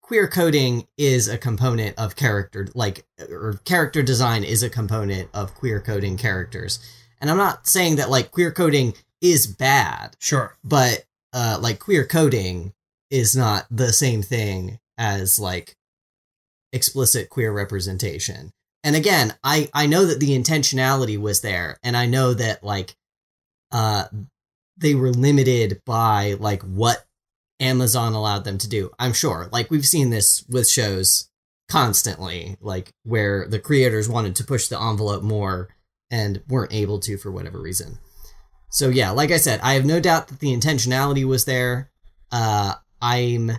queer 0.01 0.29
coding 0.29 0.87
is 0.97 1.29
a 1.29 1.37
component 1.37 1.99
of 1.99 2.15
character 2.17 2.69
like 2.75 3.05
or 3.29 3.61
character 3.65 4.03
design 4.03 4.45
is 4.45 4.63
a 4.63 4.71
component 4.71 5.29
of 5.35 5.55
queer 5.55 5.81
coding 5.81 6.17
characters. 6.17 6.79
And 7.21 7.31
I'm 7.31 7.37
not 7.37 7.67
saying 7.67 7.97
that 7.97 8.11
like 8.11 8.31
queer 8.31 8.53
coding 8.53 8.95
is 9.21 9.47
bad, 9.47 10.17
sure 10.19 10.57
but 10.65 11.05
uh 11.33 11.59
like 11.61 11.79
queer 11.79 12.07
coding 12.07 12.73
is 13.11 13.37
not 13.37 13.67
the 13.71 13.93
same 13.93 14.23
thing 14.23 14.79
as 14.97 15.39
like 15.39 15.77
explicit 16.73 17.29
queer 17.29 17.53
representation. 17.53 18.53
And 18.83 18.97
again, 18.97 19.35
I 19.45 19.69
I 19.75 19.87
know 19.87 20.07
that 20.07 20.21
the 20.21 20.39
intentionality 20.39 21.19
was 21.19 21.41
there 21.41 21.79
and 21.83 21.97
I 21.97 22.07
know 22.07 22.35
that 22.35 22.65
like 22.65 22.97
uh 23.73 24.05
they 24.77 24.95
were 24.95 25.11
limited 25.11 25.83
by 25.85 26.37
like 26.39 26.63
what 26.63 27.05
Amazon 27.61 28.15
allowed 28.15 28.45
them 28.45 28.57
to 28.59 28.69
do. 28.69 28.91
I'm 28.99 29.13
sure. 29.13 29.49
Like 29.53 29.71
we've 29.71 29.87
seen 29.87 30.11
this 30.11 30.45
with 30.49 30.69
shows 30.69 31.29
constantly 31.69 32.57
like 32.61 32.93
where 33.05 33.47
the 33.47 33.59
creators 33.59 34.09
wanted 34.09 34.35
to 34.37 34.45
push 34.45 34.67
the 34.67 34.81
envelope 34.81 35.23
more 35.23 35.69
and 36.11 36.43
weren't 36.49 36.73
able 36.73 36.99
to 37.01 37.17
for 37.17 37.31
whatever 37.31 37.61
reason. 37.61 37.99
So 38.71 38.89
yeah, 38.89 39.11
like 39.11 39.31
I 39.31 39.37
said, 39.37 39.61
I 39.63 39.75
have 39.75 39.85
no 39.85 40.01
doubt 40.01 40.29
that 40.29 40.41
the 40.41 40.55
intentionality 40.55 41.25
was 41.25 41.45
there. 41.45 41.91
Uh 42.33 42.75
I'm 43.03 43.53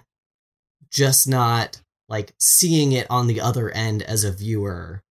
just 0.89 1.27
not 1.27 1.81
like 2.09 2.33
seeing 2.39 2.91
it 2.91 3.07
on 3.09 3.27
the 3.27 3.41
other 3.41 3.69
end 3.71 4.01
as 4.03 4.23
a 4.23 4.31
viewer 4.31 5.03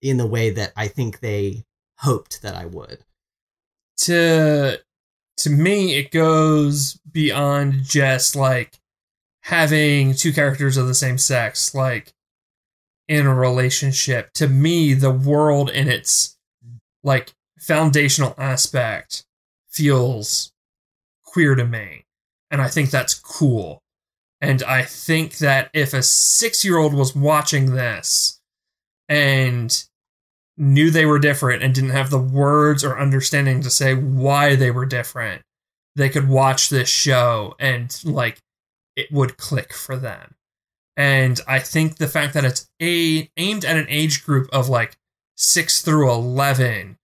in 0.00 0.16
the 0.16 0.26
way 0.26 0.50
that 0.50 0.72
I 0.76 0.88
think 0.88 1.20
they 1.20 1.64
hoped 1.98 2.42
that 2.42 2.54
I 2.54 2.66
would. 2.66 2.98
to 3.98 4.78
to 5.38 5.50
me 5.50 5.94
it 5.94 6.10
goes 6.10 6.98
beyond 7.10 7.82
just 7.84 8.36
like 8.36 8.78
having 9.42 10.14
two 10.14 10.32
characters 10.32 10.76
of 10.76 10.86
the 10.86 10.94
same 10.94 11.18
sex 11.18 11.74
like 11.74 12.12
in 13.08 13.26
a 13.26 13.34
relationship 13.34 14.32
to 14.34 14.48
me 14.48 14.94
the 14.94 15.10
world 15.10 15.70
in 15.70 15.88
its 15.88 16.35
like 17.06 17.32
foundational 17.58 18.34
aspect 18.36 19.24
feels 19.70 20.52
queer 21.24 21.54
to 21.54 21.64
me 21.64 22.04
and 22.50 22.60
i 22.60 22.68
think 22.68 22.90
that's 22.90 23.14
cool 23.14 23.80
and 24.42 24.62
i 24.64 24.82
think 24.82 25.38
that 25.38 25.70
if 25.72 25.94
a 25.94 25.98
6-year-old 25.98 26.92
was 26.92 27.16
watching 27.16 27.74
this 27.74 28.38
and 29.08 29.86
knew 30.56 30.90
they 30.90 31.06
were 31.06 31.18
different 31.18 31.62
and 31.62 31.74
didn't 31.74 31.90
have 31.90 32.10
the 32.10 32.18
words 32.18 32.82
or 32.84 32.98
understanding 32.98 33.60
to 33.60 33.70
say 33.70 33.94
why 33.94 34.56
they 34.56 34.70
were 34.70 34.86
different, 34.86 35.42
they 35.94 36.08
could 36.08 36.28
watch 36.28 36.68
this 36.68 36.88
show 36.88 37.54
and 37.58 38.00
like 38.04 38.38
it 38.96 39.12
would 39.12 39.36
click 39.36 39.72
for 39.72 39.96
them. 39.96 40.34
And 40.96 41.38
I 41.46 41.58
think 41.58 41.96
the 41.96 42.08
fact 42.08 42.32
that 42.34 42.44
it's 42.44 42.66
a 42.80 43.30
aimed 43.36 43.64
at 43.64 43.76
an 43.76 43.86
age 43.90 44.24
group 44.24 44.48
of 44.52 44.68
like 44.68 44.96
6 45.36 45.82
through 45.82 46.10
11 46.10 46.98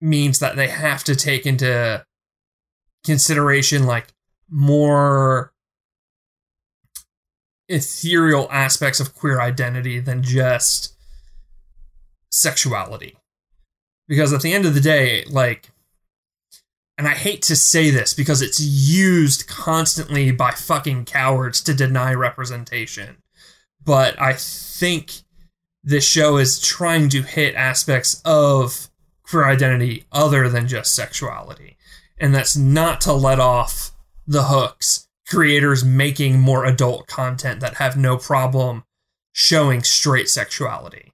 means 0.00 0.38
that 0.38 0.56
they 0.56 0.68
have 0.68 1.02
to 1.04 1.16
take 1.16 1.46
into 1.46 2.04
consideration 3.04 3.86
like 3.86 4.08
more 4.48 5.52
ethereal 7.68 8.48
aspects 8.50 9.00
of 9.00 9.14
queer 9.14 9.40
identity 9.40 9.98
than 9.98 10.22
just 10.22 10.94
sexuality. 12.30 13.16
Because 14.06 14.32
at 14.32 14.42
the 14.42 14.52
end 14.52 14.66
of 14.66 14.74
the 14.74 14.80
day, 14.80 15.24
like, 15.28 15.70
and 16.98 17.08
I 17.08 17.14
hate 17.14 17.42
to 17.42 17.56
say 17.56 17.90
this 17.90 18.14
because 18.14 18.42
it's 18.42 18.60
used 18.60 19.48
constantly 19.48 20.30
by 20.30 20.52
fucking 20.52 21.06
cowards 21.06 21.60
to 21.62 21.74
deny 21.74 22.12
representation, 22.12 23.16
but 23.82 24.20
I 24.20 24.34
think 24.34 25.23
this 25.84 26.04
show 26.08 26.38
is 26.38 26.60
trying 26.60 27.08
to 27.10 27.22
hit 27.22 27.54
aspects 27.54 28.22
of 28.24 28.88
queer 29.22 29.44
identity 29.44 30.04
other 30.10 30.48
than 30.48 30.66
just 30.66 30.94
sexuality. 30.94 31.76
And 32.18 32.34
that's 32.34 32.56
not 32.56 33.00
to 33.02 33.12
let 33.12 33.38
off 33.38 33.90
the 34.26 34.44
hooks 34.44 35.08
creators 35.28 35.84
making 35.84 36.40
more 36.40 36.64
adult 36.64 37.06
content 37.06 37.60
that 37.60 37.74
have 37.74 37.96
no 37.96 38.16
problem 38.16 38.84
showing 39.32 39.82
straight 39.82 40.28
sexuality. 40.28 41.12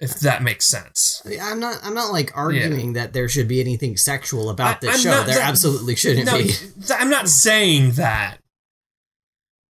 If 0.00 0.18
that 0.20 0.42
makes 0.42 0.64
sense. 0.66 1.22
I'm 1.40 1.60
not. 1.60 1.78
I'm 1.84 1.94
not 1.94 2.12
like 2.12 2.32
arguing 2.36 2.94
that 2.94 3.12
there 3.12 3.28
should 3.28 3.46
be 3.46 3.60
anything 3.60 3.96
sexual 3.96 4.50
about 4.50 4.80
this 4.80 4.96
I'm 4.96 5.00
show. 5.00 5.10
not- 5.10 5.26
there 5.26 5.36
that- 5.36 5.48
absolutely 5.48 5.94
shouldn't 5.94 6.26
No, 6.26 6.38
be. 6.38 6.52
I'm 6.90 7.08
not 7.10 7.28
saying 7.28 7.92
that. 7.92 8.38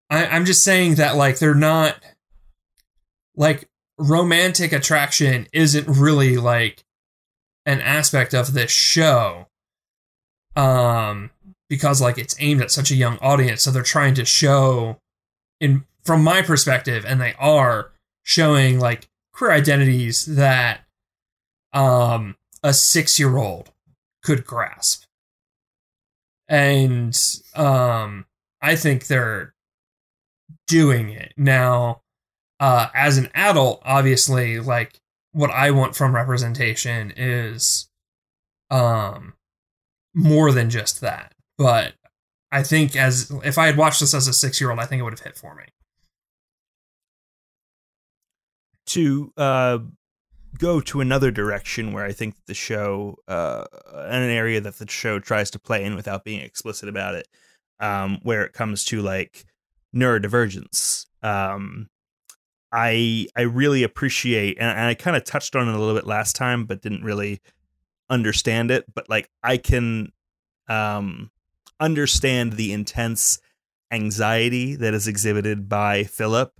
I, 0.09 0.25
I'm 0.25 0.45
just 0.45 0.63
saying 0.63 0.95
that 0.95 1.15
like 1.15 1.39
they're 1.39 1.55
not 1.55 1.95
like 3.35 3.69
romantic 3.97 4.71
attraction 4.71 5.47
isn't 5.53 5.87
really 5.87 6.37
like 6.37 6.83
an 7.65 7.81
aspect 7.81 8.33
of 8.33 8.53
this 8.53 8.71
show. 8.71 9.47
Um 10.55 11.31
because 11.69 12.01
like 12.01 12.17
it's 12.17 12.35
aimed 12.39 12.61
at 12.61 12.71
such 12.71 12.91
a 12.91 12.95
young 12.95 13.17
audience, 13.19 13.61
so 13.61 13.71
they're 13.71 13.83
trying 13.83 14.15
to 14.15 14.25
show 14.25 14.99
in 15.59 15.85
from 16.03 16.23
my 16.23 16.41
perspective, 16.41 17.05
and 17.05 17.21
they 17.21 17.35
are 17.37 17.91
showing 18.23 18.79
like 18.79 19.07
queer 19.33 19.51
identities 19.51 20.25
that 20.25 20.81
um 21.73 22.35
a 22.63 22.73
six 22.73 23.19
year 23.19 23.37
old 23.37 23.71
could 24.23 24.45
grasp 24.45 25.05
and 26.47 27.17
um 27.55 28.25
i 28.61 28.75
think 28.75 29.07
they're 29.07 29.53
doing 30.69 31.09
it. 31.09 31.33
Now 31.35 32.01
uh 32.61 32.87
as 32.93 33.17
an 33.17 33.29
adult 33.33 33.81
obviously 33.85 34.59
like 34.59 34.99
what 35.31 35.49
i 35.49 35.71
want 35.71 35.95
from 35.95 36.13
representation 36.13 37.13
is 37.15 37.89
um 38.69 39.33
more 40.13 40.51
than 40.51 40.69
just 40.69 41.01
that. 41.01 41.33
But 41.57 41.95
i 42.51 42.63
think 42.63 42.95
as 42.95 43.31
if 43.43 43.57
i 43.57 43.65
had 43.65 43.77
watched 43.77 43.99
this 43.99 44.13
as 44.13 44.27
a 44.27 44.33
6 44.33 44.61
year 44.61 44.69
old 44.69 44.79
i 44.79 44.85
think 44.85 44.99
it 44.99 45.03
would 45.03 45.13
have 45.13 45.19
hit 45.19 45.37
for 45.37 45.55
me. 45.55 45.63
To 48.87 49.33
uh, 49.37 49.79
go 50.57 50.81
to 50.81 51.01
another 51.01 51.31
direction 51.31 51.93
where 51.93 52.05
I 52.05 52.11
think 52.11 52.35
the 52.47 52.53
show, 52.53 53.17
uh, 53.27 53.65
an 53.93 54.23
area 54.29 54.59
that 54.61 54.79
the 54.79 54.89
show 54.89 55.19
tries 55.19 55.51
to 55.51 55.59
play 55.59 55.83
in 55.83 55.95
without 55.95 56.23
being 56.23 56.41
explicit 56.41 56.89
about 56.89 57.13
it, 57.13 57.27
um, 57.79 58.19
where 58.23 58.43
it 58.43 58.53
comes 58.53 58.83
to 58.85 59.01
like 59.01 59.45
neurodivergence. 59.95 61.05
Um, 61.23 61.89
I 62.71 63.27
I 63.35 63.41
really 63.41 63.83
appreciate, 63.83 64.57
and, 64.59 64.79
I 64.79 64.93
kind 64.93 65.17
of 65.17 65.23
touched 65.23 65.55
on 65.55 65.67
it 65.67 65.73
a 65.73 65.77
little 65.77 65.95
bit 65.95 66.05
last 66.05 66.35
time, 66.35 66.65
but 66.65 66.81
didn't 66.81 67.03
really 67.03 67.41
understand 68.09 68.71
it. 68.71 68.85
But 68.93 69.09
like, 69.09 69.29
I 69.43 69.57
can 69.57 70.11
um, 70.67 71.31
understand 71.79 72.53
the 72.53 72.71
intense 72.71 73.39
anxiety 73.91 74.75
that 74.75 74.93
is 74.93 75.07
exhibited 75.07 75.67
by 75.67 76.03
Philip, 76.03 76.53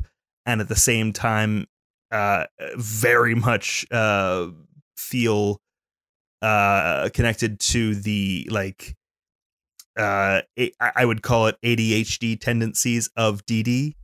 and 0.46 0.62
at 0.62 0.68
the 0.68 0.76
same 0.76 1.14
time, 1.14 1.68
uh, 2.12 2.46
very 2.76 3.36
much 3.36 3.86
uh, 3.92 4.48
feel 4.98 5.62
uh, 6.42 7.10
connected 7.14 7.60
to 7.60 7.94
the 7.96 8.48
like 8.50 8.96
uh, 10.00 10.42
I 10.80 11.06
would 11.06 11.22
call 11.22 11.48
it 11.48 11.58
ADHD 11.64 12.40
tendencies 12.40 13.10
of 13.18 13.46
Dee 13.46 13.64
Dee. 13.64 13.96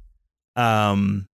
Um, 0.55 1.27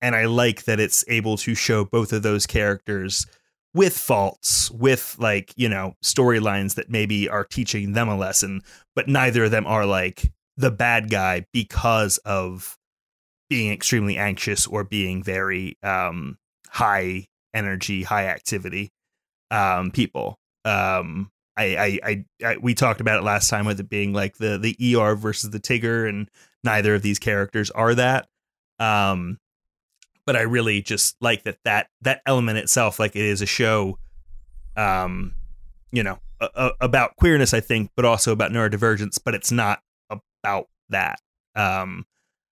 and 0.00 0.14
I 0.14 0.24
like 0.26 0.64
that 0.64 0.80
it's 0.80 1.04
able 1.08 1.36
to 1.38 1.54
show 1.54 1.84
both 1.84 2.12
of 2.12 2.22
those 2.22 2.46
characters 2.46 3.26
with 3.74 3.96
faults, 3.96 4.70
with 4.70 5.16
like, 5.18 5.52
you 5.56 5.68
know, 5.68 5.94
storylines 6.02 6.76
that 6.76 6.90
maybe 6.90 7.28
are 7.28 7.44
teaching 7.44 7.92
them 7.92 8.08
a 8.08 8.16
lesson, 8.16 8.62
but 8.94 9.08
neither 9.08 9.44
of 9.44 9.50
them 9.50 9.66
are 9.66 9.84
like 9.84 10.32
the 10.56 10.70
bad 10.70 11.10
guy 11.10 11.44
because 11.52 12.18
of 12.18 12.78
being 13.50 13.70
extremely 13.70 14.16
anxious 14.16 14.66
or 14.66 14.82
being 14.82 15.22
very 15.22 15.76
um 15.82 16.38
high 16.70 17.26
energy, 17.54 18.02
high 18.02 18.26
activity 18.26 18.90
um 19.50 19.90
people. 19.90 20.38
Um 20.64 21.30
I, 21.56 21.64
I, 21.64 21.98
I, 22.04 22.24
I, 22.44 22.56
we 22.58 22.74
talked 22.74 23.00
about 23.00 23.18
it 23.18 23.24
last 23.24 23.48
time 23.48 23.64
with 23.64 23.80
it 23.80 23.88
being 23.88 24.12
like 24.12 24.36
the 24.36 24.58
the 24.58 24.96
ER 24.96 25.14
versus 25.14 25.50
the 25.50 25.60
Tigger, 25.60 26.08
and 26.08 26.30
neither 26.62 26.94
of 26.94 27.02
these 27.02 27.18
characters 27.18 27.70
are 27.70 27.94
that. 27.94 28.28
Um, 28.78 29.38
but 30.26 30.36
I 30.36 30.42
really 30.42 30.82
just 30.82 31.16
like 31.20 31.44
that 31.44 31.58
that 31.64 31.88
that 32.02 32.20
element 32.26 32.58
itself, 32.58 32.98
like 32.98 33.16
it 33.16 33.24
is 33.24 33.40
a 33.40 33.46
show, 33.46 33.98
um, 34.76 35.34
you 35.92 36.02
know, 36.02 36.18
a, 36.40 36.48
a, 36.54 36.70
about 36.80 37.16
queerness, 37.16 37.54
I 37.54 37.60
think, 37.60 37.90
but 37.96 38.04
also 38.04 38.32
about 38.32 38.50
neurodivergence, 38.50 39.18
but 39.24 39.34
it's 39.34 39.52
not 39.52 39.80
about 40.10 40.68
that. 40.90 41.20
Um, 41.54 42.04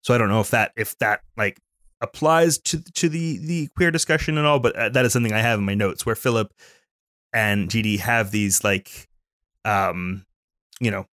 so 0.01 0.13
I 0.13 0.17
don't 0.17 0.29
know 0.29 0.41
if 0.41 0.51
that 0.51 0.73
if 0.75 0.97
that 0.99 1.21
like 1.37 1.59
applies 2.01 2.57
to 2.59 2.81
to 2.93 3.09
the 3.09 3.37
the 3.39 3.67
queer 3.75 3.89
discussion 3.89 4.37
and 4.37 4.45
all, 4.45 4.59
but 4.59 4.75
uh, 4.75 4.89
that 4.89 5.05
is 5.05 5.13
something 5.13 5.33
I 5.33 5.39
have 5.39 5.59
in 5.59 5.65
my 5.65 5.75
notes 5.75 6.05
where 6.05 6.15
Philip 6.15 6.53
and 7.33 7.69
Dee 7.69 7.81
Dee 7.81 7.97
have 7.97 8.31
these 8.31 8.63
like 8.63 9.07
um 9.65 10.25
you 10.79 10.91
know 10.91 11.05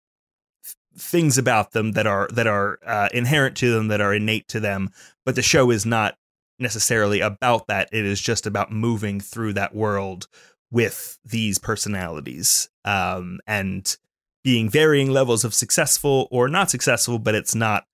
th- 0.65 0.77
things 1.03 1.39
about 1.39 1.73
them 1.73 1.93
that 1.93 2.07
are 2.07 2.29
that 2.33 2.47
are 2.47 2.79
uh, 2.85 3.09
inherent 3.13 3.57
to 3.59 3.73
them 3.73 3.89
that 3.89 4.01
are 4.01 4.15
innate 4.15 4.49
to 4.49 4.61
them 4.61 4.91
but 5.25 5.35
the 5.35 5.43
show 5.43 5.71
is 5.71 5.85
not 5.85 6.17
necessarily 6.59 7.21
about 7.21 7.67
that. 7.69 7.89
It 7.93 8.05
is 8.05 8.21
just 8.21 8.47
about 8.47 8.73
moving 8.73 9.21
through 9.21 9.53
that 9.55 9.75
world 9.75 10.27
with 10.71 11.19
these 11.25 11.59
personalities 11.59 12.69
um 12.85 13.41
and 13.47 13.97
being 14.45 14.69
varying 14.69 15.11
levels 15.11 15.45
of 15.45 15.55
successful 15.55 16.29
or 16.31 16.49
not 16.49 16.71
successful 16.71 17.19
but 17.19 17.35
it's 17.35 17.55
not 17.55 17.85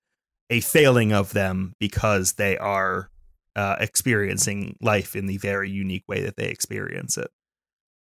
a 0.49 0.59
failing 0.59 1.13
of 1.13 1.33
them 1.33 1.73
because 1.79 2.33
they 2.33 2.57
are 2.57 3.09
uh, 3.55 3.77
experiencing 3.79 4.75
life 4.81 5.15
in 5.15 5.25
the 5.25 5.37
very 5.37 5.69
unique 5.69 6.03
way 6.07 6.21
that 6.21 6.35
they 6.35 6.47
experience 6.47 7.17
it 7.17 7.31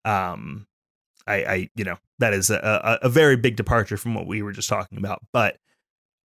um 0.04 0.66
i 1.26 1.34
i 1.44 1.68
you 1.74 1.84
know 1.84 1.96
that 2.18 2.32
is 2.32 2.50
a, 2.50 2.98
a, 3.02 3.08
very 3.08 3.36
big 3.36 3.56
departure 3.56 3.96
from 3.96 4.14
what 4.14 4.26
we 4.26 4.40
were 4.42 4.52
just 4.52 4.68
talking 4.68 4.98
about 4.98 5.20
but 5.32 5.56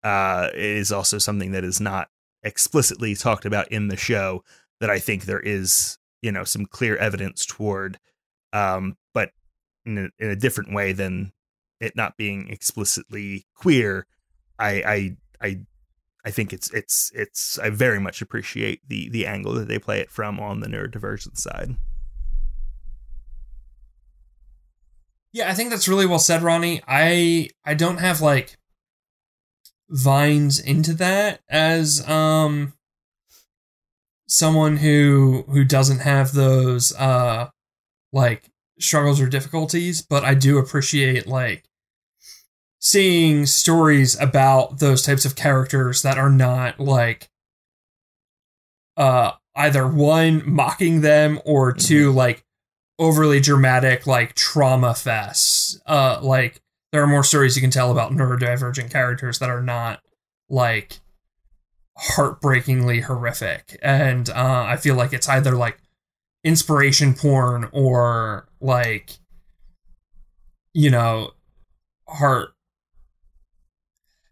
uh 0.03 0.49
it 0.53 0.59
is 0.59 0.91
also 0.91 1.17
something 1.17 1.51
that 1.51 1.63
is 1.63 1.81
not 1.81 2.09
explicitly 2.43 3.15
talked 3.15 3.45
about 3.45 3.71
in 3.71 3.87
the 3.87 3.97
show 3.97 4.43
that 4.79 4.89
i 4.89 4.99
think 4.99 5.25
there 5.25 5.39
is 5.39 5.97
you 6.21 6.31
know 6.31 6.43
some 6.43 6.65
clear 6.65 6.95
evidence 6.97 7.45
toward 7.45 7.99
um 8.53 8.95
but 9.13 9.31
in 9.85 9.97
a, 9.97 10.23
in 10.23 10.29
a 10.29 10.35
different 10.35 10.73
way 10.73 10.93
than 10.93 11.31
it 11.79 11.95
not 11.95 12.17
being 12.17 12.49
explicitly 12.49 13.45
queer 13.55 14.05
i 14.59 15.15
i 15.41 15.47
i 15.47 15.59
I 16.25 16.31
think 16.31 16.51
it's 16.51 16.69
it's 16.73 17.11
it's 17.15 17.57
I 17.59 17.69
very 17.69 17.99
much 17.99 18.21
appreciate 18.21 18.87
the 18.87 19.09
the 19.09 19.25
angle 19.25 19.53
that 19.53 19.67
they 19.67 19.79
play 19.79 19.99
it 19.99 20.11
from 20.11 20.39
on 20.39 20.59
the 20.59 20.67
neurodivergent 20.67 21.37
side. 21.37 21.75
Yeah, 25.31 25.49
I 25.49 25.53
think 25.53 25.69
that's 25.69 25.87
really 25.87 26.05
well 26.05 26.19
said, 26.19 26.41
Ronnie. 26.41 26.81
I 26.87 27.49
I 27.63 27.73
don't 27.75 27.97
have 27.99 28.21
like 28.21 28.57
vines 29.89 30.59
into 30.59 30.93
that 30.93 31.41
as 31.49 32.07
um 32.07 32.73
someone 34.27 34.77
who 34.77 35.43
who 35.49 35.63
doesn't 35.63 35.99
have 35.99 36.33
those 36.33 36.95
uh 36.95 37.49
like 38.11 38.49
struggles 38.79 39.21
or 39.21 39.27
difficulties, 39.27 40.01
but 40.01 40.23
I 40.23 40.33
do 40.33 40.57
appreciate 40.57 41.27
like 41.27 41.63
seeing 42.79 43.45
stories 43.45 44.19
about 44.19 44.79
those 44.79 45.01
types 45.03 45.25
of 45.25 45.35
characters 45.35 46.01
that 46.01 46.17
are 46.17 46.29
not 46.29 46.79
like 46.79 47.29
uh 48.97 49.33
either 49.55 49.87
one 49.87 50.41
mocking 50.49 51.01
them 51.01 51.39
or 51.45 51.73
two 51.73 52.11
like 52.11 52.43
overly 52.99 53.39
dramatic 53.39 54.05
like 54.05 54.35
trauma 54.35 54.89
fests. 54.91 55.79
Uh 55.87 56.19
like 56.21 56.61
there 56.91 57.01
are 57.01 57.07
more 57.07 57.23
stories 57.23 57.55
you 57.55 57.61
can 57.61 57.71
tell 57.71 57.91
about 57.91 58.11
neurodivergent 58.11 58.91
characters 58.91 59.39
that 59.39 59.49
are 59.49 59.63
not 59.63 60.01
like 60.49 60.99
heartbreakingly 61.97 63.01
horrific. 63.01 63.79
And 63.81 64.29
uh 64.29 64.65
i 64.67 64.77
feel 64.77 64.95
like 64.95 65.13
it's 65.13 65.29
either 65.29 65.53
like 65.55 65.79
inspiration 66.43 67.13
porn 67.13 67.69
or 67.71 68.47
like 68.61 69.11
you 70.73 70.89
know 70.89 71.31
heart 72.07 72.49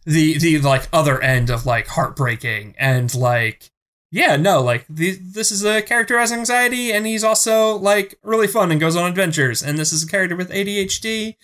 the 0.05 0.38
the 0.38 0.59
like 0.59 0.88
other 0.93 1.22
end 1.22 1.49
of 1.49 1.65
like 1.65 1.88
heartbreaking 1.88 2.74
and 2.80 3.13
like 3.13 3.70
yeah 4.12 4.36
no 4.38 4.62
like 4.62 4.86
the, 4.89 5.18
this 5.22 5.51
is 5.51 5.64
a 5.66 5.82
character 5.82 6.14
who 6.16 6.20
has 6.20 6.32
anxiety 6.32 6.91
and 6.93 7.05
he's 7.05 7.24
also 7.24 7.76
like 7.78 8.18
really 8.24 8.47
fun 8.47 8.72
and 8.72 8.80
goes 8.80 8.95
on 8.95 9.10
adventures 9.10 9.62
and 9.62 9.78
this 9.78 9.91
is 9.91 10.03
a 10.03 10.08
character 10.08 10.36
with 10.36 10.49
ADHD 10.51 11.36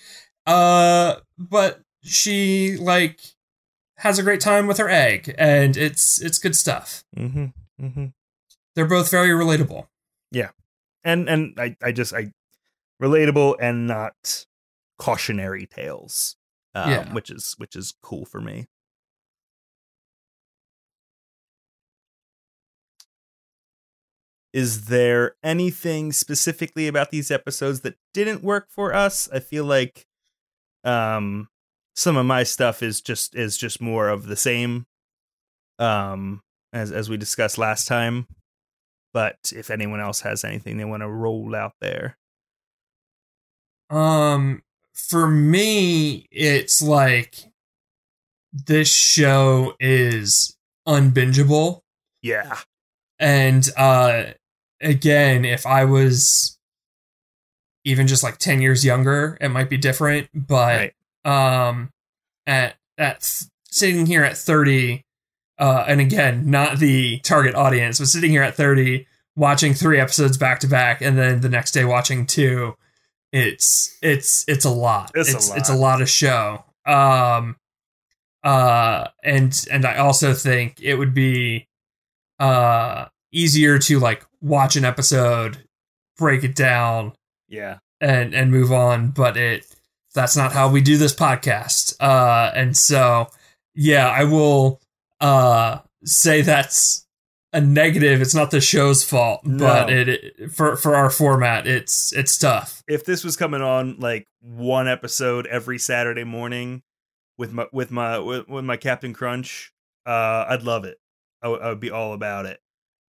uh 0.46 1.16
but 1.38 1.82
she 2.04 2.78
like 2.78 3.20
has 3.98 4.20
a 4.20 4.24
great 4.24 4.42
time 4.42 4.68
with 4.68 4.78
her 4.78 4.90
egg 4.90 5.34
and 5.38 5.78
it's 5.78 6.22
it's 6.22 6.38
good 6.40 6.56
stuff 6.56 7.04
Mm-hmm. 7.18 7.46
Mm-hmm. 7.82 8.06
they're 8.76 8.86
both 8.88 9.10
very 9.12 9.30
relatable 9.30 9.88
Yeah, 10.32 10.50
And 11.04 11.28
and 11.30 11.58
I 11.60 11.76
I 11.82 11.92
just 11.92 12.14
I 12.14 12.32
relatable 13.02 13.56
and 13.60 13.88
not 13.88 14.46
cautionary 14.98 15.66
tales. 15.68 16.36
Um, 16.76 16.90
Yeah. 16.92 17.14
which 17.14 17.30
is 17.30 17.56
which 17.58 17.76
is 17.76 17.94
cool 18.02 18.26
for 18.26 18.42
me. 18.42 18.66
Is 24.54 24.86
there 24.86 25.36
anything 25.44 26.12
specifically 26.12 26.88
about 26.88 27.10
these 27.12 27.32
episodes 27.32 27.82
that 27.82 27.96
didn't 28.14 28.44
work 28.44 28.68
for 28.70 28.94
us? 28.94 29.28
I 29.34 29.40
feel 29.40 29.66
like 29.66 30.06
um 30.84 31.48
some 31.96 32.18
of 32.18 32.26
my 32.26 32.44
stuff 32.44 32.84
is 32.84 33.02
just 33.02 33.36
is 33.36 33.58
just 33.58 33.82
more 33.82 34.10
of 34.10 34.26
the 34.26 34.36
same 34.36 34.86
um 35.80 36.42
as 36.72 36.92
as 36.92 37.10
we 37.10 37.18
discussed 37.18 37.58
last 37.58 37.88
time. 37.88 38.28
But 39.14 39.38
if 39.56 39.70
anyone 39.72 40.00
else 40.00 40.22
has 40.22 40.44
anything 40.44 40.78
they 40.78 40.86
want 40.86 41.02
to 41.02 41.10
roll 41.10 41.56
out 41.56 41.74
there. 41.82 42.18
Um, 43.90 44.64
for 44.94 45.28
me, 45.28 46.28
it's 46.32 46.82
like 46.82 47.44
this 48.52 48.92
show 48.92 49.76
is 49.80 50.58
unbingeable, 50.88 51.82
Yeah. 52.24 52.60
and 53.20 53.68
uh, 53.78 54.34
again, 54.84 55.46
if 55.46 55.66
I 55.66 55.86
was 55.86 56.58
even 57.86 58.08
just 58.08 58.24
like 58.24 58.38
ten 58.38 58.62
years 58.62 58.86
younger, 58.86 59.38
it 59.42 59.50
might 59.50 59.70
be 59.70 59.78
different. 59.78 60.30
But 60.34 60.94
Right. 61.26 61.68
um, 61.68 61.92
at 62.46 62.76
at 62.98 63.44
sitting 63.72 64.06
here 64.06 64.24
at 64.24 64.38
thirty, 64.38 65.04
uh, 65.58 65.86
and 65.88 66.00
again, 66.02 66.50
not 66.50 66.80
the 66.80 67.20
target 67.20 67.56
audience, 67.56 68.00
but 68.00 68.08
sitting 68.08 68.32
here 68.32 68.44
at 68.44 68.56
thirty, 68.56 69.08
watching 69.36 69.74
three 69.74 70.00
episodes 70.00 70.38
back 70.38 70.60
to 70.62 70.68
back, 70.68 71.02
and 71.02 71.18
then 71.18 71.42
the 71.42 71.50
next 71.50 71.72
day 71.72 71.86
watching 71.86 72.26
two, 72.26 72.76
it's 73.32 73.98
it's 74.02 74.46
it's 74.48 74.66
a 74.66 74.70
lot. 74.70 75.12
It's 75.16 75.34
a 75.34 75.50
lot. 75.50 75.58
it's 75.58 75.70
a 75.70 75.76
lot 75.76 76.02
of 76.02 76.10
show. 76.10 76.64
Um, 76.86 77.58
uh, 78.44 79.08
and 79.24 79.66
and 79.72 79.86
I 79.86 79.98
also 79.98 80.34
think 80.34 80.80
it 80.82 80.96
would 80.96 81.14
be 81.14 81.68
uh 82.40 83.06
easier 83.32 83.80
to 83.80 84.00
like 84.00 84.26
watch 84.44 84.76
an 84.76 84.86
episode, 84.86 85.64
break 86.18 86.44
it 86.44 86.54
down, 86.56 87.14
Yeah. 87.48 87.80
and 88.02 88.34
and 88.36 88.52
move 88.52 88.72
on 88.72 89.10
but 89.12 89.38
it 89.38 89.66
that's 90.14 90.36
not 90.38 90.52
how 90.54 90.70
we 90.70 90.82
do 90.82 90.98
this 90.98 91.16
podcast 91.16 91.96
uh 92.00 92.52
and 92.54 92.76
so 92.78 93.28
yeah 93.74 94.08
i 94.10 94.24
will 94.26 94.80
uh 95.22 95.80
say 96.04 96.42
that's 96.42 97.08
a 97.54 97.62
negative 97.62 98.22
it's 98.22 98.36
not 98.36 98.52
the 98.52 98.60
show's 98.62 99.04
fault 99.04 99.40
but 99.46 99.90
it, 99.90 100.08
it 100.10 100.52
for 100.52 100.76
for 100.76 100.96
our 100.96 101.10
format 101.10 101.66
it's 101.66 102.12
it's 102.14 102.38
tough 102.38 102.84
If 102.88 103.06
this 103.06 103.24
was 103.24 103.36
coming 103.38 103.62
on 103.62 103.98
like 104.00 104.28
one 104.42 104.88
episode 104.88 105.48
every 105.48 105.80
Saturday 105.80 106.24
morning 106.26 106.84
with 107.38 107.54
my 107.54 107.68
with 107.72 107.90
my 107.92 108.20
with, 108.20 108.48
with 108.50 108.66
my 108.66 108.76
Captain 108.78 109.14
Crunch, 109.14 109.72
uh 110.06 110.46
I'd 110.50 110.64
love 110.64 110.84
it. 110.86 110.98
I 111.42 111.48
would- 111.48 111.62
I 111.62 111.70
would 111.70 111.80
be 111.80 111.90
all 111.92 112.14
about 112.14 112.46
it. 112.46 112.60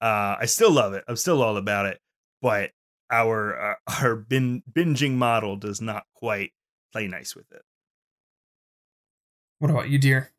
Uh 0.05 0.37
I 0.39 0.45
still 0.45 0.71
love 0.71 0.93
it. 0.93 1.03
I'm 1.09 1.17
still 1.17 1.43
all 1.43 1.57
about 1.57 1.87
it. 1.87 1.99
But 2.43 2.73
our 3.11 3.73
uh, 3.73 3.75
our 4.03 4.17
bin, 4.17 4.63
binging 4.71 5.13
model 5.13 5.57
does 5.57 5.81
not 5.81 6.05
quite 6.15 6.53
play 6.93 7.09
nice 7.09 7.35
with 7.35 7.51
it. 7.53 7.63
what 9.61 9.71
about 9.71 9.89
you 9.89 9.99
dear 9.99 10.31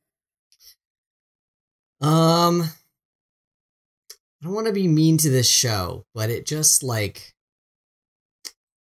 Um, 1.99 2.61
I 2.61 4.43
don't 4.43 4.53
want 4.53 4.68
to 4.68 4.74
be 4.74 4.88
mean 4.88 5.18
to 5.18 5.32
this 5.32 5.49
show, 5.49 6.05
but 6.13 6.30
it 6.30 6.45
just 6.45 6.84
like 6.84 7.34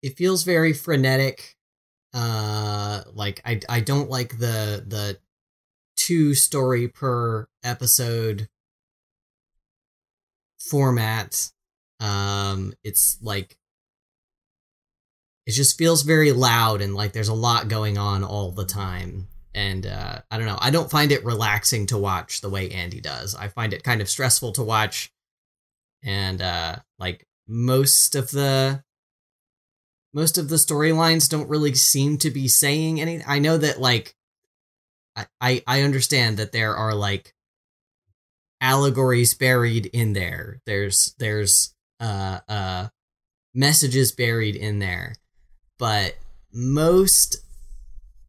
it 0.02 0.18
feels 0.18 0.42
very 0.42 0.74
frenetic. 0.74 1.56
Uh, 2.12 3.02
like 3.14 3.40
I 3.46 3.60
I 3.66 3.80
don't 3.80 4.10
like 4.10 4.38
the 4.38 4.84
the 4.86 5.18
two 5.96 6.34
story 6.34 6.86
per 6.88 7.48
episode 7.64 8.50
format. 10.70 11.50
Um, 12.00 12.74
it's 12.84 13.18
like 13.22 13.56
it 15.46 15.52
just 15.52 15.78
feels 15.78 16.02
very 16.02 16.32
loud 16.32 16.80
and 16.80 16.94
like 16.94 17.12
there's 17.12 17.28
a 17.28 17.34
lot 17.34 17.68
going 17.68 17.96
on 17.96 18.24
all 18.24 18.50
the 18.50 18.64
time 18.64 19.28
and 19.56 19.86
uh, 19.86 20.20
I 20.30 20.36
don't 20.36 20.46
know. 20.46 20.58
I 20.60 20.70
don't 20.70 20.90
find 20.90 21.10
it 21.10 21.24
relaxing 21.24 21.86
to 21.86 21.98
watch 21.98 22.42
the 22.42 22.50
way 22.50 22.70
Andy 22.70 23.00
does. 23.00 23.34
I 23.34 23.48
find 23.48 23.72
it 23.72 23.82
kind 23.82 24.02
of 24.02 24.08
stressful 24.08 24.52
to 24.52 24.62
watch, 24.62 25.10
and 26.04 26.42
uh, 26.42 26.76
like 26.98 27.26
most 27.48 28.14
of 28.14 28.30
the 28.30 28.84
most 30.12 30.36
of 30.36 30.50
the 30.50 30.56
storylines 30.56 31.28
don't 31.28 31.48
really 31.48 31.74
seem 31.74 32.18
to 32.18 32.30
be 32.30 32.48
saying 32.48 33.00
anything. 33.00 33.26
I 33.26 33.38
know 33.38 33.56
that 33.56 33.80
like 33.80 34.14
I 35.40 35.62
I 35.66 35.82
understand 35.82 36.36
that 36.36 36.52
there 36.52 36.76
are 36.76 36.94
like 36.94 37.32
allegories 38.60 39.34
buried 39.34 39.86
in 39.86 40.12
there. 40.12 40.60
There's 40.66 41.14
there's 41.18 41.74
uh 42.00 42.40
uh 42.48 42.88
messages 43.54 44.12
buried 44.12 44.56
in 44.56 44.78
there, 44.78 45.14
but 45.78 46.16
most 46.52 47.38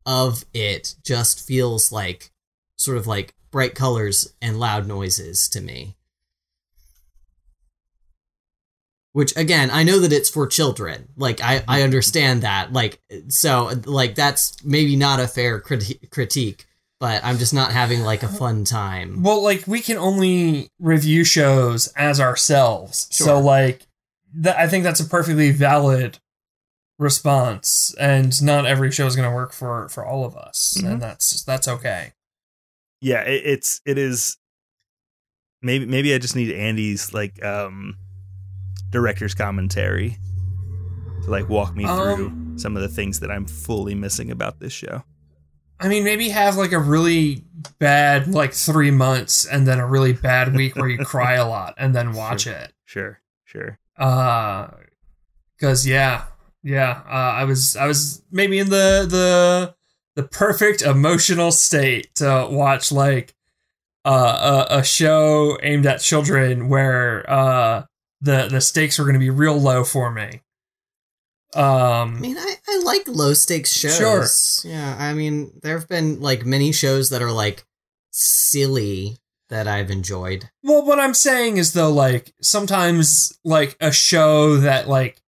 of 0.05 0.45
it 0.53 0.95
just 1.03 1.45
feels 1.45 1.91
like 1.91 2.31
sort 2.77 2.97
of 2.97 3.07
like 3.07 3.33
bright 3.51 3.75
colors 3.75 4.33
and 4.41 4.59
loud 4.59 4.87
noises 4.87 5.49
to 5.49 5.61
me. 5.61 5.95
Which 9.13 9.35
again, 9.35 9.71
I 9.71 9.81
know 9.81 9.99
that 9.99 10.13
it's 10.13 10.29
for 10.29 10.45
children. 10.45 11.07
Like 11.17 11.41
I, 11.41 11.63
I 11.67 11.81
understand 11.81 12.43
that. 12.43 12.71
Like 12.71 13.01
so, 13.29 13.71
like 13.85 14.13
that's 14.13 14.63
maybe 14.63 14.95
not 14.95 15.19
a 15.19 15.27
fair 15.27 15.59
criti- 15.59 16.07
critique, 16.11 16.66
but 16.99 17.23
I'm 17.23 17.37
just 17.37 17.53
not 17.53 17.71
having 17.71 18.01
like 18.01 18.23
a 18.23 18.27
fun 18.27 18.63
time. 18.63 19.21
well 19.23 19.41
like 19.43 19.65
we 19.67 19.81
can 19.81 19.97
only 19.97 20.69
review 20.79 21.23
shows 21.23 21.87
as 21.95 22.19
ourselves 22.19 23.07
so 23.11 23.39
like 23.39 23.85
that 24.33 24.57
i 24.57 24.67
think 24.67 24.83
that's 24.83 24.99
a 24.99 25.05
perfectly 25.05 25.51
valid 25.51 26.19
response 26.99 27.93
and 27.99 28.41
not 28.43 28.65
every 28.65 28.91
show 28.91 29.05
is 29.05 29.15
going 29.15 29.29
to 29.29 29.33
work 29.35 29.53
for 29.53 29.87
for 29.89 30.03
all 30.05 30.25
of 30.25 30.35
us 30.35 30.75
Mhm. 30.79 30.91
and 30.93 31.01
that's 31.01 31.43
that's 31.43 31.67
okay 31.67 32.13
Yeah, 33.01 33.21
it, 33.21 33.41
it's 33.45 33.81
it 33.85 33.97
is 33.99 34.37
maybe 35.61 35.85
maybe 35.85 36.13
I 36.13 36.17
just 36.17 36.35
need 36.35 36.51
Andy's 36.51 37.13
like 37.13 37.43
um 37.45 37.97
director's 38.89 39.35
commentary 39.35 40.17
to 41.23 41.29
like 41.29 41.47
walk 41.49 41.75
me 41.75 41.85
through 41.85 42.27
Um, 42.27 42.55
some 42.57 42.75
of 42.75 42.81
the 42.81 42.87
things 42.89 43.19
that 43.19 43.29
I'm 43.29 43.45
fully 43.45 43.93
missing 43.93 44.31
about 44.31 44.59
this 44.59 44.73
show. 44.73 45.03
I 45.79 45.87
mean, 45.87 46.03
maybe 46.03 46.29
have 46.29 46.57
like 46.57 46.71
a 46.71 46.79
really 46.79 47.43
bad 47.79 48.27
like 48.27 48.53
three 48.53 48.91
months 48.91 49.45
and 49.45 49.67
then 49.67 49.79
a 49.79 49.85
really 49.87 50.13
bad 50.13 50.55
week 50.55 50.75
where 50.75 50.89
you 50.89 50.97
cry 51.05 51.33
a 51.35 51.47
lot 51.47 51.75
and 51.77 51.93
then 51.95 52.13
watch 52.13 52.43
Sure. 52.43 52.53
it. 52.53 52.73
Sure, 52.85 53.19
sure. 53.45 53.79
Uh, 53.97 54.67
because 55.55 55.85
yeah, 55.87 56.25
yeah, 56.63 57.01
uh, 57.07 57.11
I 57.11 57.43
was 57.45 57.75
I 57.75 57.85
was 57.87 58.21
maybe 58.31 58.59
in 58.59 58.69
the 58.69 59.05
the 59.09 59.75
the 60.15 60.27
perfect 60.27 60.81
emotional 60.81 61.51
state 61.51 62.13
to 62.15 62.47
watch 62.49 62.91
like 62.91 63.35
uh, 64.05 64.65
a, 64.69 64.77
a 64.79 64.83
show 64.83 65.57
aimed 65.61 65.85
at 65.85 65.99
children 66.01 66.69
where 66.69 67.29
uh 67.29 67.83
the 68.21 68.47
the 68.49 68.61
stakes 68.61 68.97
were 68.97 69.05
going 69.05 69.13
to 69.13 69.19
be 69.19 69.29
real 69.29 69.57
low 69.59 69.83
for 69.83 70.11
me. 70.11 70.41
I 71.55 72.01
Um, 72.01 72.19
mean, 72.21 72.37
I, 72.37 72.55
I 72.67 72.81
like 72.83 73.07
low 73.07 73.33
stakes 73.33 73.71
shows. 73.71 74.61
Sure. 74.61 74.71
Yeah, 74.71 74.95
I 74.99 75.13
mean, 75.13 75.51
there 75.61 75.77
have 75.79 75.87
been 75.87 76.19
like 76.19 76.45
many 76.45 76.71
shows 76.71 77.09
that 77.09 77.21
are 77.21 77.31
like 77.31 77.65
silly 78.11 79.17
that 79.49 79.67
I've 79.67 79.89
enjoyed. 79.89 80.49
Well, 80.63 80.85
what 80.85 80.99
I'm 80.99 81.13
saying 81.13 81.57
is 81.57 81.73
though, 81.73 81.91
like 81.91 82.33
sometimes 82.41 83.37
like 83.45 83.77
a 83.79 83.91
show 83.91 84.57
that 84.57 84.87
like 84.89 85.21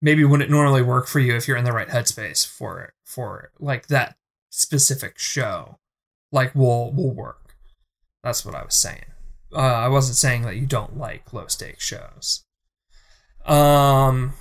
maybe 0.00 0.24
wouldn't 0.24 0.50
normally 0.50 0.82
work 0.82 1.08
for 1.08 1.18
you 1.18 1.34
if 1.34 1.48
you're 1.48 1.56
in 1.56 1.64
the 1.64 1.72
right 1.72 1.88
headspace 1.88 2.46
for 2.46 2.80
it 2.82 2.92
for 3.04 3.50
like 3.58 3.88
that 3.88 4.16
specific 4.50 5.18
show, 5.18 5.78
like 6.30 6.54
will 6.54 6.92
will 6.92 7.12
work. 7.12 7.56
That's 8.22 8.46
what 8.46 8.54
I 8.54 8.64
was 8.64 8.76
saying. 8.76 9.06
Uh, 9.52 9.58
I 9.58 9.88
wasn't 9.88 10.16
saying 10.16 10.42
that 10.42 10.56
you 10.56 10.66
don't 10.66 10.96
like 10.96 11.32
low 11.32 11.46
stakes 11.48 11.84
shows. 11.84 12.44
Um. 13.44 14.34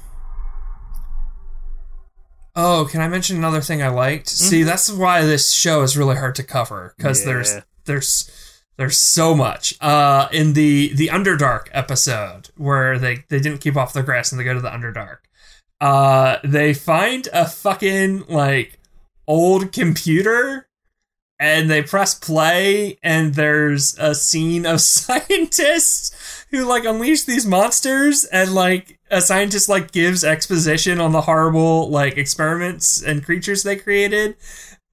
Oh, 2.56 2.88
can 2.90 3.02
I 3.02 3.08
mention 3.08 3.38
another 3.38 3.62
thing 3.62 3.82
I 3.82 3.88
liked? 3.88 4.30
See, 4.30 4.64
that's 4.64 4.92
why 4.92 5.24
this 5.24 5.52
show 5.52 5.82
is 5.82 5.98
really 5.98 6.16
hard 6.16 6.36
to 6.36 6.44
cover 6.44 6.94
because 6.98 7.26
there's 7.26 7.56
there's 7.86 8.30
there's 8.78 8.98
so 8.98 9.34
much. 9.36 9.76
Uh, 9.82 10.28
in 10.32 10.54
the 10.54 10.94
the 10.94 11.08
Underdark 11.08 11.68
episode 11.72 12.50
where 12.56 13.00
they 13.00 13.24
they 13.30 13.40
didn't 13.40 13.62
keep 13.62 13.76
off 13.76 13.94
the 13.94 14.04
grass 14.04 14.32
and 14.32 14.40
they 14.40 14.44
go 14.44 14.54
to 14.54 14.62
the 14.62 14.70
Underdark, 14.70 15.18
uh, 15.82 16.38
they 16.44 16.74
find 16.74 17.28
a 17.34 17.48
fucking 17.48 18.26
like 18.28 18.80
old 19.28 19.72
computer 19.72 20.68
and 21.40 21.70
they 21.70 21.82
press 21.82 22.14
play 22.14 22.98
and 23.02 23.34
there's 23.34 23.98
a 23.98 24.14
scene 24.14 24.66
of 24.66 24.80
scientists 24.82 26.43
who 26.54 26.64
like 26.66 26.86
unleash 26.86 27.24
these 27.24 27.46
monsters 27.46 28.26
and 28.26 28.54
like 28.54 29.00
a 29.12 29.20
scientist 29.22 29.68
like 29.68 29.92
gives 29.92 30.24
exposition 30.24 31.02
on 31.02 31.12
the 31.12 31.22
horrible 31.22 31.90
like 31.90 32.16
experiments 32.18 33.02
and 33.02 33.26
creatures 33.26 33.64
they 33.64 33.76
created 33.76 34.36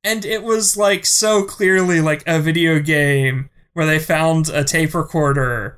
and 0.03 0.25
it 0.25 0.43
was 0.43 0.77
like 0.77 1.05
so 1.05 1.45
clearly 1.45 2.01
like 2.01 2.23
a 2.27 2.41
video 2.41 2.81
game 2.81 3.51
where 3.75 3.85
they 3.87 3.99
found 3.99 4.49
a 4.49 4.65
tape 4.65 4.95
recorder 4.95 5.77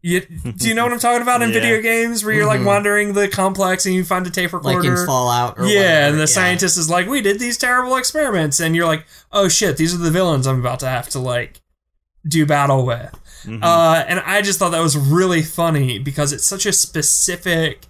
you, 0.00 0.20
do 0.20 0.68
you 0.68 0.74
know 0.74 0.84
what 0.84 0.92
I'm 0.92 1.00
talking 1.00 1.22
about 1.22 1.42
in 1.42 1.48
Yeah. 1.52 1.54
video 1.60 1.82
games 1.82 2.24
where 2.24 2.32
you're 2.32 2.46
like 2.46 2.60
Mhm. 2.60 2.66
wandering 2.66 3.12
the 3.14 3.26
complex 3.26 3.84
and 3.84 3.92
you 3.96 4.04
find 4.04 4.24
a 4.28 4.30
tape 4.30 4.52
recorder? 4.52 4.78
like 4.78 5.00
in 5.00 5.04
Fallout 5.04 5.58
or 5.58 5.66
yeah, 5.66 5.78
whatever. 5.80 6.10
and 6.12 6.20
the 6.20 6.26
scientist 6.28 6.78
is 6.78 6.88
like, 6.88 7.08
"We 7.08 7.20
did 7.20 7.40
these 7.40 7.56
terrible 7.58 7.96
experiments," 7.96 8.60
and 8.60 8.76
you're 8.76 8.86
like, 8.86 9.04
"Oh 9.32 9.48
shit, 9.48 9.76
these 9.76 9.92
are 9.92 9.98
the 9.98 10.12
villains 10.12 10.46
I'm 10.46 10.60
about 10.60 10.78
to 10.80 10.88
have 10.88 11.08
to 11.10 11.18
like 11.18 11.60
do 12.26 12.46
battle 12.46 12.86
with." 12.86 13.10
Mhm. 13.44 13.60
Uh, 13.62 14.04
and 14.08 14.20
I 14.20 14.42
just 14.42 14.58
thought 14.58 14.70
that 14.70 14.80
was 14.80 14.96
really 14.96 15.42
funny 15.42 15.98
because 15.98 16.32
it's 16.32 16.44
such 16.46 16.66
a 16.66 16.72
specific 16.72 17.86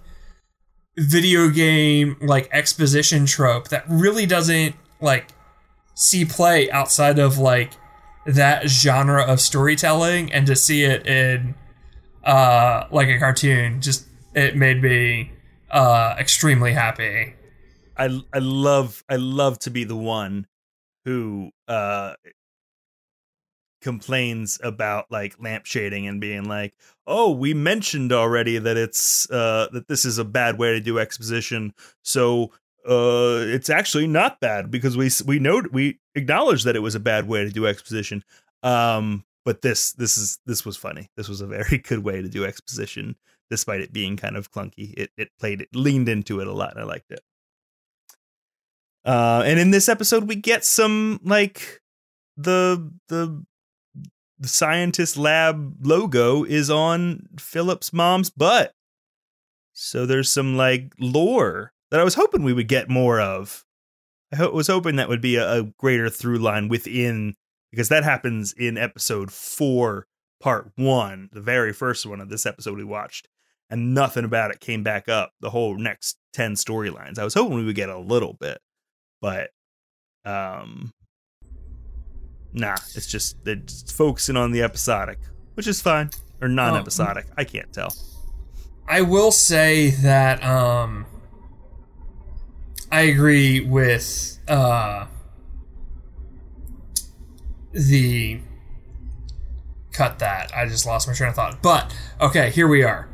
video 0.97 1.49
game 1.49 2.17
like 2.21 2.49
exposition 2.51 3.25
trope 3.25 3.69
that 3.69 3.83
really 3.87 4.25
doesn't 4.25 4.75
like 5.01 5.29
see 5.95 6.25
play 6.25 6.69
outside 6.71 7.19
of 7.19 7.37
like 7.37 7.71
that 8.25 8.67
genre 8.67 9.23
of 9.23 9.39
storytelling, 9.39 10.31
and 10.33 10.45
to 10.47 10.55
see 10.55 10.83
it 10.83 11.05
in 11.07 11.55
uh 12.25 12.83
like 12.91 13.07
a 13.07 13.17
cartoon 13.17 13.79
just 13.81 14.05
it 14.35 14.55
made 14.55 14.81
me 14.81 15.31
uh 15.71 16.15
extremely 16.19 16.73
happy. 16.73 17.33
I 17.97 18.21
I 18.33 18.39
love 18.39 19.03
I 19.09 19.15
love 19.15 19.59
to 19.59 19.69
be 19.71 19.83
the 19.85 19.95
one 19.95 20.47
who 21.05 21.51
uh 21.67 22.13
complains 23.81 24.59
about 24.63 25.11
like 25.11 25.35
lamp 25.39 25.65
shading 25.65 26.07
and 26.07 26.21
being 26.21 26.45
like, 26.45 26.75
"Oh, 27.07 27.31
we 27.31 27.53
mentioned 27.53 28.11
already 28.11 28.57
that 28.57 28.77
it's 28.77 29.29
uh 29.31 29.67
that 29.71 29.87
this 29.87 30.05
is 30.05 30.17
a 30.17 30.25
bad 30.25 30.57
way 30.57 30.71
to 30.73 30.79
do 30.79 30.99
exposition." 30.99 31.73
So 32.03 32.51
uh 32.87 33.43
it's 33.47 33.69
actually 33.69 34.07
not 34.07 34.39
bad 34.39 34.71
because 34.71 34.97
we 34.97 35.09
we 35.25 35.39
know 35.39 35.63
we 35.71 35.99
acknowledge 36.15 36.63
that 36.63 36.75
it 36.75 36.79
was 36.79 36.95
a 36.95 36.99
bad 36.99 37.27
way 37.27 37.43
to 37.43 37.51
do 37.51 37.65
exposition. 37.65 38.23
Um 38.63 39.23
but 39.45 39.61
this 39.61 39.93
this 39.93 40.17
is 40.17 40.39
this 40.45 40.65
was 40.65 40.77
funny. 40.77 41.09
This 41.15 41.29
was 41.29 41.41
a 41.41 41.47
very 41.47 41.77
good 41.89 42.03
way 42.03 42.21
to 42.21 42.29
do 42.29 42.45
exposition 42.45 43.15
despite 43.49 43.81
it 43.81 43.91
being 43.91 44.15
kind 44.15 44.37
of 44.37 44.51
clunky. 44.51 44.93
It 44.95 45.11
it 45.17 45.29
played 45.39 45.61
it 45.61 45.69
leaned 45.75 46.09
into 46.09 46.39
it 46.39 46.47
a 46.47 46.53
lot 46.53 46.71
and 46.71 46.81
I 46.81 46.83
liked 46.85 47.11
it. 47.11 47.21
Uh, 49.05 49.43
and 49.45 49.59
in 49.59 49.71
this 49.71 49.89
episode, 49.89 50.27
we 50.27 50.35
get 50.35 50.65
some 50.65 51.19
like 51.23 51.81
the 52.37 52.91
the 53.07 53.43
the 54.39 54.47
scientist 54.47 55.17
lab 55.17 55.85
logo 55.85 56.43
is 56.43 56.69
on 56.69 57.27
Philip's 57.37 57.91
mom's 57.91 58.29
butt. 58.29 58.73
So 59.73 60.05
there's 60.05 60.31
some 60.31 60.57
like 60.57 60.93
lore 60.99 61.73
that 61.91 61.99
I 61.99 62.03
was 62.03 62.15
hoping 62.15 62.43
we 62.43 62.53
would 62.53 62.67
get 62.67 62.89
more 62.89 63.19
of. 63.19 63.65
I 64.31 64.37
ho- 64.37 64.51
was 64.51 64.67
hoping 64.67 64.95
that 64.95 65.09
would 65.09 65.21
be 65.21 65.35
a, 65.35 65.59
a 65.59 65.63
greater 65.77 66.09
through 66.09 66.39
line 66.39 66.69
within 66.69 67.35
because 67.71 67.89
that 67.89 68.03
happens 68.03 68.53
in 68.53 68.77
episode 68.77 69.31
four, 69.31 70.07
part 70.39 70.71
one, 70.75 71.29
the 71.31 71.41
very 71.41 71.73
first 71.73 72.05
one 72.05 72.21
of 72.21 72.29
this 72.29 72.45
episode 72.45 72.77
we 72.77 72.83
watched, 72.83 73.27
and 73.69 73.93
nothing 73.93 74.25
about 74.25 74.51
it 74.51 74.59
came 74.59 74.83
back 74.83 75.07
up 75.09 75.33
the 75.39 75.49
whole 75.49 75.77
next 75.77 76.17
10 76.33 76.55
storylines. 76.55 77.19
I 77.19 77.23
was 77.23 77.33
hoping 77.33 77.55
we 77.55 77.65
would 77.65 77.75
get 77.75 77.89
a 77.89 77.97
little 77.97 78.33
bit, 78.39 78.59
but 79.21 79.51
um 80.25 80.93
nah, 82.53 82.77
it's 82.95 83.07
just 83.07 83.43
they're 83.43 83.55
just 83.55 83.91
focusing 83.95 84.37
on 84.37 84.51
the 84.51 84.61
episodic, 84.61 85.19
which 85.55 85.67
is 85.67 85.81
fine. 85.81 86.09
Or 86.41 86.47
non-episodic. 86.47 87.25
I 87.35 87.43
can't 87.43 87.71
tell. 87.73 87.93
I 88.87 89.01
will 89.01 89.31
say 89.31 89.89
that 89.89 90.43
um 90.43 91.05
I 92.91 93.01
agree 93.01 93.59
with 93.59 94.39
uh 94.47 95.05
the 97.73 98.39
cut 99.91 100.19
that. 100.19 100.55
I 100.55 100.65
just 100.65 100.85
lost 100.85 101.07
my 101.07 101.13
train 101.13 101.29
of 101.29 101.35
thought. 101.35 101.61
But 101.61 101.93
okay, 102.21 102.51
here 102.51 102.67
we 102.67 102.83
are. 102.83 103.09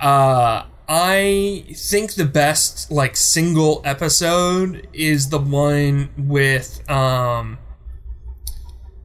Uh 0.00 0.64
I 0.88 1.66
think 1.76 2.14
the 2.14 2.24
best 2.24 2.90
like 2.90 3.14
single 3.14 3.82
episode 3.84 4.88
is 4.92 5.28
the 5.28 5.38
one 5.38 6.08
with 6.16 6.88
um 6.90 7.58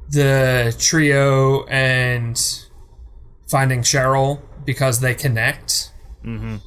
the 0.09 0.75
trio 0.79 1.65
and 1.65 2.41
finding 3.47 3.81
Cheryl 3.81 4.41
because 4.65 4.99
they 4.99 5.15
connect. 5.15 5.91
Mm-hmm. 6.23 6.57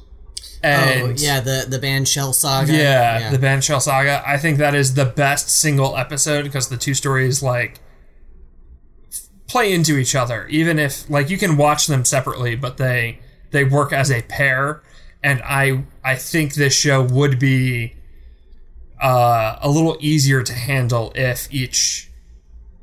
And 0.61 1.01
oh 1.01 1.13
yeah, 1.15 1.39
the 1.39 1.65
the 1.69 1.79
band 1.79 2.07
Shell 2.07 2.33
Saga. 2.33 2.73
yeah, 2.73 3.31
the 3.31 3.39
Band 3.39 3.63
Shell 3.63 3.79
Saga. 3.79 4.21
I 4.27 4.37
think 4.37 4.57
that 4.57 4.75
is 4.75 4.93
the 4.93 5.05
best 5.05 5.49
single 5.49 5.95
episode 5.95 6.43
because 6.43 6.67
the 6.67 6.75
two 6.75 6.93
stories 6.93 7.41
like 7.41 7.79
play 9.47 9.73
into 9.73 9.97
each 9.97 10.15
other. 10.15 10.47
Even 10.47 10.77
if 10.77 11.09
like 11.09 11.29
you 11.29 11.37
can 11.37 11.55
watch 11.55 11.87
them 11.87 12.03
separately, 12.03 12.55
but 12.55 12.75
they 12.75 13.19
they 13.51 13.63
work 13.63 13.93
as 13.93 14.11
a 14.11 14.21
pair. 14.23 14.83
And 15.23 15.41
I 15.43 15.85
I 16.03 16.15
think 16.15 16.55
this 16.55 16.73
show 16.73 17.03
would 17.03 17.39
be 17.39 17.95
uh, 19.01 19.57
a 19.61 19.69
little 19.69 19.97
easier 20.01 20.43
to 20.43 20.53
handle 20.53 21.13
if 21.15 21.47
each 21.53 22.08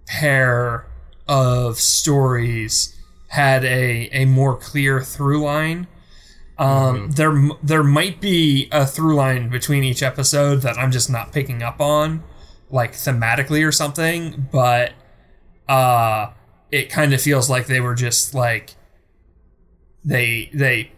pair 0.07 0.87
of 1.29 1.79
stories 1.79 2.95
had 3.29 3.65
a 3.65 4.09
a 4.13 4.25
more 4.25 4.57
clear 4.57 5.01
through 5.01 5.43
line. 5.43 5.87
Um, 6.59 7.11
there 7.11 7.31
m- 7.31 7.53
there 7.63 7.83
might 7.85 8.21
be 8.21 8.69
a 8.73 8.87
through 8.87 9.15
line 9.15 9.51
between 9.51 9.85
each 9.85 10.03
episode 10.03 10.63
that 10.63 10.79
I'm 10.79 10.91
just 10.91 11.11
not 11.11 11.33
picking 11.33 11.63
up 11.63 11.81
on, 11.81 12.23
like 12.71 12.93
thematically 12.93 13.67
or 13.67 13.73
something. 13.73 14.49
But 14.51 14.93
uh, 15.69 16.31
it 16.71 16.89
kind 16.91 17.13
of 17.13 17.21
feels 17.21 17.51
like 17.51 17.67
they 17.67 17.81
were 17.81 17.95
just 17.95 18.35
like 18.35 18.75
they 20.05 20.51
they 20.55 20.93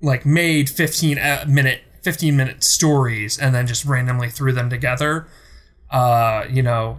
like 0.00 0.26
made 0.26 0.68
15 0.68 1.18
uh, 1.18 1.44
minute 1.46 1.82
15 2.02 2.36
minute 2.36 2.64
stories 2.64 3.38
and 3.38 3.54
then 3.54 3.66
just 3.66 3.84
randomly 3.84 4.28
threw 4.28 4.52
them 4.52 4.68
together. 4.68 5.28
Uh, 5.92 6.46
you 6.50 6.62
know, 6.62 6.98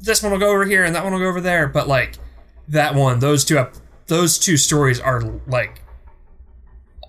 this 0.00 0.22
one 0.22 0.30
will 0.30 0.38
go 0.38 0.50
over 0.50 0.64
here 0.64 0.84
and 0.84 0.94
that 0.94 1.02
one 1.02 1.12
will 1.12 1.20
go 1.20 1.28
over 1.28 1.40
there, 1.40 1.66
but 1.66 1.88
like 1.88 2.18
that 2.68 2.94
one, 2.94 3.18
those 3.18 3.44
two 3.44 3.58
ep- 3.58 3.74
those 4.06 4.38
two 4.38 4.56
stories 4.56 5.00
are 5.00 5.22
like 5.46 5.82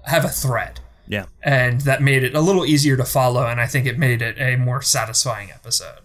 have 0.06 0.24
a 0.24 0.30
thread. 0.30 0.80
Yeah. 1.08 1.26
And 1.44 1.82
that 1.82 2.02
made 2.02 2.24
it 2.24 2.34
a 2.36 2.42
little 2.42 2.66
easier 2.66 2.98
to 2.98 3.06
follow 3.06 3.46
and 3.46 3.60
I 3.60 3.68
think 3.68 3.86
it 3.86 4.00
made 4.00 4.22
it 4.22 4.40
a 4.40 4.56
more 4.56 4.82
satisfying 4.82 5.52
episode. 5.52 6.00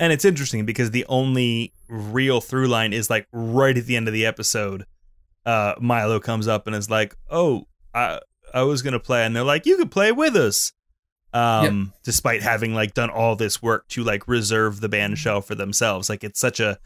And 0.00 0.12
it's 0.12 0.24
interesting 0.24 0.64
because 0.64 0.90
the 0.90 1.04
only 1.06 1.72
real 1.88 2.40
through 2.40 2.68
line 2.68 2.92
is 2.92 3.10
like 3.10 3.26
right 3.32 3.76
at 3.76 3.86
the 3.86 3.96
end 3.96 4.08
of 4.08 4.14
the 4.14 4.26
episode. 4.26 4.84
Uh, 5.44 5.74
Milo 5.80 6.20
comes 6.20 6.46
up 6.46 6.66
and 6.66 6.76
is 6.76 6.90
like, 6.90 7.16
"Oh, 7.30 7.66
I 7.94 8.20
I 8.52 8.62
was 8.62 8.82
gonna 8.82 9.00
play," 9.00 9.24
and 9.24 9.34
they're 9.34 9.42
like, 9.42 9.66
"You 9.66 9.76
could 9.76 9.90
play 9.90 10.12
with 10.12 10.36
us." 10.36 10.72
Um, 11.32 11.92
despite 12.04 12.42
having 12.42 12.74
like 12.74 12.94
done 12.94 13.10
all 13.10 13.36
this 13.36 13.62
work 13.62 13.86
to 13.88 14.02
like 14.02 14.26
reserve 14.26 14.80
the 14.80 14.88
band 14.88 15.18
shell 15.18 15.40
for 15.40 15.54
themselves, 15.54 16.08
like 16.08 16.24
it's 16.24 16.40
such 16.40 16.60
a, 16.60 16.78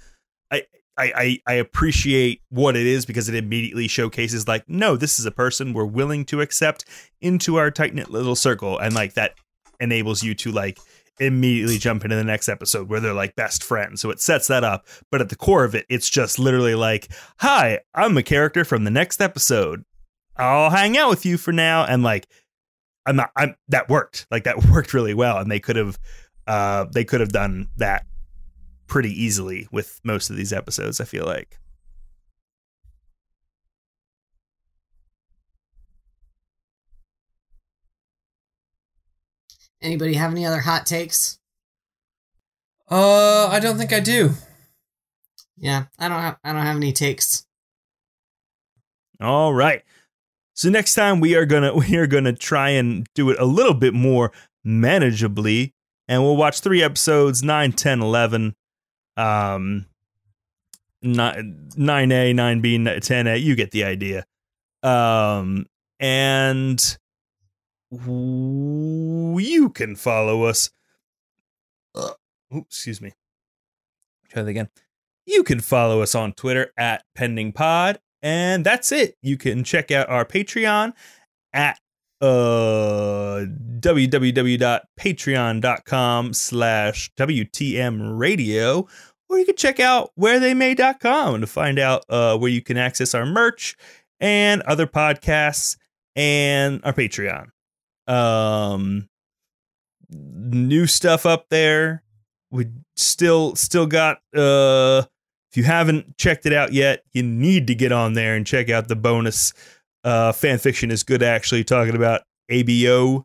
I. 0.51 0.63
I, 0.99 1.13
I, 1.17 1.39
I 1.47 1.55
appreciate 1.55 2.43
what 2.51 2.77
it 2.77 2.85
is 2.85 3.07
because 3.07 3.27
it 3.27 3.35
immediately 3.35 3.89
showcases 3.89 4.47
like 4.47 4.69
no 4.69 4.95
this 4.95 5.19
is 5.19 5.25
a 5.25 5.31
person 5.31 5.73
we're 5.73 5.87
willing 5.87 6.27
to 6.27 6.43
accept 6.43 6.85
into 7.23 7.57
our 7.57 7.71
tight 7.71 7.95
knit 7.95 8.11
little 8.11 8.37
circle 8.37 8.79
and 8.79 8.95
like 8.95 9.15
that 9.15 9.33
enables 9.81 10.23
you 10.23 10.35
to 10.35 10.53
like 10.53 10.79
immediately 11.21 11.79
jump 11.79 12.05
into 12.05 12.17
the 12.17 12.25
next 12.25 12.49
episode 12.49 12.89
where 12.89 13.01
they're 13.01 13.13
like 13.13 13.37
best 13.37 13.63
friends. 13.63 14.01
So 14.01 14.11
it 14.11 14.21
sets 14.21 14.49
that 14.49 14.65
up. 14.65 14.87
But 15.11 15.21
at 15.21 15.29
the 15.29 15.37
core 15.37 15.65
of 15.65 15.75
it, 15.75 15.87
it's 15.89 16.09
just 16.09 16.39
literally 16.39 16.75
like, 16.75 17.09
hi, 17.39 17.81
I'm 17.95 18.17
a 18.17 18.23
character 18.23 18.65
from 18.65 18.85
the 18.85 18.91
next 18.91 19.21
episode. 19.21 19.85
I'll 20.37 20.71
hang 20.71 20.97
out 20.97 21.11
with 21.11 21.27
you 21.27 21.37
for 21.37 21.53
now. 21.53 21.85
And 21.85 22.03
like, 22.03 22.27
I'm 23.07 23.17
not, 23.17 23.31
I'm 23.37 23.57
that 23.69 23.89
worked. 23.89 24.27
Like 24.31 24.45
that 24.45 24.65
worked 24.71 24.95
really 24.95 25.15
well, 25.15 25.39
and 25.39 25.51
they 25.51 25.61
could 25.61 25.77
have 25.77 25.99
uh, 26.47 26.87
they 26.93 27.05
could 27.05 27.21
have 27.21 27.33
done 27.33 27.69
that 27.77 28.07
pretty 28.87 29.11
easily 29.11 29.69
with 29.73 30.01
most 30.05 30.31
of 30.31 30.37
these 30.37 30.53
episodes. 30.53 31.01
I 31.01 31.05
feel 31.05 31.25
like. 31.25 31.59
Anybody 39.81 40.15
have 40.15 40.31
any 40.31 40.47
other 40.47 40.61
hot 40.61 40.87
takes? 40.87 41.41
Uh, 42.89 43.49
I 43.49 43.59
don't 43.59 43.79
think 43.79 43.93
I 43.93 43.99
do. 43.99 44.33
Yeah, 45.57 45.85
I 45.99 46.09
don't 46.09 46.21
have 46.21 46.39
I 46.45 46.53
don't 46.53 46.67
have 46.67 46.77
any 46.77 46.93
takes. 46.93 47.47
All 49.21 49.53
right. 49.55 49.83
So 50.55 50.69
next 50.71 50.95
time 50.95 51.21
we 51.21 51.35
are 51.35 51.47
gonna 51.47 51.75
we 51.77 51.97
are 51.97 52.07
gonna 52.07 52.33
try 52.33 52.71
and 52.71 53.07
do 53.15 53.31
it 53.31 53.39
a 53.39 53.45
little 53.45 53.75
bit 53.75 53.95
more 53.95 54.33
manageably, 54.67 55.73
and 56.09 56.23
we'll 56.23 56.37
watch 56.37 56.61
three 56.61 56.83
episodes 56.83 57.43
9, 57.43 57.73
10, 57.73 58.03
11. 58.03 58.55
Um, 59.17 59.87
9, 61.03 61.71
9A, 61.77 62.35
9B, 62.35 62.79
10A. 62.79 63.43
You 63.43 63.57
get 63.57 63.73
the 63.73 63.85
idea. 63.85 64.25
Um, 64.83 65.67
and 65.99 66.99
you 67.91 69.71
can 69.75 69.97
follow 69.97 70.45
us. 70.45 70.71
Uh, 71.95 72.13
oops, 72.55 72.77
excuse 72.77 73.01
me. 73.01 73.13
Try 74.31 74.43
that 74.43 74.49
again. 74.49 74.69
You 75.27 75.45
can 75.45 75.61
follow 75.61 76.03
us 76.03 76.15
on 76.15 76.33
Twitter 76.33 76.73
at 76.77 77.05
Pending 77.15 77.53
Pod, 77.53 78.01
and 78.23 78.65
that's 78.65 78.93
it. 78.93 79.17
You 79.23 79.37
can 79.37 79.65
check 79.65 79.91
out 79.91 80.09
our 80.09 80.25
Patreon 80.25 80.93
at 81.53 81.81
uh 82.21 83.47
www.patreon.com 83.81 86.33
slash 86.33 87.11
WTM 87.19 88.19
radio 88.19 88.87
or 89.33 89.39
you 89.39 89.45
can 89.45 89.57
check 89.57 89.81
out 89.81 90.13
wherethey 90.19 91.41
to 91.41 91.47
find 91.47 91.79
out 91.79 92.05
uh, 92.09 92.37
where 92.37 92.51
you 92.51 92.61
can 92.61 92.77
access 92.77 93.15
our 93.15 93.27
merch 93.27 93.77
and 94.21 94.63
other 94.63 94.87
podcasts 94.87 95.77
and 96.15 96.81
our 96.85 96.93
Patreon. 96.93 97.47
Um, 98.07 99.09
new 100.11 100.87
stuff 100.87 101.25
up 101.25 101.47
there. 101.49 102.03
We 102.51 102.67
still 102.97 103.57
still 103.57 103.87
got 103.87 104.19
uh 104.37 105.05
if 105.53 105.57
you 105.59 105.65
haven't 105.65 106.17
checked 106.17 106.47
it 106.47 106.53
out 106.55 106.73
yet, 106.73 107.03
you 107.13 107.23
need 107.23 107.67
to 107.67 107.75
get 107.75 107.93
on 107.93 108.15
there 108.15 108.35
and 108.35 108.47
check 108.47 108.71
out 108.71 108.89
the 108.89 108.97
bonus 108.97 109.53
uh 110.05 110.33
fan 110.33 110.59
fiction 110.59 110.91
is 110.91 111.03
good 111.03 111.23
actually 111.23 111.63
talking 111.63 111.95
about 111.95 112.23
ABO. 112.51 113.23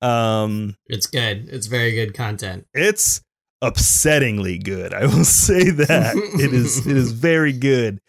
Um 0.00 0.76
It's 0.86 1.06
good. 1.06 1.48
It's 1.48 1.66
very 1.66 1.92
good 1.92 2.14
content. 2.14 2.66
it's 2.72 3.20
upsettingly 3.64 4.62
good. 4.62 4.94
I 4.94 5.06
will 5.06 5.24
say 5.46 5.70
that. 5.70 6.14
it 6.38 6.52
is 6.52 6.86
it 6.86 6.96
is 6.96 7.12
very 7.30 7.52
good. 7.52 8.00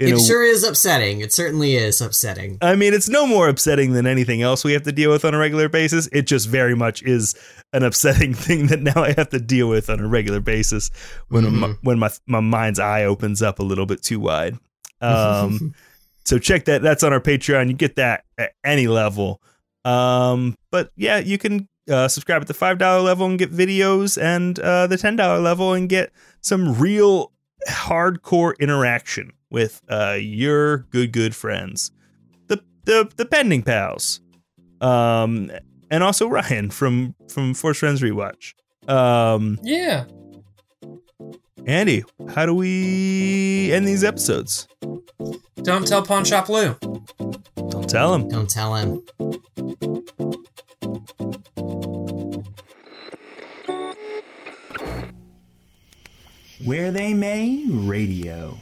It 0.00 0.18
sure 0.20 0.42
is 0.42 0.64
upsetting. 0.64 1.20
It 1.20 1.32
certainly 1.32 1.76
is 1.76 2.00
upsetting. 2.00 2.56
I 2.62 2.74
mean, 2.74 2.94
it's 2.94 3.08
no 3.08 3.26
more 3.26 3.48
upsetting 3.48 3.92
than 3.92 4.06
anything 4.06 4.40
else 4.40 4.64
we 4.64 4.72
have 4.72 4.82
to 4.84 4.92
deal 4.92 5.10
with 5.10 5.24
on 5.26 5.34
a 5.34 5.38
regular 5.38 5.68
basis. 5.68 6.08
It 6.10 6.22
just 6.26 6.48
very 6.48 6.74
much 6.74 7.02
is 7.02 7.34
an 7.72 7.82
upsetting 7.82 8.32
thing 8.46 8.68
that 8.68 8.80
now 8.80 9.02
I 9.04 9.12
have 9.12 9.28
to 9.30 9.38
deal 9.38 9.68
with 9.68 9.90
on 9.90 10.00
a 10.00 10.06
regular 10.08 10.40
basis 10.40 10.90
when 11.28 11.44
my, 11.54 11.68
Mhm. 11.68 11.78
when 11.82 11.98
my 11.98 12.10
my 12.26 12.40
mind's 12.40 12.78
eye 12.78 13.04
opens 13.04 13.42
up 13.42 13.58
a 13.58 13.62
little 13.62 13.86
bit 13.86 14.02
too 14.02 14.18
wide. 14.20 14.56
Um, 15.02 15.74
so 16.26 16.38
check 16.38 16.66
that. 16.66 16.82
That's 16.82 17.02
on 17.02 17.12
our 17.14 17.20
Patreon. 17.20 17.68
You 17.68 17.72
get 17.74 17.96
that 17.96 18.24
at 18.36 18.52
any 18.64 18.86
level. 18.86 19.40
Um, 19.86 20.56
but 20.70 20.92
yeah, 20.96 21.18
you 21.18 21.38
can 21.38 21.68
uh, 21.90 22.06
subscribe 22.08 22.42
at 22.42 22.48
the 22.48 22.54
five 22.54 22.76
dollar 22.78 23.00
level 23.00 23.26
and 23.26 23.38
get 23.38 23.50
videos, 23.50 24.20
and 24.20 24.58
uh, 24.58 24.86
the 24.86 24.98
ten 24.98 25.16
dollar 25.16 25.40
level 25.40 25.72
and 25.72 25.88
get 25.88 26.12
some 26.42 26.78
real 26.78 27.32
hardcore 27.68 28.58
interaction 28.58 29.32
with 29.50 29.82
uh, 29.88 30.16
your 30.20 30.78
good 30.90 31.12
good 31.12 31.34
friends, 31.34 31.90
the 32.48 32.62
the 32.84 33.10
the 33.16 33.24
pending 33.24 33.62
pals, 33.62 34.20
um, 34.80 35.50
and 35.90 36.02
also 36.02 36.28
Ryan 36.28 36.70
from 36.70 37.14
from 37.28 37.54
Force 37.54 37.78
Friends 37.78 38.00
Rewatch. 38.00 38.54
Um, 38.88 39.58
Yeah. 39.62 40.04
Andy, 41.66 42.04
how 42.30 42.46
do 42.46 42.54
we 42.54 43.70
end 43.70 43.86
these 43.86 44.02
episodes? 44.02 44.66
Don't 45.62 45.86
tell 45.86 46.02
Pawn 46.02 46.24
Shop 46.24 46.48
Lou. 46.48 46.74
Don't 47.68 47.88
tell 47.88 48.14
him. 48.14 48.28
Don't 48.28 48.48
tell 48.48 48.74
him. 48.74 49.02
Where 56.62 56.90
They 56.90 57.14
May 57.14 57.64
Radio. 57.70 58.58